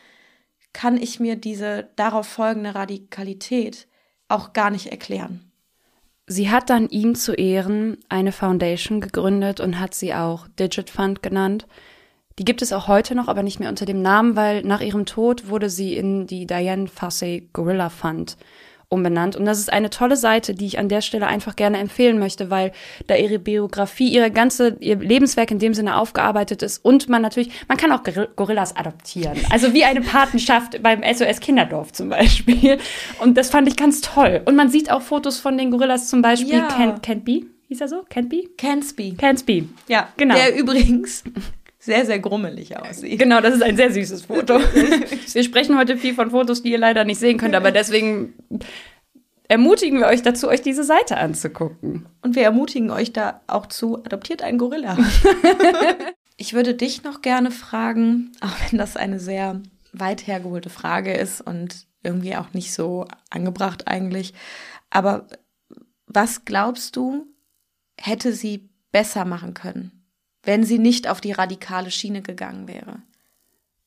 kann 0.72 0.96
ich 0.96 1.20
mir 1.20 1.36
diese 1.36 1.90
darauf 1.96 2.26
folgende 2.26 2.74
Radikalität 2.74 3.88
auch 4.28 4.52
gar 4.52 4.70
nicht 4.70 4.86
erklären. 4.86 5.51
Sie 6.26 6.50
hat 6.50 6.70
dann 6.70 6.88
ihm 6.88 7.14
zu 7.14 7.32
Ehren 7.34 7.98
eine 8.08 8.32
Foundation 8.32 9.00
gegründet 9.00 9.60
und 9.60 9.80
hat 9.80 9.94
sie 9.94 10.14
auch 10.14 10.46
Digit 10.58 10.88
Fund 10.90 11.22
genannt. 11.22 11.66
Die 12.38 12.44
gibt 12.44 12.62
es 12.62 12.72
auch 12.72 12.88
heute 12.88 13.14
noch, 13.14 13.28
aber 13.28 13.42
nicht 13.42 13.60
mehr 13.60 13.68
unter 13.68 13.84
dem 13.84 14.00
Namen, 14.02 14.36
weil 14.36 14.62
nach 14.62 14.80
ihrem 14.80 15.04
Tod 15.04 15.48
wurde 15.48 15.68
sie 15.68 15.96
in 15.96 16.26
die 16.26 16.46
Diane 16.46 16.86
Fossey 16.86 17.48
Gorilla 17.52 17.90
Fund 17.90 18.36
umbenannt. 18.92 19.34
Und 19.34 19.46
das 19.46 19.58
ist 19.58 19.72
eine 19.72 19.90
tolle 19.90 20.16
Seite, 20.16 20.54
die 20.54 20.66
ich 20.66 20.78
an 20.78 20.88
der 20.88 21.00
Stelle 21.00 21.26
einfach 21.26 21.56
gerne 21.56 21.78
empfehlen 21.78 22.18
möchte, 22.18 22.50
weil 22.50 22.72
da 23.06 23.16
ihre 23.16 23.38
Biografie, 23.38 24.08
ihre 24.08 24.30
ganze, 24.30 24.76
ihr 24.80 24.96
Lebenswerk 24.96 25.50
in 25.50 25.58
dem 25.58 25.74
Sinne 25.74 25.96
aufgearbeitet 25.96 26.62
ist 26.62 26.84
und 26.84 27.08
man 27.08 27.22
natürlich, 27.22 27.50
man 27.68 27.78
kann 27.78 27.90
auch 27.90 28.02
Gorillas 28.36 28.76
adoptieren. 28.76 29.38
Also 29.50 29.72
wie 29.74 29.84
eine 29.84 30.02
Patenschaft 30.02 30.82
beim 30.82 31.02
SOS 31.02 31.40
Kinderdorf 31.40 31.92
zum 31.92 32.10
Beispiel. 32.10 32.78
Und 33.20 33.36
das 33.36 33.50
fand 33.50 33.66
ich 33.68 33.76
ganz 33.76 34.00
toll. 34.00 34.42
Und 34.44 34.56
man 34.56 34.68
sieht 34.68 34.90
auch 34.90 35.02
Fotos 35.02 35.38
von 35.38 35.56
den 35.56 35.70
Gorillas 35.70 36.08
zum 36.08 36.22
Beispiel. 36.22 36.54
Ja. 36.54 36.68
Can, 36.68 37.00
Canby, 37.00 37.46
hieß 37.68 37.80
er 37.80 37.88
so? 37.88 38.04
Canby? 38.10 38.50
Cansby. 38.58 39.14
Cansby. 39.16 39.68
Ja, 39.88 40.08
genau. 40.16 40.34
Der 40.34 40.56
übrigens 40.56 41.24
sehr, 41.82 42.06
sehr 42.06 42.20
grummelig 42.20 42.76
aussieht. 42.76 43.18
Genau, 43.18 43.40
das 43.40 43.56
ist 43.56 43.62
ein 43.62 43.76
sehr 43.76 43.92
süßes 43.92 44.26
Foto. 44.26 44.60
wir 45.32 45.42
sprechen 45.42 45.76
heute 45.76 45.96
viel 45.96 46.14
von 46.14 46.30
Fotos, 46.30 46.62
die 46.62 46.70
ihr 46.70 46.78
leider 46.78 47.04
nicht 47.04 47.18
sehen 47.18 47.38
könnt, 47.38 47.56
aber 47.56 47.72
deswegen 47.72 48.34
ermutigen 49.48 49.98
wir 49.98 50.06
euch 50.06 50.22
dazu, 50.22 50.46
euch 50.46 50.62
diese 50.62 50.84
Seite 50.84 51.16
anzugucken. 51.16 52.06
Und 52.22 52.36
wir 52.36 52.44
ermutigen 52.44 52.92
euch 52.92 53.12
da 53.12 53.40
auch 53.48 53.66
zu, 53.66 53.98
adoptiert 54.04 54.42
einen 54.42 54.58
Gorilla. 54.58 54.96
ich 56.36 56.54
würde 56.54 56.74
dich 56.74 57.02
noch 57.02 57.20
gerne 57.20 57.50
fragen, 57.50 58.30
auch 58.40 58.54
wenn 58.70 58.78
das 58.78 58.96
eine 58.96 59.18
sehr 59.18 59.60
weit 59.92 60.28
hergeholte 60.28 60.70
Frage 60.70 61.12
ist 61.12 61.40
und 61.40 61.88
irgendwie 62.04 62.36
auch 62.36 62.52
nicht 62.52 62.72
so 62.72 63.08
angebracht 63.28 63.88
eigentlich. 63.88 64.34
Aber 64.88 65.26
was 66.06 66.44
glaubst 66.44 66.94
du, 66.94 67.26
hätte 67.98 68.32
sie 68.32 68.70
besser 68.92 69.24
machen 69.24 69.54
können? 69.54 70.01
Wenn 70.42 70.64
sie 70.64 70.78
nicht 70.78 71.08
auf 71.08 71.20
die 71.20 71.32
radikale 71.32 71.90
Schiene 71.90 72.22
gegangen 72.22 72.68
wäre? 72.68 73.02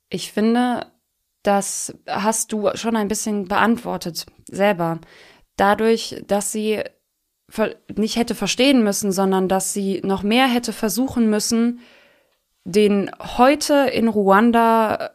Ich 0.10 0.32
finde, 0.32 0.92
das 1.44 1.96
hast 2.08 2.52
du 2.52 2.70
schon 2.76 2.96
ein 2.96 3.08
bisschen 3.08 3.48
beantwortet 3.48 4.26
selber. 4.50 5.00
Dadurch, 5.58 6.22
dass 6.28 6.52
sie 6.52 6.84
nicht 7.96 8.16
hätte 8.16 8.36
verstehen 8.36 8.84
müssen, 8.84 9.12
sondern 9.12 9.48
dass 9.48 9.74
sie 9.74 10.02
noch 10.04 10.24
mehr 10.24 10.48
hätte 10.48 10.74
versuchen 10.74 11.30
müssen, 11.30 11.80
den 12.64 13.12
heute 13.20 13.74
in 13.94 14.08
Ruanda 14.08 15.12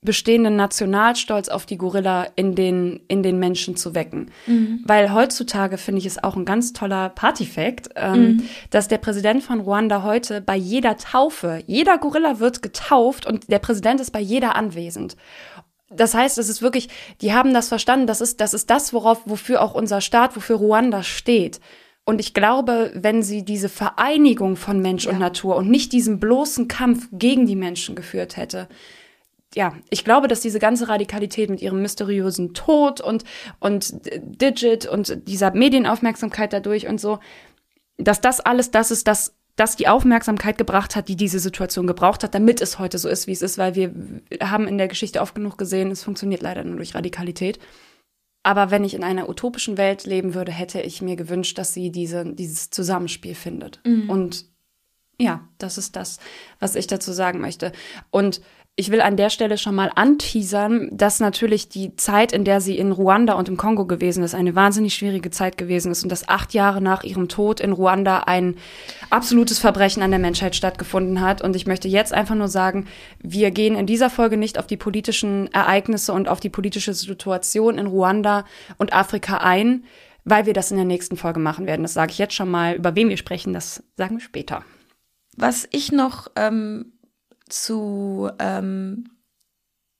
bestehenden 0.00 0.54
Nationalstolz 0.54 1.48
auf 1.48 1.66
die 1.66 1.76
Gorilla 1.76 2.28
in 2.36 2.54
den, 2.54 3.00
in 3.08 3.24
den 3.24 3.38
Menschen 3.38 3.76
zu 3.76 3.94
wecken. 3.94 4.30
Mhm. 4.46 4.80
Weil 4.84 5.12
heutzutage 5.12 5.76
finde 5.76 5.98
ich 5.98 6.06
es 6.06 6.22
auch 6.22 6.36
ein 6.36 6.44
ganz 6.44 6.72
toller 6.72 7.08
Partyfact, 7.08 7.90
ähm, 7.96 8.20
mhm. 8.20 8.42
dass 8.70 8.86
der 8.86 8.98
Präsident 8.98 9.42
von 9.42 9.60
Ruanda 9.60 10.04
heute 10.04 10.40
bei 10.40 10.56
jeder 10.56 10.96
Taufe, 10.96 11.62
jeder 11.66 11.98
Gorilla 11.98 12.38
wird 12.38 12.62
getauft 12.62 13.26
und 13.26 13.50
der 13.50 13.58
Präsident 13.58 14.00
ist 14.00 14.12
bei 14.12 14.20
jeder 14.20 14.54
anwesend. 14.54 15.16
Das 15.90 16.14
heißt, 16.14 16.38
es 16.38 16.48
ist 16.48 16.62
wirklich, 16.62 16.88
die 17.20 17.32
haben 17.32 17.52
das 17.52 17.68
verstanden, 17.68 18.06
das 18.06 18.20
ist, 18.20 18.40
das 18.40 18.54
ist 18.54 18.70
das, 18.70 18.92
worauf, 18.92 19.22
wofür 19.24 19.62
auch 19.62 19.74
unser 19.74 20.00
Staat, 20.00 20.36
wofür 20.36 20.56
Ruanda 20.56 21.02
steht. 21.02 21.60
Und 22.04 22.20
ich 22.20 22.34
glaube, 22.34 22.92
wenn 22.94 23.22
sie 23.22 23.44
diese 23.44 23.68
Vereinigung 23.68 24.56
von 24.56 24.80
Mensch 24.80 25.06
ja. 25.06 25.12
und 25.12 25.18
Natur 25.18 25.56
und 25.56 25.68
nicht 25.68 25.92
diesen 25.92 26.20
bloßen 26.20 26.68
Kampf 26.68 27.08
gegen 27.12 27.46
die 27.46 27.56
Menschen 27.56 27.96
geführt 27.96 28.36
hätte, 28.36 28.68
ja, 29.54 29.74
ich 29.90 30.04
glaube, 30.04 30.28
dass 30.28 30.40
diese 30.40 30.58
ganze 30.58 30.88
Radikalität 30.88 31.48
mit 31.48 31.62
ihrem 31.62 31.80
mysteriösen 31.80 32.54
Tod 32.54 33.00
und, 33.00 33.24
und 33.60 33.94
Digit 34.20 34.86
und 34.86 35.26
dieser 35.26 35.52
Medienaufmerksamkeit 35.52 36.52
dadurch 36.52 36.86
und 36.86 37.00
so, 37.00 37.18
dass 37.96 38.20
das 38.20 38.40
alles 38.40 38.70
das 38.70 38.90
ist, 38.90 39.08
das 39.08 39.34
das 39.56 39.74
die 39.74 39.88
Aufmerksamkeit 39.88 40.56
gebracht 40.56 40.94
hat, 40.94 41.08
die 41.08 41.16
diese 41.16 41.40
Situation 41.40 41.88
gebraucht 41.88 42.22
hat, 42.22 42.32
damit 42.32 42.60
es 42.60 42.78
heute 42.78 42.96
so 42.96 43.08
ist, 43.08 43.26
wie 43.26 43.32
es 43.32 43.42
ist, 43.42 43.58
weil 43.58 43.74
wir 43.74 43.92
haben 44.40 44.68
in 44.68 44.78
der 44.78 44.86
Geschichte 44.86 45.20
oft 45.20 45.34
genug 45.34 45.58
gesehen, 45.58 45.90
es 45.90 46.04
funktioniert 46.04 46.42
leider 46.42 46.62
nur 46.62 46.76
durch 46.76 46.94
Radikalität. 46.94 47.58
Aber 48.44 48.70
wenn 48.70 48.84
ich 48.84 48.94
in 48.94 49.02
einer 49.02 49.28
utopischen 49.28 49.76
Welt 49.76 50.04
leben 50.04 50.34
würde, 50.34 50.52
hätte 50.52 50.80
ich 50.80 51.02
mir 51.02 51.16
gewünscht, 51.16 51.58
dass 51.58 51.74
sie 51.74 51.90
diese, 51.90 52.24
dieses 52.24 52.70
Zusammenspiel 52.70 53.34
findet. 53.34 53.80
Mhm. 53.84 54.08
Und 54.08 54.46
Ja, 55.20 55.48
das 55.58 55.76
ist 55.76 55.96
das, 55.96 56.20
was 56.60 56.76
ich 56.76 56.86
dazu 56.86 57.10
sagen 57.10 57.40
möchte. 57.40 57.72
Und 58.10 58.40
ich 58.78 58.92
will 58.92 59.00
an 59.00 59.16
der 59.16 59.28
Stelle 59.28 59.58
schon 59.58 59.74
mal 59.74 59.90
anteasern, 59.96 60.88
dass 60.92 61.18
natürlich 61.18 61.68
die 61.68 61.96
Zeit, 61.96 62.30
in 62.32 62.44
der 62.44 62.60
sie 62.60 62.78
in 62.78 62.92
Ruanda 62.92 63.32
und 63.32 63.48
im 63.48 63.56
Kongo 63.56 63.86
gewesen 63.86 64.22
ist, 64.22 64.36
eine 64.36 64.54
wahnsinnig 64.54 64.94
schwierige 64.94 65.32
Zeit 65.32 65.58
gewesen 65.58 65.90
ist 65.90 66.04
und 66.04 66.12
dass 66.12 66.28
acht 66.28 66.54
Jahre 66.54 66.80
nach 66.80 67.02
ihrem 67.02 67.28
Tod 67.28 67.58
in 67.58 67.72
Ruanda 67.72 68.20
ein 68.20 68.54
absolutes 69.10 69.58
Verbrechen 69.58 70.00
an 70.04 70.12
der 70.12 70.20
Menschheit 70.20 70.54
stattgefunden 70.54 71.20
hat. 71.20 71.42
Und 71.42 71.56
ich 71.56 71.66
möchte 71.66 71.88
jetzt 71.88 72.12
einfach 72.12 72.36
nur 72.36 72.46
sagen, 72.46 72.86
wir 73.20 73.50
gehen 73.50 73.74
in 73.74 73.86
dieser 73.86 74.10
Folge 74.10 74.36
nicht 74.36 74.60
auf 74.60 74.68
die 74.68 74.76
politischen 74.76 75.52
Ereignisse 75.52 76.12
und 76.12 76.28
auf 76.28 76.38
die 76.38 76.48
politische 76.48 76.94
Situation 76.94 77.78
in 77.78 77.88
Ruanda 77.88 78.44
und 78.76 78.92
Afrika 78.92 79.38
ein, 79.38 79.82
weil 80.24 80.46
wir 80.46 80.52
das 80.52 80.70
in 80.70 80.76
der 80.76 80.86
nächsten 80.86 81.16
Folge 81.16 81.40
machen 81.40 81.66
werden. 81.66 81.82
Das 81.82 81.94
sage 81.94 82.12
ich 82.12 82.18
jetzt 82.18 82.34
schon 82.34 82.48
mal. 82.48 82.76
Über 82.76 82.94
wen 82.94 83.08
wir 83.08 83.16
sprechen, 83.16 83.52
das 83.52 83.82
sagen 83.96 84.18
wir 84.18 84.22
später. 84.22 84.64
Was 85.36 85.66
ich 85.72 85.90
noch 85.90 86.28
ähm 86.36 86.92
zu 87.48 88.30
ähm, 88.38 89.04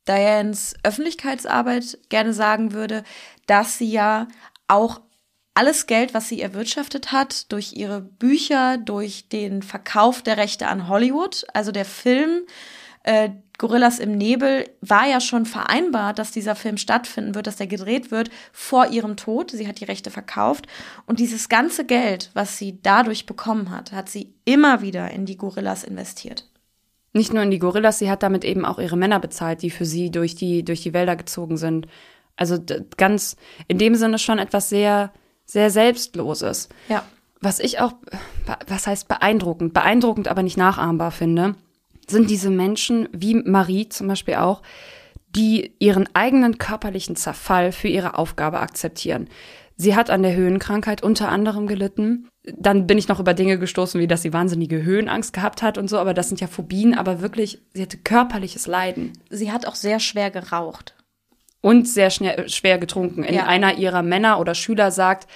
Dianes 0.09 0.75
Öffentlichkeitsarbeit 0.83 1.99
gerne 2.09 2.33
sagen 2.33 2.73
würde, 2.73 3.05
dass 3.47 3.79
sie 3.79 3.91
ja 3.91 4.27
auch 4.67 5.01
alles 5.55 5.87
Geld, 5.87 6.15
was 6.15 6.29
sie 6.29 6.41
erwirtschaftet 6.41 7.11
hat, 7.11 7.51
durch 7.51 7.73
ihre 7.73 8.01
Bücher, 8.01 8.79
durch 8.79 9.29
den 9.29 9.63
Verkauf 9.63 10.23
der 10.23 10.37
Rechte 10.37 10.69
an 10.69 10.89
Hollywood, 10.89 11.47
also 11.53 11.73
der 11.73 11.85
Film 11.85 12.47
äh, 13.03 13.31
Gorillas 13.59 13.99
im 13.99 14.17
Nebel, 14.17 14.71
war 14.81 15.09
ja 15.09 15.21
schon 15.21 15.47
vereinbart, 15.47 16.21
dass 16.21 16.31
dieser 16.31 16.55
Film 16.55 16.77
stattfinden 16.77 17.35
wird, 17.35 17.49
dass 17.49 17.57
der 17.57 17.67
gedreht 17.67 18.13
wird 18.13 18.31
vor 18.53 18.87
ihrem 18.87 19.17
Tod. 19.17 19.51
Sie 19.51 19.67
hat 19.67 19.81
die 19.81 19.85
Rechte 19.85 20.13
verkauft. 20.13 20.69
Und 21.07 21.19
dieses 21.19 21.49
ganze 21.49 21.85
Geld, 21.85 22.31
was 22.35 22.57
sie 22.57 22.81
dadurch 22.81 23.27
bekommen 23.27 23.71
hat, 23.71 23.91
hat 23.91 24.09
sie 24.09 24.35
immer 24.45 24.81
wieder 24.81 25.11
in 25.11 25.27
die 25.27 25.37
Gorillas 25.37 25.83
investiert. 25.83 26.49
Nicht 27.13 27.33
nur 27.33 27.43
in 27.43 27.51
die 27.51 27.59
Gorillas, 27.59 27.99
sie 27.99 28.11
hat 28.11 28.23
damit 28.23 28.45
eben 28.45 28.65
auch 28.65 28.79
ihre 28.79 28.97
Männer 28.97 29.21
bezahlt, 29.21 29.63
die 29.63 29.71
für 29.71 29.85
sie 29.85 30.11
durch 30.11 30.35
die, 30.35 30.65
durch 30.65 30.83
die 30.83 30.93
Wälder 30.93 31.17
gezogen 31.17 31.57
sind. 31.57 31.87
Also 32.37 32.59
ganz, 32.97 33.37
in 33.67 33.79
dem 33.79 33.95
Sinne 33.95 34.19
schon 34.19 34.39
etwas 34.39 34.69
sehr, 34.69 35.13
sehr 35.45 35.71
Selbstloses. 35.71 36.69
Ja. 36.89 37.03
Was 37.41 37.61
ich 37.61 37.81
auch, 37.81 37.95
was 38.67 38.87
heißt 38.87 39.09
beeindruckend, 39.09 39.73
beeindruckend, 39.73 40.29
aber 40.29 40.43
nicht 40.43 40.57
nachahmbar 40.57 41.11
finde, 41.11 41.55
sind 42.09 42.31
diese 42.31 42.51
Menschen, 42.51 43.09
wie 43.13 43.35
Marie 43.35 43.89
zum 43.89 44.09
Beispiel 44.09 44.35
auch, 44.37 44.63
die 45.31 45.75
ihren 45.79 46.09
eigenen 46.15 46.59
körperlichen 46.59 47.17
Zerfall 47.17 47.73
für 47.73 47.89
ihre 47.89 48.19
Aufgabe 48.19 48.61
akzeptieren. 48.61 49.29
Sie 49.77 49.95
hat 49.95 50.11
an 50.11 50.23
der 50.23 50.35
Höhenkrankheit 50.35 51.03
unter 51.03 51.29
anderem 51.29 51.67
gelitten. 51.67 52.29
Dann 52.57 52.87
bin 52.87 52.99
ich 52.99 53.09
noch 53.09 53.21
über 53.21 53.35
Dinge 53.35 53.59
gestoßen, 53.59 54.01
wie 54.01 54.07
dass 54.07 54.23
sie 54.23 54.33
wahnsinnige 54.33 54.83
Höhenangst 54.83 55.33
gehabt 55.33 55.61
hat 55.63 55.77
und 55.79 55.89
so, 55.89 55.99
aber 55.99 56.15
das 56.15 56.29
sind 56.29 56.41
ja 56.41 56.47
Phobien, 56.47 56.95
aber 56.95 57.21
wirklich, 57.21 57.61
sie 57.75 57.83
hatte 57.83 57.99
körperliches 57.99 58.67
Leiden. 58.67 59.13
Sie 59.31 59.53
hat 59.53 59.67
auch 59.67 59.75
sehr 59.75 60.01
schwer 60.01 60.31
geraucht. 60.31 60.95
Und 61.61 61.89
sehr 61.89 62.11
schnell, 62.11 62.49
schwer 62.49 62.79
getrunken. 62.79 63.25
In 63.25 63.35
Ja. 63.35 63.47
einer 63.47 63.75
ihrer 63.79 64.03
Männer 64.03 64.39
oder 64.41 64.55
Schüler 64.55 64.91
sagt, 64.91 65.29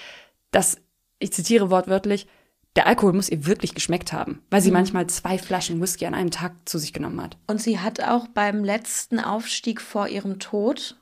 dass, 0.52 0.76
ich 1.18 1.32
zitiere 1.32 1.70
wortwörtlich, 1.70 2.28
der 2.76 2.86
Alkohol 2.86 3.12
muss 3.12 3.28
ihr 3.28 3.44
wirklich 3.44 3.74
geschmeckt 3.74 4.12
haben, 4.14 4.40
weil 4.48 4.62
sie 4.62 4.70
Mhm. 4.70 4.74
manchmal 4.74 5.06
zwei 5.08 5.36
Flaschen 5.36 5.80
Whisky 5.82 6.06
an 6.06 6.14
einem 6.14 6.30
Tag 6.30 6.52
zu 6.64 6.78
sich 6.78 6.92
genommen 6.94 7.20
hat. 7.20 7.36
Und 7.46 7.60
sie 7.60 7.80
hat 7.80 8.00
auch 8.02 8.28
beim 8.28 8.64
letzten 8.64 9.18
Aufstieg 9.20 9.80
vor 9.80 10.08
ihrem 10.08 10.38
Tod, 10.38 10.96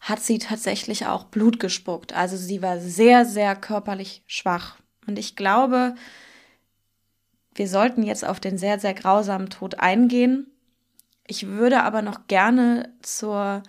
hat 0.00 0.20
sie 0.20 0.38
tatsächlich 0.38 1.06
auch 1.06 1.24
Blut 1.24 1.60
gespuckt. 1.60 2.12
Also 2.14 2.36
sie 2.36 2.60
war 2.60 2.78
sehr, 2.80 3.24
sehr 3.24 3.54
körperlich 3.56 4.22
schwach. 4.26 4.76
Und 5.10 5.18
ich 5.18 5.34
glaube, 5.36 5.94
wir 7.54 7.68
sollten 7.68 8.02
jetzt 8.04 8.24
auf 8.24 8.38
den 8.40 8.56
sehr, 8.58 8.78
sehr 8.78 8.94
grausamen 8.94 9.50
Tod 9.50 9.80
eingehen. 9.80 10.46
Ich 11.26 11.46
würde 11.48 11.82
aber 11.82 12.00
noch 12.00 12.26
gerne 12.28 12.92
zur 13.02 13.62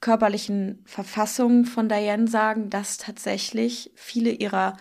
körperlichen 0.00 0.82
Verfassung 0.84 1.64
von 1.64 1.88
Diane 1.88 2.26
sagen, 2.26 2.70
dass 2.70 2.98
tatsächlich 2.98 3.92
viele 3.94 4.30
ihrer 4.30 4.76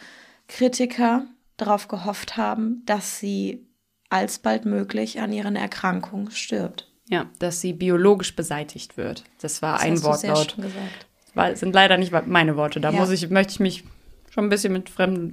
Kritiker 0.47 1.25
darauf 1.57 1.87
gehofft 1.87 2.37
haben, 2.37 2.81
dass 2.85 3.19
sie 3.19 3.67
alsbald 4.09 4.65
möglich 4.65 5.19
an 5.19 5.31
ihren 5.31 5.55
Erkrankungen 5.55 6.31
stirbt. 6.31 6.91
Ja, 7.07 7.25
dass 7.39 7.61
sie 7.61 7.73
biologisch 7.73 8.35
beseitigt 8.35 8.97
wird. 8.97 9.23
Das 9.41 9.61
war 9.61 9.73
Das 9.73 9.81
ein 9.83 10.03
Wortlaut. 10.03 10.55
Weil 11.35 11.55
sind 11.55 11.73
leider 11.73 11.97
nicht 11.97 12.11
meine 12.25 12.55
Worte. 12.55 12.79
Da 12.79 12.89
Ja. 12.91 12.99
muss 12.99 13.11
ich, 13.11 13.29
möchte 13.29 13.53
ich 13.53 13.59
mich 13.59 13.83
schon 14.31 14.45
ein 14.45 14.49
bisschen 14.49 14.73
mit 14.73 14.89
fremden, 14.89 15.31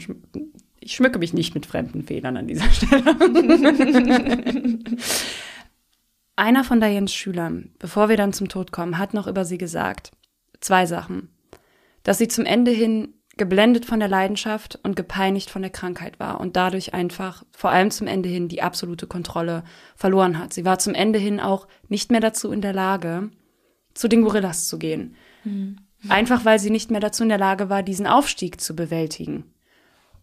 ich 0.86 0.94
schmücke 0.94 1.18
mich 1.18 1.34
nicht 1.34 1.52
mit 1.54 1.66
fremden 1.66 2.04
Fehlern 2.04 2.36
an 2.36 2.46
dieser 2.46 2.70
Stelle. 2.70 3.16
Einer 6.36 6.62
von 6.62 6.80
Dianes 6.80 7.12
Schülern, 7.12 7.72
bevor 7.80 8.08
wir 8.08 8.16
dann 8.16 8.32
zum 8.32 8.48
Tod 8.48 8.70
kommen, 8.70 8.96
hat 8.96 9.12
noch 9.12 9.26
über 9.26 9.44
sie 9.44 9.58
gesagt, 9.58 10.12
zwei 10.60 10.86
Sachen. 10.86 11.28
Dass 12.04 12.18
sie 12.18 12.28
zum 12.28 12.44
Ende 12.44 12.70
hin 12.70 13.14
geblendet 13.36 13.84
von 13.84 13.98
der 13.98 14.08
Leidenschaft 14.08 14.78
und 14.84 14.94
gepeinigt 14.94 15.50
von 15.50 15.60
der 15.60 15.72
Krankheit 15.72 16.20
war 16.20 16.40
und 16.40 16.54
dadurch 16.54 16.94
einfach 16.94 17.42
vor 17.50 17.70
allem 17.70 17.90
zum 17.90 18.06
Ende 18.06 18.28
hin 18.28 18.48
die 18.48 18.62
absolute 18.62 19.08
Kontrolle 19.08 19.64
verloren 19.96 20.38
hat. 20.38 20.54
Sie 20.54 20.64
war 20.64 20.78
zum 20.78 20.94
Ende 20.94 21.18
hin 21.18 21.40
auch 21.40 21.66
nicht 21.88 22.12
mehr 22.12 22.20
dazu 22.20 22.52
in 22.52 22.60
der 22.60 22.72
Lage, 22.72 23.30
zu 23.92 24.06
den 24.06 24.22
Gorillas 24.22 24.68
zu 24.68 24.78
gehen. 24.78 25.16
Einfach 26.08 26.44
weil 26.44 26.60
sie 26.60 26.70
nicht 26.70 26.92
mehr 26.92 27.00
dazu 27.00 27.24
in 27.24 27.28
der 27.28 27.38
Lage 27.38 27.68
war, 27.68 27.82
diesen 27.82 28.06
Aufstieg 28.06 28.60
zu 28.60 28.76
bewältigen. 28.76 29.52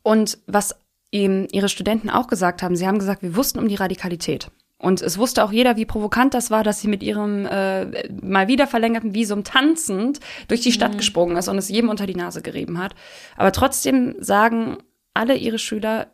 Und 0.04 0.38
was 0.47 0.76
ihm 1.12 1.47
ihre 1.51 1.70
Studenten 1.70 2.10
auch 2.10 2.28
gesagt 2.28 2.62
haben, 2.62 2.76
sie 2.76 2.88
haben 2.88 2.99
gesagt, 2.99 3.22
wir 3.22 3.36
wussten 3.36 3.60
um 3.60 3.68
die 3.68 3.76
Radikalität. 3.76 4.51
Und 4.78 5.01
es 5.01 5.18
wusste 5.18 5.45
auch 5.45 5.54
jeder, 5.54 5.78
wie 5.78 5.86
provokant 5.86 6.34
das 6.34 6.51
war, 6.51 6.64
dass 6.64 6.82
sie 6.82 6.89
mit 6.89 7.04
ihrem 7.04 7.45
äh, 7.45 8.10
mal 8.22 8.49
wieder 8.49 8.68
verlängerten 8.68 9.14
Visum 9.14 9.45
tanzend 9.45 10.20
durch 10.49 10.60
die 10.60 10.74
Stadt 10.74 10.97
gesprungen 10.97 11.38
ist 11.38 11.47
und 11.47 11.58
es 11.58 11.70
jedem 11.70 11.89
unter 11.89 12.06
die 12.06 12.16
Nase 12.16 12.41
gerieben 12.41 12.80
hat. 12.80 12.93
Aber 13.38 13.54
trotzdem 13.54 14.16
sagen 14.20 14.80
alle 15.14 15.38
ihre 15.38 15.58
Schüler, 15.58 16.08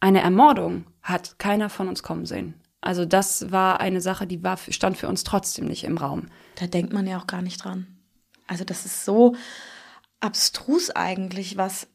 eine 0.00 0.20
Ermordung 0.20 0.84
hat 1.00 1.38
keiner 1.38 1.70
von 1.70 1.88
uns 1.88 2.02
kommen 2.02 2.26
sehen. 2.26 2.54
Also 2.80 3.04
das 3.04 3.52
war 3.52 3.80
eine 3.80 4.00
Sache, 4.00 4.26
die 4.26 4.42
war, 4.42 4.56
stand 4.68 4.96
für 4.96 5.08
uns 5.08 5.22
trotzdem 5.22 5.66
nicht 5.66 5.84
im 5.84 5.96
Raum. 5.96 6.26
Da 6.56 6.66
denkt 6.66 6.92
man 6.92 7.06
ja 7.06 7.18
auch 7.20 7.26
gar 7.28 7.42
nicht 7.42 7.64
dran. 7.64 7.86
Also 8.48 8.64
das 8.64 8.84
ist 8.84 9.04
so 9.04 9.36
abstrus 10.20 10.90
eigentlich, 10.90 11.56
was 11.56 11.86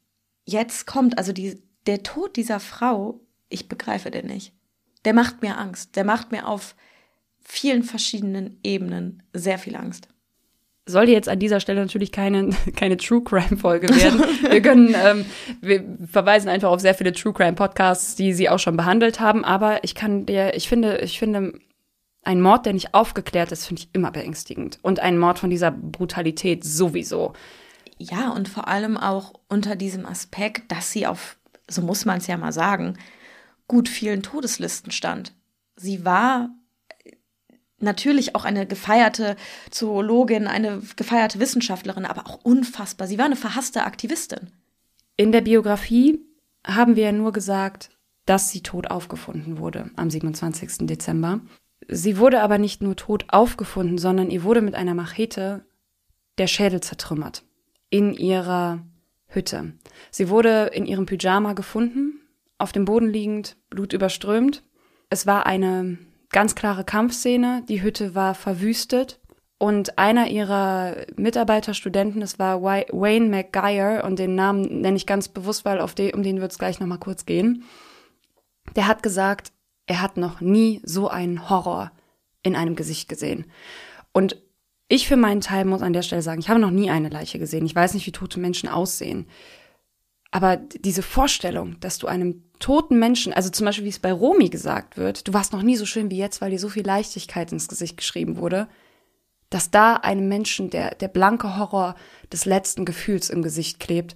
jetzt 0.45 0.85
kommt. 0.87 1.17
Also 1.17 1.31
die, 1.33 1.61
der 1.85 2.03
Tod 2.03 2.35
dieser 2.35 2.59
Frau, 2.59 3.19
ich 3.49 3.67
begreife 3.67 4.11
den 4.11 4.27
nicht. 4.27 4.53
Der 5.05 5.13
macht 5.13 5.41
mir 5.41 5.57
Angst. 5.57 5.95
Der 5.95 6.03
macht 6.03 6.31
mir 6.31 6.47
auf 6.47 6.75
vielen 7.41 7.83
verschiedenen 7.83 8.59
Ebenen 8.63 9.23
sehr 9.33 9.57
viel 9.57 9.75
Angst. 9.75 10.07
sollte 10.85 11.11
jetzt 11.11 11.29
an 11.29 11.39
dieser 11.39 11.59
Stelle 11.59 11.81
natürlich 11.81 12.11
keine, 12.11 12.49
keine 12.75 12.97
True 12.97 13.23
Crime 13.23 13.57
Folge 13.57 13.89
werden. 13.89 14.19
Wir 14.49 14.61
können, 14.61 14.95
ähm, 14.95 15.25
wir 15.61 15.83
verweisen 16.11 16.49
einfach 16.49 16.69
auf 16.69 16.81
sehr 16.81 16.93
viele 16.93 17.13
True 17.13 17.33
Crime 17.33 17.53
Podcasts, 17.53 18.15
die 18.15 18.33
sie 18.33 18.49
auch 18.49 18.59
schon 18.59 18.77
behandelt 18.77 19.19
haben. 19.19 19.43
Aber 19.43 19.83
ich 19.83 19.95
kann 19.95 20.25
dir, 20.25 20.55
ich 20.55 20.67
finde, 20.67 20.99
ich 20.99 21.19
finde, 21.19 21.53
ein 22.23 22.41
Mord, 22.41 22.65
der 22.65 22.73
nicht 22.73 22.93
aufgeklärt 22.93 23.51
ist, 23.51 23.67
finde 23.67 23.81
ich 23.81 23.89
immer 23.93 24.11
beängstigend. 24.11 24.79
Und 24.81 24.99
ein 24.99 25.17
Mord 25.17 25.39
von 25.39 25.49
dieser 25.49 25.71
Brutalität 25.71 26.63
sowieso. 26.63 27.33
Ja, 28.03 28.29
und 28.29 28.49
vor 28.49 28.67
allem 28.67 28.97
auch 28.97 29.33
unter 29.47 29.75
diesem 29.75 30.05
Aspekt, 30.05 30.71
dass 30.71 30.91
sie 30.91 31.07
auf, 31.07 31.37
so 31.69 31.81
muss 31.81 32.05
man 32.05 32.17
es 32.17 32.27
ja 32.27 32.37
mal 32.37 32.51
sagen, 32.51 32.97
gut 33.67 33.87
vielen 33.87 34.23
Todeslisten 34.23 34.91
stand. 34.91 35.33
Sie 35.75 36.03
war 36.03 36.49
natürlich 37.79 38.35
auch 38.35 38.45
eine 38.45 38.65
gefeierte 38.65 39.35
Zoologin, 39.69 40.47
eine 40.47 40.81
gefeierte 40.95 41.39
Wissenschaftlerin, 41.39 42.05
aber 42.05 42.27
auch 42.27 42.39
unfassbar. 42.43 43.07
Sie 43.07 43.17
war 43.17 43.25
eine 43.25 43.35
verhasste 43.35 43.83
Aktivistin. 43.83 44.51
In 45.15 45.31
der 45.31 45.41
Biografie 45.41 46.19
haben 46.65 46.95
wir 46.95 47.03
ja 47.05 47.11
nur 47.11 47.33
gesagt, 47.33 47.89
dass 48.25 48.49
sie 48.49 48.63
tot 48.63 48.89
aufgefunden 48.89 49.57
wurde 49.57 49.91
am 49.95 50.09
27. 50.09 50.87
Dezember. 50.87 51.41
Sie 51.89 52.17
wurde 52.17 52.41
aber 52.41 52.57
nicht 52.57 52.81
nur 52.81 52.95
tot 52.95 53.25
aufgefunden, 53.27 53.97
sondern 53.97 54.29
ihr 54.29 54.43
wurde 54.43 54.61
mit 54.61 54.75
einer 54.75 54.93
Machete 54.93 55.65
der 56.37 56.47
Schädel 56.47 56.81
zertrümmert. 56.81 57.43
In 57.93 58.15
ihrer 58.15 58.83
Hütte. 59.27 59.73
Sie 60.09 60.29
wurde 60.29 60.71
in 60.73 60.87
ihrem 60.87 61.05
Pyjama 61.05 61.53
gefunden, 61.53 62.21
auf 62.57 62.71
dem 62.71 62.85
Boden 62.85 63.07
liegend, 63.07 63.55
blutüberströmt. 63.69 64.63
Es 65.11 65.27
war 65.27 65.45
eine 65.45 65.99
ganz 66.31 66.55
klare 66.55 66.83
Kampfszene. 66.85 67.63
Die 67.69 67.83
Hütte 67.83 68.15
war 68.15 68.33
verwüstet. 68.33 69.19
Und 69.59 69.99
einer 69.99 70.27
ihrer 70.27 71.05
Mitarbeiter, 71.17 71.75
Studenten, 71.75 72.19
das 72.19 72.39
war 72.39 72.63
Wayne 72.63 73.29
McGuire, 73.29 74.01
und 74.03 74.17
den 74.17 74.33
Namen 74.33 74.81
nenne 74.81 74.97
ich 74.97 75.05
ganz 75.05 75.27
bewusst, 75.27 75.63
weil 75.63 75.79
auf 75.79 75.93
den, 75.93 76.15
um 76.15 76.23
den 76.23 76.41
wird 76.41 76.51
es 76.51 76.57
gleich 76.57 76.79
nochmal 76.79 76.97
kurz 76.97 77.27
gehen. 77.27 77.63
Der 78.75 78.87
hat 78.87 79.03
gesagt, 79.03 79.53
er 79.85 80.01
hat 80.01 80.17
noch 80.17 80.41
nie 80.41 80.81
so 80.83 81.09
einen 81.09 81.47
Horror 81.47 81.91
in 82.41 82.55
einem 82.55 82.75
Gesicht 82.75 83.07
gesehen. 83.07 83.45
Und 84.13 84.41
ich 84.87 85.07
für 85.07 85.17
meinen 85.17 85.41
Teil 85.41 85.65
muss 85.65 85.81
an 85.81 85.93
der 85.93 86.01
Stelle 86.01 86.21
sagen, 86.21 86.39
ich 86.39 86.49
habe 86.49 86.59
noch 86.59 86.71
nie 86.71 86.89
eine 86.89 87.09
Leiche 87.09 87.39
gesehen. 87.39 87.65
Ich 87.65 87.75
weiß 87.75 87.93
nicht, 87.93 88.05
wie 88.05 88.11
tote 88.11 88.39
Menschen 88.39 88.69
aussehen. 88.69 89.27
Aber 90.31 90.57
diese 90.57 91.03
Vorstellung, 91.03 91.79
dass 91.79 91.99
du 91.99 92.07
einem 92.07 92.43
toten 92.59 92.97
Menschen, 92.97 93.33
also 93.33 93.49
zum 93.49 93.65
Beispiel 93.65 93.85
wie 93.85 93.89
es 93.89 93.99
bei 93.99 94.11
Romy 94.11 94.49
gesagt 94.49 94.97
wird, 94.97 95.27
du 95.27 95.33
warst 95.33 95.53
noch 95.53 95.61
nie 95.61 95.75
so 95.75 95.85
schön 95.85 96.09
wie 96.09 96.17
jetzt, 96.17 96.41
weil 96.41 96.51
dir 96.51 96.59
so 96.59 96.69
viel 96.69 96.85
Leichtigkeit 96.85 97.51
ins 97.51 97.67
Gesicht 97.67 97.97
geschrieben 97.97 98.37
wurde, 98.37 98.67
dass 99.49 99.69
da 99.69 99.95
einem 99.95 100.27
Menschen 100.27 100.71
der, 100.71 100.95
der 100.95 101.07
blanke 101.07 101.57
Horror 101.57 101.95
des 102.31 102.45
letzten 102.45 102.85
Gefühls 102.85 103.29
im 103.29 103.43
Gesicht 103.43 103.79
klebt, 103.79 104.15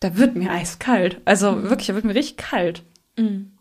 da 0.00 0.16
wird 0.16 0.36
mir 0.36 0.50
eiskalt. 0.50 1.20
Also 1.24 1.52
mhm. 1.52 1.70
wirklich, 1.70 1.86
da 1.86 1.94
wird 1.94 2.04
mir 2.04 2.14
richtig 2.14 2.36
kalt. 2.36 2.84
Mhm. 3.16 3.56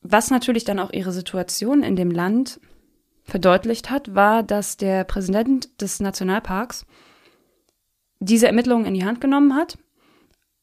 Was 0.00 0.30
natürlich 0.30 0.64
dann 0.64 0.78
auch 0.78 0.92
ihre 0.92 1.12
Situation 1.12 1.82
in 1.82 1.96
dem 1.96 2.10
Land 2.10 2.60
verdeutlicht 3.24 3.90
hat, 3.90 4.14
war, 4.14 4.42
dass 4.42 4.76
der 4.76 5.04
Präsident 5.04 5.80
des 5.80 6.00
Nationalparks 6.00 6.86
diese 8.20 8.46
Ermittlungen 8.46 8.86
in 8.86 8.94
die 8.94 9.04
Hand 9.04 9.20
genommen 9.20 9.54
hat. 9.54 9.78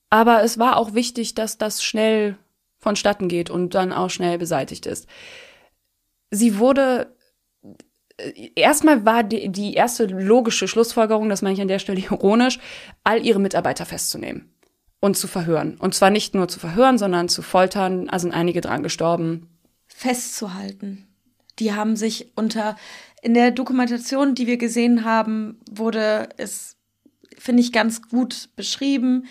Aber 0.09 0.43
es 0.43 0.57
war 0.57 0.77
auch 0.77 0.93
wichtig, 0.93 1.35
dass 1.35 1.57
das 1.57 1.83
schnell 1.83 2.37
vonstatten 2.79 3.27
geht 3.27 3.49
und 3.49 3.75
dann 3.75 3.91
auch 3.91 4.09
schnell 4.09 4.37
beseitigt 4.37 4.85
ist. 4.85 5.07
Sie 6.31 6.57
wurde 6.57 7.15
äh, 8.17 8.51
erstmal 8.55 9.05
war 9.05 9.23
die, 9.23 9.49
die 9.49 9.73
erste 9.73 10.05
logische 10.05 10.67
Schlussfolgerung, 10.67 11.29
das 11.29 11.41
meine 11.41 11.53
ich 11.53 11.61
an 11.61 11.67
der 11.67 11.79
Stelle 11.79 11.99
ironisch, 12.11 12.59
all 13.03 13.25
ihre 13.25 13.39
Mitarbeiter 13.39 13.85
festzunehmen 13.85 14.53
und 14.99 15.17
zu 15.17 15.27
verhören. 15.27 15.77
Und 15.77 15.93
zwar 15.95 16.09
nicht 16.09 16.35
nur 16.35 16.47
zu 16.47 16.59
verhören, 16.59 16.97
sondern 16.97 17.29
zu 17.29 17.41
foltern. 17.41 18.09
Also 18.09 18.23
sind 18.23 18.33
einige 18.33 18.61
dran 18.61 18.83
gestorben. 18.83 19.59
Festzuhalten. 19.87 21.08
Die 21.59 21.73
haben 21.73 21.95
sich 21.95 22.31
unter, 22.35 22.75
in 23.21 23.33
der 23.33 23.51
Dokumentation, 23.51 24.35
die 24.35 24.47
wir 24.47 24.57
gesehen 24.57 25.03
haben, 25.03 25.59
wurde 25.69 26.29
es, 26.37 26.77
finde 27.37 27.61
ich, 27.61 27.71
ganz 27.71 28.01
gut 28.09 28.49
beschrieben, 28.55 29.25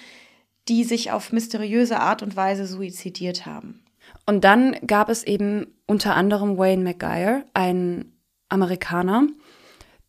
die 0.69 0.85
sich 0.85 1.11
auf 1.11 1.33
mysteriöse 1.33 1.99
Art 2.01 2.23
und 2.23 2.37
Weise 2.37 2.67
suizidiert 2.67 3.47
haben. 3.47 3.83
Und 4.27 4.45
dann 4.45 4.77
gab 4.87 5.09
es 5.09 5.25
eben 5.25 5.67
unter 5.87 6.15
anderem 6.15 6.59
Wayne 6.59 6.85
McGuire, 6.85 7.45
ein 7.55 8.13
Amerikaner, 8.49 9.27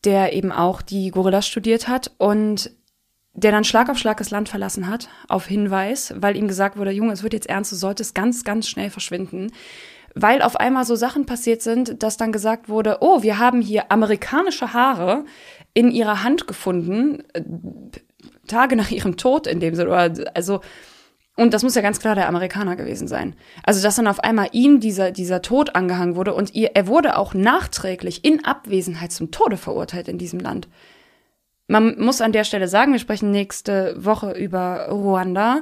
der 0.03 0.33
eben 0.33 0.51
auch 0.51 0.81
die 0.81 1.11
Gorillas 1.11 1.47
studiert 1.47 1.87
hat 1.87 2.11
und 2.17 2.71
der 3.33 3.51
dann 3.51 3.63
Schlag 3.63 3.89
auf 3.89 3.97
Schlag 3.97 4.17
das 4.17 4.31
Land 4.31 4.49
verlassen 4.49 4.87
hat, 4.87 5.09
auf 5.27 5.45
Hinweis, 5.45 6.13
weil 6.17 6.35
ihm 6.35 6.47
gesagt 6.47 6.77
wurde, 6.77 6.91
Junge, 6.91 7.13
es 7.13 7.23
wird 7.23 7.33
jetzt 7.33 7.47
ernst, 7.47 7.71
du 7.71 7.75
solltest 7.75 8.15
ganz, 8.15 8.43
ganz 8.43 8.67
schnell 8.67 8.89
verschwinden. 8.89 9.51
Weil 10.15 10.41
auf 10.41 10.55
einmal 10.55 10.85
so 10.85 10.95
Sachen 10.95 11.25
passiert 11.25 11.61
sind, 11.61 12.01
dass 12.03 12.17
dann 12.17 12.31
gesagt 12.31 12.69
wurde, 12.69 12.97
oh, 13.01 13.21
wir 13.21 13.39
haben 13.39 13.61
hier 13.61 13.91
amerikanische 13.91 14.73
Haare 14.73 15.25
in 15.73 15.91
ihrer 15.91 16.23
Hand 16.23 16.47
gefunden, 16.47 17.23
äh, 17.33 17.41
Tage 18.47 18.75
nach 18.75 18.91
ihrem 18.91 19.17
Tod 19.17 19.47
in 19.47 19.59
dem 19.59 19.75
Sinne, 19.75 19.91
also, 20.33 20.61
und 21.35 21.53
das 21.53 21.63
muss 21.63 21.75
ja 21.75 21.81
ganz 21.81 21.99
klar 21.99 22.15
der 22.15 22.27
Amerikaner 22.27 22.75
gewesen 22.75 23.07
sein. 23.07 23.35
Also, 23.63 23.81
dass 23.81 23.95
dann 23.95 24.07
auf 24.07 24.19
einmal 24.19 24.49
ihm 24.51 24.79
dieser, 24.81 25.11
dieser 25.11 25.41
Tod 25.41 25.75
angehangen 25.75 26.15
wurde 26.15 26.33
und 26.33 26.53
ihr, 26.53 26.71
er 26.73 26.87
wurde 26.87 27.17
auch 27.17 27.33
nachträglich 27.33 28.25
in 28.25 28.43
Abwesenheit 28.43 29.11
zum 29.11 29.31
Tode 29.31 29.55
verurteilt 29.55 30.09
in 30.09 30.17
diesem 30.17 30.39
Land. 30.39 30.67
Man 31.67 31.99
muss 31.99 32.19
an 32.19 32.31
der 32.31 32.43
Stelle 32.43 32.67
sagen, 32.67 32.91
wir 32.91 32.99
sprechen 32.99 33.31
nächste 33.31 33.95
Woche 34.03 34.31
über 34.31 34.89
Ruanda. 34.89 35.61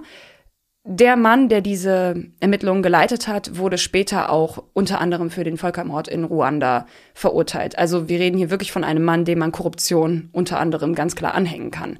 Der 0.89 1.17
Mann, 1.17 1.49
der 1.49 1.59
diese 1.59 2.23
Ermittlungen 2.39 2.81
geleitet 2.81 3.27
hat, 3.27 3.57
wurde 3.57 3.77
später 3.77 4.29
auch 4.29 4.63
unter 4.71 5.01
anderem 5.01 5.29
für 5.29 5.43
den 5.43 5.57
Völkermord 5.57 6.07
in 6.07 6.23
Ruanda 6.23 6.87
verurteilt. 7.13 7.77
Also 7.77 8.07
wir 8.07 8.19
reden 8.19 8.37
hier 8.37 8.49
wirklich 8.49 8.71
von 8.71 8.85
einem 8.85 9.03
Mann, 9.03 9.25
dem 9.25 9.39
man 9.39 9.51
Korruption 9.51 10.29
unter 10.31 10.61
anderem 10.61 10.95
ganz 10.95 11.17
klar 11.17 11.33
anhängen 11.33 11.71
kann. 11.71 11.99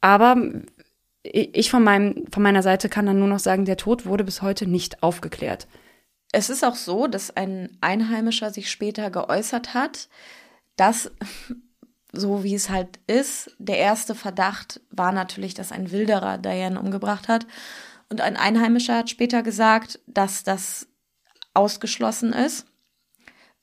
Aber 0.00 0.36
ich 1.24 1.68
von, 1.68 1.82
meinem, 1.82 2.26
von 2.30 2.44
meiner 2.44 2.62
Seite 2.62 2.88
kann 2.88 3.06
dann 3.06 3.18
nur 3.18 3.26
noch 3.26 3.40
sagen, 3.40 3.64
der 3.64 3.76
Tod 3.76 4.06
wurde 4.06 4.22
bis 4.22 4.40
heute 4.40 4.68
nicht 4.68 5.02
aufgeklärt. 5.02 5.66
Es 6.30 6.50
ist 6.50 6.64
auch 6.64 6.76
so, 6.76 7.08
dass 7.08 7.36
ein 7.36 7.76
Einheimischer 7.80 8.50
sich 8.50 8.70
später 8.70 9.10
geäußert 9.10 9.74
hat, 9.74 10.08
dass 10.76 11.10
so 12.14 12.44
wie 12.44 12.54
es 12.54 12.70
halt 12.70 13.00
ist. 13.06 13.54
Der 13.58 13.78
erste 13.78 14.14
Verdacht 14.14 14.80
war 14.90 15.12
natürlich, 15.12 15.54
dass 15.54 15.72
ein 15.72 15.90
Wilderer 15.90 16.38
Diane 16.38 16.80
umgebracht 16.80 17.28
hat. 17.28 17.46
Und 18.08 18.20
ein 18.20 18.36
Einheimischer 18.36 18.98
hat 18.98 19.10
später 19.10 19.42
gesagt, 19.42 20.00
dass 20.06 20.44
das 20.44 20.88
ausgeschlossen 21.54 22.32
ist, 22.32 22.66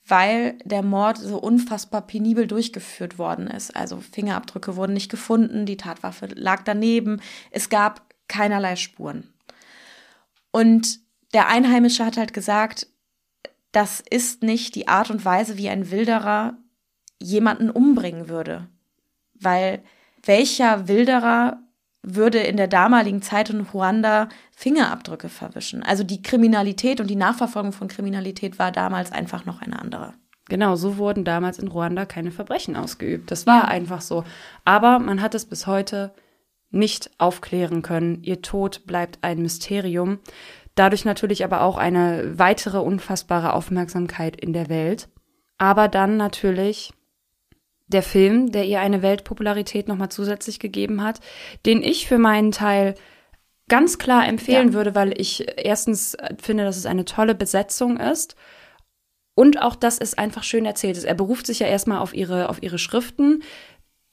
weil 0.05 0.57
der 0.63 0.83
Mord 0.83 1.17
so 1.17 1.37
unfassbar 1.37 2.01
penibel 2.01 2.47
durchgeführt 2.47 3.17
worden 3.17 3.47
ist. 3.47 3.75
Also 3.75 3.99
Fingerabdrücke 3.99 4.75
wurden 4.75 4.93
nicht 4.93 5.11
gefunden, 5.11 5.65
die 5.65 5.77
Tatwaffe 5.77 6.27
lag 6.27 6.63
daneben, 6.63 7.21
es 7.51 7.69
gab 7.69 8.09
keinerlei 8.27 8.75
Spuren. 8.75 9.31
Und 10.51 10.99
der 11.33 11.47
Einheimische 11.47 12.05
hat 12.05 12.17
halt 12.17 12.33
gesagt, 12.33 12.87
das 13.71 14.03
ist 14.09 14.43
nicht 14.43 14.75
die 14.75 14.87
Art 14.87 15.09
und 15.11 15.23
Weise, 15.23 15.57
wie 15.57 15.69
ein 15.69 15.91
Wilderer 15.91 16.57
jemanden 17.21 17.69
umbringen 17.69 18.29
würde. 18.29 18.67
Weil 19.39 19.81
welcher 20.23 20.87
Wilderer 20.87 21.59
würde 22.03 22.39
in 22.39 22.57
der 22.57 22.67
damaligen 22.67 23.21
Zeit 23.21 23.49
in 23.49 23.61
Ruanda 23.61 24.29
Fingerabdrücke 24.55 25.29
verwischen? 25.29 25.83
Also 25.83 26.03
die 26.03 26.21
Kriminalität 26.21 26.99
und 26.99 27.07
die 27.07 27.15
Nachverfolgung 27.15 27.73
von 27.73 27.87
Kriminalität 27.87 28.59
war 28.59 28.71
damals 28.71 29.11
einfach 29.11 29.45
noch 29.45 29.61
eine 29.61 29.79
andere. 29.79 30.13
Genau, 30.49 30.75
so 30.75 30.97
wurden 30.97 31.23
damals 31.23 31.59
in 31.59 31.69
Ruanda 31.69 32.05
keine 32.05 32.31
Verbrechen 32.31 32.75
ausgeübt. 32.75 33.31
Das 33.31 33.47
war 33.47 33.63
ja. 33.63 33.67
einfach 33.69 34.01
so. 34.01 34.23
Aber 34.65 34.99
man 34.99 35.21
hat 35.21 35.33
es 35.33 35.45
bis 35.45 35.65
heute 35.65 36.13
nicht 36.71 37.11
aufklären 37.19 37.81
können. 37.81 38.23
Ihr 38.23 38.41
Tod 38.41 38.85
bleibt 38.85 39.19
ein 39.21 39.41
Mysterium. 39.41 40.19
Dadurch 40.75 41.05
natürlich 41.05 41.43
aber 41.43 41.61
auch 41.61 41.77
eine 41.77 42.37
weitere 42.37 42.79
unfassbare 42.79 43.53
Aufmerksamkeit 43.53 44.35
in 44.35 44.53
der 44.53 44.69
Welt. 44.69 45.09
Aber 45.57 45.87
dann 45.87 46.17
natürlich 46.17 46.91
der 47.93 48.03
Film, 48.03 48.51
der 48.51 48.65
ihr 48.65 48.79
eine 48.79 49.01
Weltpopularität 49.01 49.87
nochmal 49.87 50.09
zusätzlich 50.09 50.59
gegeben 50.59 51.03
hat, 51.03 51.19
den 51.65 51.83
ich 51.83 52.07
für 52.07 52.17
meinen 52.17 52.51
Teil 52.51 52.95
ganz 53.69 53.97
klar 53.97 54.27
empfehlen 54.27 54.69
ja. 54.69 54.73
würde, 54.73 54.95
weil 54.95 55.19
ich 55.19 55.45
erstens 55.57 56.17
finde, 56.41 56.65
dass 56.65 56.77
es 56.77 56.85
eine 56.85 57.05
tolle 57.05 57.35
Besetzung 57.35 57.97
ist 57.97 58.35
und 59.33 59.61
auch, 59.61 59.75
dass 59.75 59.97
es 59.97 60.17
einfach 60.17 60.43
schön 60.43 60.65
erzählt 60.65 60.97
ist. 60.97 61.05
Er 61.05 61.13
beruft 61.13 61.45
sich 61.45 61.59
ja 61.59 61.67
erstmal 61.67 61.99
auf 61.99 62.13
ihre, 62.13 62.49
auf 62.49 62.61
ihre 62.61 62.77
Schriften. 62.77 63.43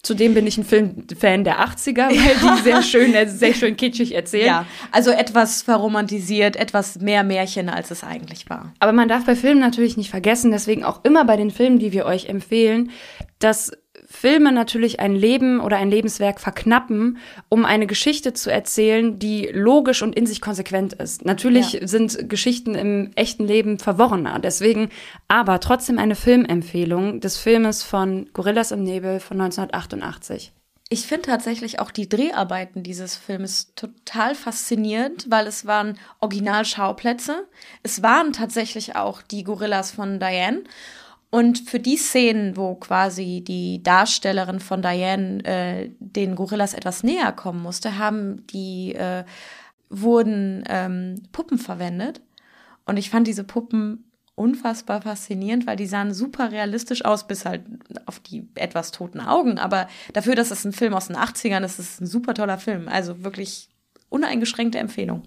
Zudem 0.00 0.32
bin 0.32 0.46
ich 0.46 0.56
ein 0.56 0.64
Filmfan 0.64 1.42
der 1.42 1.58
80er, 1.58 2.08
weil 2.08 2.56
die 2.56 2.62
sehr 2.62 2.82
schön, 2.82 3.14
sehr 3.28 3.52
schön 3.52 3.76
kitschig 3.76 4.14
erzählen. 4.14 4.46
Ja, 4.46 4.66
also 4.92 5.10
etwas 5.10 5.62
verromantisiert, 5.62 6.54
etwas 6.54 7.00
mehr 7.00 7.24
Märchen, 7.24 7.68
als 7.68 7.90
es 7.90 8.04
eigentlich 8.04 8.48
war. 8.48 8.72
Aber 8.78 8.92
man 8.92 9.08
darf 9.08 9.26
bei 9.26 9.34
Filmen 9.34 9.60
natürlich 9.60 9.96
nicht 9.96 10.10
vergessen, 10.10 10.52
deswegen 10.52 10.84
auch 10.84 11.04
immer 11.04 11.24
bei 11.24 11.36
den 11.36 11.50
Filmen, 11.50 11.80
die 11.80 11.92
wir 11.92 12.06
euch 12.06 12.26
empfehlen, 12.26 12.92
dass 13.38 13.72
Filme 14.06 14.52
natürlich 14.52 15.00
ein 15.00 15.14
Leben 15.14 15.60
oder 15.60 15.76
ein 15.76 15.90
Lebenswerk 15.90 16.40
verknappen, 16.40 17.18
um 17.48 17.64
eine 17.64 17.86
Geschichte 17.86 18.32
zu 18.32 18.50
erzählen, 18.50 19.18
die 19.18 19.48
logisch 19.52 20.02
und 20.02 20.16
in 20.16 20.26
sich 20.26 20.40
konsequent 20.40 20.94
ist. 20.94 21.24
Natürlich 21.24 21.74
ja. 21.74 21.86
sind 21.86 22.28
Geschichten 22.28 22.74
im 22.74 23.10
echten 23.16 23.46
Leben 23.46 23.78
verworrener. 23.78 24.38
Deswegen 24.38 24.88
aber 25.28 25.60
trotzdem 25.60 25.98
eine 25.98 26.14
Filmempfehlung 26.14 27.20
des 27.20 27.36
Filmes 27.36 27.82
von 27.82 28.30
Gorillas 28.32 28.70
im 28.72 28.82
Nebel 28.82 29.20
von 29.20 29.40
1988. 29.40 30.52
Ich 30.90 31.06
finde 31.06 31.28
tatsächlich 31.28 31.80
auch 31.80 31.90
die 31.90 32.08
Dreharbeiten 32.08 32.82
dieses 32.82 33.14
Films 33.14 33.74
total 33.74 34.34
faszinierend, 34.34 35.26
weil 35.28 35.46
es 35.46 35.66
waren 35.66 35.98
Originalschauplätze. 36.20 37.46
Es 37.82 38.02
waren 38.02 38.32
tatsächlich 38.32 38.96
auch 38.96 39.20
die 39.20 39.44
Gorillas 39.44 39.90
von 39.90 40.18
Diane. 40.18 40.62
Und 41.30 41.58
für 41.58 41.78
die 41.78 41.98
Szenen, 41.98 42.56
wo 42.56 42.74
quasi 42.74 43.44
die 43.46 43.82
Darstellerin 43.82 44.60
von 44.60 44.80
Diane 44.80 45.44
äh, 45.44 45.90
den 45.98 46.34
Gorillas 46.34 46.72
etwas 46.72 47.02
näher 47.02 47.32
kommen 47.32 47.62
musste, 47.62 47.98
haben 47.98 48.46
die 48.46 48.94
äh, 48.94 49.24
wurden 49.90 50.64
ähm, 50.68 51.22
Puppen 51.32 51.58
verwendet. 51.58 52.22
Und 52.86 52.96
ich 52.96 53.10
fand 53.10 53.26
diese 53.26 53.44
Puppen 53.44 54.10
unfassbar 54.34 55.02
faszinierend, 55.02 55.66
weil 55.66 55.76
die 55.76 55.86
sahen 55.86 56.14
super 56.14 56.52
realistisch 56.52 57.04
aus, 57.04 57.26
bis 57.26 57.44
halt 57.44 57.62
auf 58.06 58.20
die 58.20 58.48
etwas 58.54 58.92
toten 58.92 59.20
Augen. 59.20 59.58
Aber 59.58 59.88
dafür, 60.12 60.34
dass 60.34 60.50
es 60.50 60.64
ein 60.64 60.72
Film 60.72 60.94
aus 60.94 61.08
den 61.08 61.16
80ern 61.16 61.64
ist, 61.64 61.78
ist 61.78 61.94
es 61.94 62.00
ein 62.00 62.06
super 62.06 62.34
toller 62.34 62.58
Film. 62.58 62.88
Also 62.88 63.24
wirklich 63.24 63.68
uneingeschränkte 64.08 64.78
Empfehlung. 64.78 65.24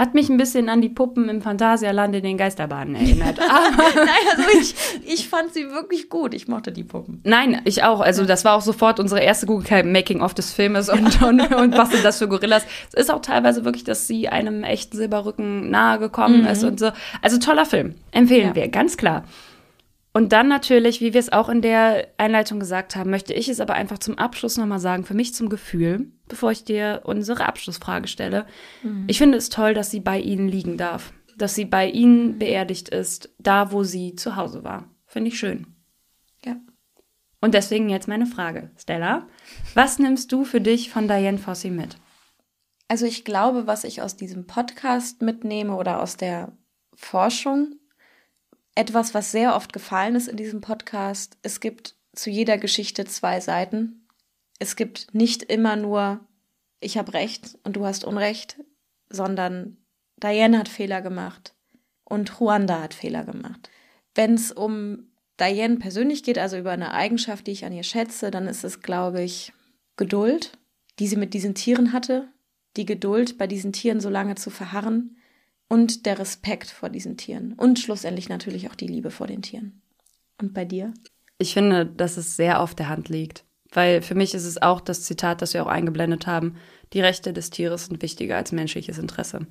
Hat 0.00 0.14
mich 0.14 0.30
ein 0.30 0.38
bisschen 0.38 0.70
an 0.70 0.80
die 0.80 0.88
Puppen 0.88 1.28
im 1.28 1.42
Phantasialand 1.42 2.14
in 2.14 2.22
den 2.22 2.38
Geisterbahnen 2.38 2.94
erinnert. 2.94 3.38
Aber 3.38 3.94
Nein, 3.94 4.08
also 4.34 4.48
ich, 4.58 4.74
ich 5.04 5.28
fand 5.28 5.52
sie 5.52 5.70
wirklich 5.72 6.08
gut. 6.08 6.32
Ich 6.32 6.48
mochte 6.48 6.72
die 6.72 6.84
Puppen. 6.84 7.20
Nein, 7.24 7.60
ich 7.66 7.82
auch. 7.82 8.00
Also 8.00 8.24
das 8.24 8.46
war 8.46 8.56
auch 8.56 8.62
sofort 8.62 8.98
unsere 8.98 9.20
erste 9.20 9.44
Google-Making-of 9.44 10.32
des 10.32 10.54
Filmes 10.54 10.88
und, 10.88 11.20
und, 11.20 11.54
und 11.54 11.76
was 11.76 11.90
sind 11.90 12.02
das 12.02 12.16
für 12.16 12.28
Gorillas. 12.28 12.64
Es 12.94 13.02
ist 13.02 13.10
auch 13.10 13.20
teilweise 13.20 13.66
wirklich, 13.66 13.84
dass 13.84 14.06
sie 14.06 14.30
einem 14.30 14.64
echten 14.64 14.96
Silberrücken 14.96 15.70
nahe 15.70 15.98
gekommen 15.98 16.44
mhm. 16.44 16.46
ist 16.46 16.64
und 16.64 16.80
so. 16.80 16.92
Also 17.20 17.38
toller 17.38 17.66
Film. 17.66 17.94
Empfehlen 18.10 18.48
ja. 18.48 18.54
wir, 18.54 18.68
ganz 18.68 18.96
klar. 18.96 19.24
Und 20.12 20.32
dann 20.32 20.48
natürlich, 20.48 21.00
wie 21.00 21.12
wir 21.14 21.20
es 21.20 21.32
auch 21.32 21.48
in 21.48 21.62
der 21.62 22.08
Einleitung 22.18 22.58
gesagt 22.58 22.96
haben, 22.96 23.10
möchte 23.10 23.32
ich 23.32 23.48
es 23.48 23.60
aber 23.60 23.74
einfach 23.74 23.98
zum 23.98 24.18
Abschluss 24.18 24.56
nochmal 24.56 24.80
sagen, 24.80 25.04
für 25.04 25.14
mich 25.14 25.34
zum 25.34 25.48
Gefühl, 25.48 26.10
bevor 26.26 26.50
ich 26.50 26.64
dir 26.64 27.02
unsere 27.04 27.46
Abschlussfrage 27.46 28.08
stelle. 28.08 28.46
Mhm. 28.82 29.04
Ich 29.06 29.18
finde 29.18 29.38
es 29.38 29.50
toll, 29.50 29.72
dass 29.72 29.90
sie 29.90 30.00
bei 30.00 30.18
Ihnen 30.18 30.48
liegen 30.48 30.76
darf, 30.76 31.12
dass 31.36 31.54
sie 31.54 31.64
bei 31.64 31.88
Ihnen 31.88 32.38
beerdigt 32.38 32.88
ist, 32.88 33.32
da 33.38 33.70
wo 33.70 33.84
sie 33.84 34.16
zu 34.16 34.34
Hause 34.34 34.64
war. 34.64 34.88
Finde 35.06 35.28
ich 35.28 35.38
schön. 35.38 35.68
Ja. 36.44 36.56
Und 37.40 37.54
deswegen 37.54 37.88
jetzt 37.88 38.08
meine 38.08 38.26
Frage, 38.26 38.70
Stella. 38.76 39.28
Was 39.74 40.00
nimmst 40.00 40.32
du 40.32 40.44
für 40.44 40.60
dich 40.60 40.90
von 40.90 41.06
Diane 41.06 41.38
Fossey 41.38 41.70
mit? 41.70 41.96
Also 42.88 43.06
ich 43.06 43.24
glaube, 43.24 43.68
was 43.68 43.84
ich 43.84 44.02
aus 44.02 44.16
diesem 44.16 44.48
Podcast 44.48 45.22
mitnehme 45.22 45.76
oder 45.76 46.02
aus 46.02 46.16
der 46.16 46.52
Forschung, 46.94 47.76
etwas, 48.80 49.12
was 49.12 49.30
sehr 49.30 49.54
oft 49.54 49.74
gefallen 49.74 50.16
ist 50.16 50.26
in 50.26 50.38
diesem 50.38 50.62
Podcast. 50.62 51.36
Es 51.42 51.60
gibt 51.60 51.96
zu 52.14 52.30
jeder 52.30 52.56
Geschichte 52.56 53.04
zwei 53.04 53.38
Seiten. 53.40 54.06
Es 54.58 54.74
gibt 54.74 55.14
nicht 55.14 55.42
immer 55.42 55.76
nur, 55.76 56.20
ich 56.80 56.96
habe 56.96 57.12
Recht 57.12 57.58
und 57.62 57.76
du 57.76 57.84
hast 57.84 58.04
Unrecht, 58.04 58.58
sondern 59.10 59.76
Diane 60.16 60.58
hat 60.58 60.68
Fehler 60.68 61.02
gemacht 61.02 61.54
und 62.04 62.40
Ruanda 62.40 62.80
hat 62.80 62.94
Fehler 62.94 63.24
gemacht. 63.24 63.68
Wenn 64.14 64.32
es 64.32 64.50
um 64.50 65.10
Diane 65.38 65.76
persönlich 65.76 66.22
geht, 66.22 66.38
also 66.38 66.56
über 66.56 66.70
eine 66.70 66.94
Eigenschaft, 66.94 67.46
die 67.46 67.52
ich 67.52 67.66
an 67.66 67.74
ihr 67.74 67.82
schätze, 67.82 68.30
dann 68.30 68.46
ist 68.46 68.64
es, 68.64 68.80
glaube 68.80 69.22
ich, 69.22 69.52
Geduld, 69.96 70.52
die 70.98 71.06
sie 71.06 71.16
mit 71.16 71.34
diesen 71.34 71.54
Tieren 71.54 71.92
hatte, 71.92 72.28
die 72.78 72.86
Geduld, 72.86 73.36
bei 73.36 73.46
diesen 73.46 73.74
Tieren 73.74 74.00
so 74.00 74.08
lange 74.08 74.36
zu 74.36 74.48
verharren 74.48 75.18
und 75.70 76.04
der 76.04 76.18
Respekt 76.18 76.68
vor 76.68 76.90
diesen 76.90 77.16
Tieren 77.16 77.54
und 77.54 77.78
schlussendlich 77.78 78.28
natürlich 78.28 78.68
auch 78.68 78.74
die 78.74 78.88
Liebe 78.88 79.10
vor 79.10 79.28
den 79.28 79.40
Tieren. 79.40 79.80
Und 80.38 80.52
bei 80.52 80.64
dir? 80.64 80.92
Ich 81.38 81.54
finde, 81.54 81.86
dass 81.86 82.16
es 82.16 82.36
sehr 82.36 82.60
auf 82.60 82.74
der 82.74 82.88
Hand 82.88 83.08
liegt, 83.08 83.44
weil 83.72 84.02
für 84.02 84.16
mich 84.16 84.34
ist 84.34 84.44
es 84.44 84.60
auch 84.60 84.80
das 84.80 85.04
Zitat, 85.04 85.40
das 85.40 85.54
wir 85.54 85.62
auch 85.62 85.68
eingeblendet 85.68 86.26
haben, 86.26 86.56
die 86.92 87.00
Rechte 87.00 87.32
des 87.32 87.50
Tieres 87.50 87.86
sind 87.86 88.02
wichtiger 88.02 88.36
als 88.36 88.50
menschliches 88.50 88.98
Interesse. 88.98 89.46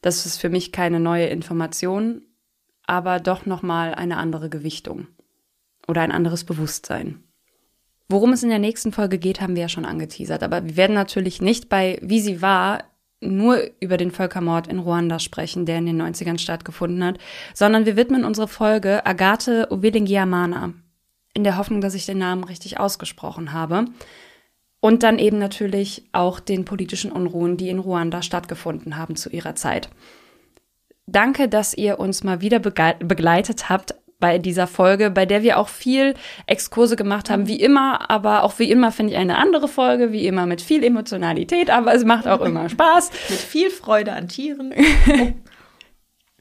Das 0.00 0.24
ist 0.24 0.38
für 0.38 0.48
mich 0.48 0.72
keine 0.72 0.98
neue 0.98 1.26
Information, 1.26 2.22
aber 2.86 3.20
doch 3.20 3.44
nochmal 3.44 3.94
eine 3.94 4.16
andere 4.16 4.48
Gewichtung 4.48 5.06
oder 5.86 6.00
ein 6.00 6.12
anderes 6.12 6.44
Bewusstsein. 6.44 7.22
Worum 8.08 8.32
es 8.32 8.42
in 8.42 8.48
der 8.48 8.58
nächsten 8.58 8.90
Folge 8.90 9.18
geht, 9.18 9.42
haben 9.42 9.54
wir 9.54 9.62
ja 9.62 9.68
schon 9.68 9.84
angeteasert, 9.84 10.42
aber 10.42 10.64
wir 10.64 10.76
werden 10.76 10.94
natürlich 10.94 11.42
nicht 11.42 11.68
bei 11.68 11.98
Wie 12.02 12.20
sie 12.20 12.40
war 12.40 12.84
nur 13.22 13.58
über 13.80 13.96
den 13.96 14.10
Völkermord 14.10 14.66
in 14.66 14.78
Ruanda 14.78 15.18
sprechen, 15.18 15.64
der 15.64 15.78
in 15.78 15.86
den 15.86 16.02
90ern 16.02 16.38
stattgefunden 16.38 17.04
hat, 17.04 17.18
sondern 17.54 17.86
wir 17.86 17.96
widmen 17.96 18.24
unsere 18.24 18.48
Folge 18.48 19.06
Agathe 19.06 19.68
Uwilingiamana, 19.70 20.74
in 21.34 21.44
der 21.44 21.56
Hoffnung, 21.56 21.80
dass 21.80 21.94
ich 21.94 22.06
den 22.06 22.18
Namen 22.18 22.44
richtig 22.44 22.78
ausgesprochen 22.78 23.52
habe. 23.52 23.86
Und 24.80 25.04
dann 25.04 25.20
eben 25.20 25.38
natürlich 25.38 26.08
auch 26.10 26.40
den 26.40 26.64
politischen 26.64 27.12
Unruhen, 27.12 27.56
die 27.56 27.68
in 27.68 27.78
Ruanda 27.78 28.20
stattgefunden 28.20 28.96
haben 28.96 29.14
zu 29.14 29.30
ihrer 29.30 29.54
Zeit. 29.54 29.88
Danke, 31.06 31.48
dass 31.48 31.74
ihr 31.74 32.00
uns 32.00 32.24
mal 32.24 32.40
wieder 32.40 32.58
begleitet 32.58 33.68
habt 33.68 33.94
bei 34.22 34.38
dieser 34.38 34.68
Folge, 34.68 35.10
bei 35.10 35.26
der 35.26 35.42
wir 35.42 35.58
auch 35.58 35.68
viel 35.68 36.14
Exkurse 36.46 36.94
gemacht 36.94 37.28
haben, 37.28 37.48
wie 37.48 37.60
immer, 37.60 38.08
aber 38.08 38.44
auch 38.44 38.60
wie 38.60 38.70
immer 38.70 38.92
finde 38.92 39.14
ich 39.14 39.18
eine 39.18 39.36
andere 39.36 39.66
Folge, 39.66 40.12
wie 40.12 40.28
immer 40.28 40.46
mit 40.46 40.62
viel 40.62 40.84
Emotionalität, 40.84 41.70
aber 41.70 41.92
es 41.92 42.04
macht 42.04 42.28
auch 42.28 42.40
immer 42.40 42.68
Spaß. 42.70 43.10
mit 43.28 43.38
viel 43.40 43.68
Freude 43.68 44.12
an 44.12 44.28
Tieren. 44.28 44.72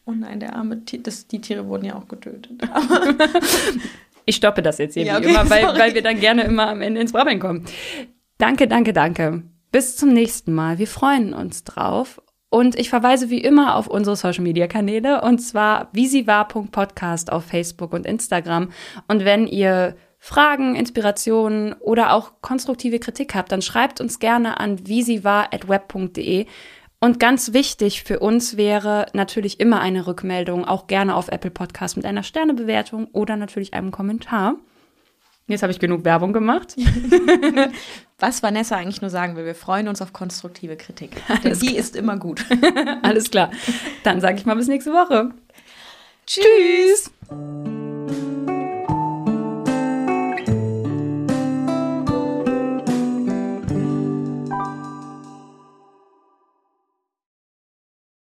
Oh, 0.03 0.11
oh 0.11 0.15
nein, 0.15 0.39
der 0.39 0.55
arme 0.55 0.83
Tier, 0.83 1.01
das, 1.01 1.27
die 1.27 1.41
Tiere 1.41 1.67
wurden 1.67 1.85
ja 1.85 1.95
auch 1.95 2.07
getötet. 2.07 2.53
ich 4.25 4.35
stoppe 4.35 4.63
das 4.63 4.79
jetzt 4.79 4.95
hier 4.95 5.03
ja, 5.03 5.17
okay, 5.17 5.29
immer, 5.29 5.47
weil, 5.49 5.63
weil 5.77 5.93
wir 5.93 6.01
dann 6.01 6.19
gerne 6.19 6.43
immer 6.43 6.69
am 6.69 6.81
Ende 6.81 7.01
ins 7.01 7.11
Brabbeln 7.11 7.39
kommen. 7.39 7.65
Danke, 8.39 8.67
danke, 8.67 8.93
danke. 8.93 9.43
Bis 9.71 9.97
zum 9.97 10.09
nächsten 10.09 10.53
Mal. 10.53 10.79
Wir 10.79 10.87
freuen 10.87 11.35
uns 11.35 11.63
drauf 11.63 12.19
und 12.51 12.77
ich 12.77 12.89
verweise 12.89 13.29
wie 13.29 13.39
immer 13.39 13.77
auf 13.77 13.87
unsere 13.87 14.17
Social 14.17 14.43
Media 14.43 14.67
Kanäle 14.67 15.21
und 15.21 15.39
zwar 15.39 15.87
visivar.podcast 15.93 17.31
auf 17.31 17.45
Facebook 17.45 17.93
und 17.93 18.05
Instagram. 18.05 18.71
Und 19.07 19.23
wenn 19.23 19.47
ihr 19.47 19.95
Fragen, 20.19 20.75
Inspirationen 20.75 21.73
oder 21.79 22.13
auch 22.13 22.33
konstruktive 22.41 22.99
Kritik 22.99 23.35
habt, 23.35 23.53
dann 23.53 23.61
schreibt 23.61 24.01
uns 24.01 24.19
gerne 24.19 24.59
an 24.59 24.85
visivar.web.de. 24.85 26.45
Und 26.99 27.21
ganz 27.21 27.53
wichtig 27.53 28.03
für 28.03 28.19
uns 28.19 28.57
wäre 28.57 29.05
natürlich 29.13 29.61
immer 29.61 29.79
eine 29.79 30.05
Rückmeldung, 30.05 30.65
auch 30.65 30.87
gerne 30.87 31.15
auf 31.15 31.29
Apple 31.29 31.51
Podcast 31.51 31.95
mit 31.95 32.05
einer 32.05 32.21
Sternebewertung 32.21 33.07
oder 33.13 33.37
natürlich 33.37 33.73
einem 33.73 33.91
Kommentar. 33.91 34.55
Jetzt 35.47 35.63
habe 35.63 35.71
ich 35.71 35.79
genug 35.79 36.03
Werbung 36.03 36.33
gemacht. 36.33 36.75
Was 38.21 38.43
Vanessa 38.43 38.77
eigentlich 38.77 39.01
nur 39.01 39.09
sagen 39.09 39.35
will, 39.35 39.45
wir 39.45 39.55
freuen 39.55 39.87
uns 39.87 39.99
auf 39.99 40.13
konstruktive 40.13 40.77
Kritik. 40.77 41.21
Denn 41.43 41.57
die 41.57 41.75
ist 41.75 41.95
immer 41.95 42.17
gut. 42.17 42.45
Alles 43.01 43.31
klar. 43.31 43.49
Dann 44.03 44.21
sage 44.21 44.37
ich 44.37 44.45
mal 44.45 44.55
bis 44.55 44.67
nächste 44.67 44.91
Woche. 44.91 45.31
Tschüss. 46.27 47.11
Tschüss. 47.27 47.80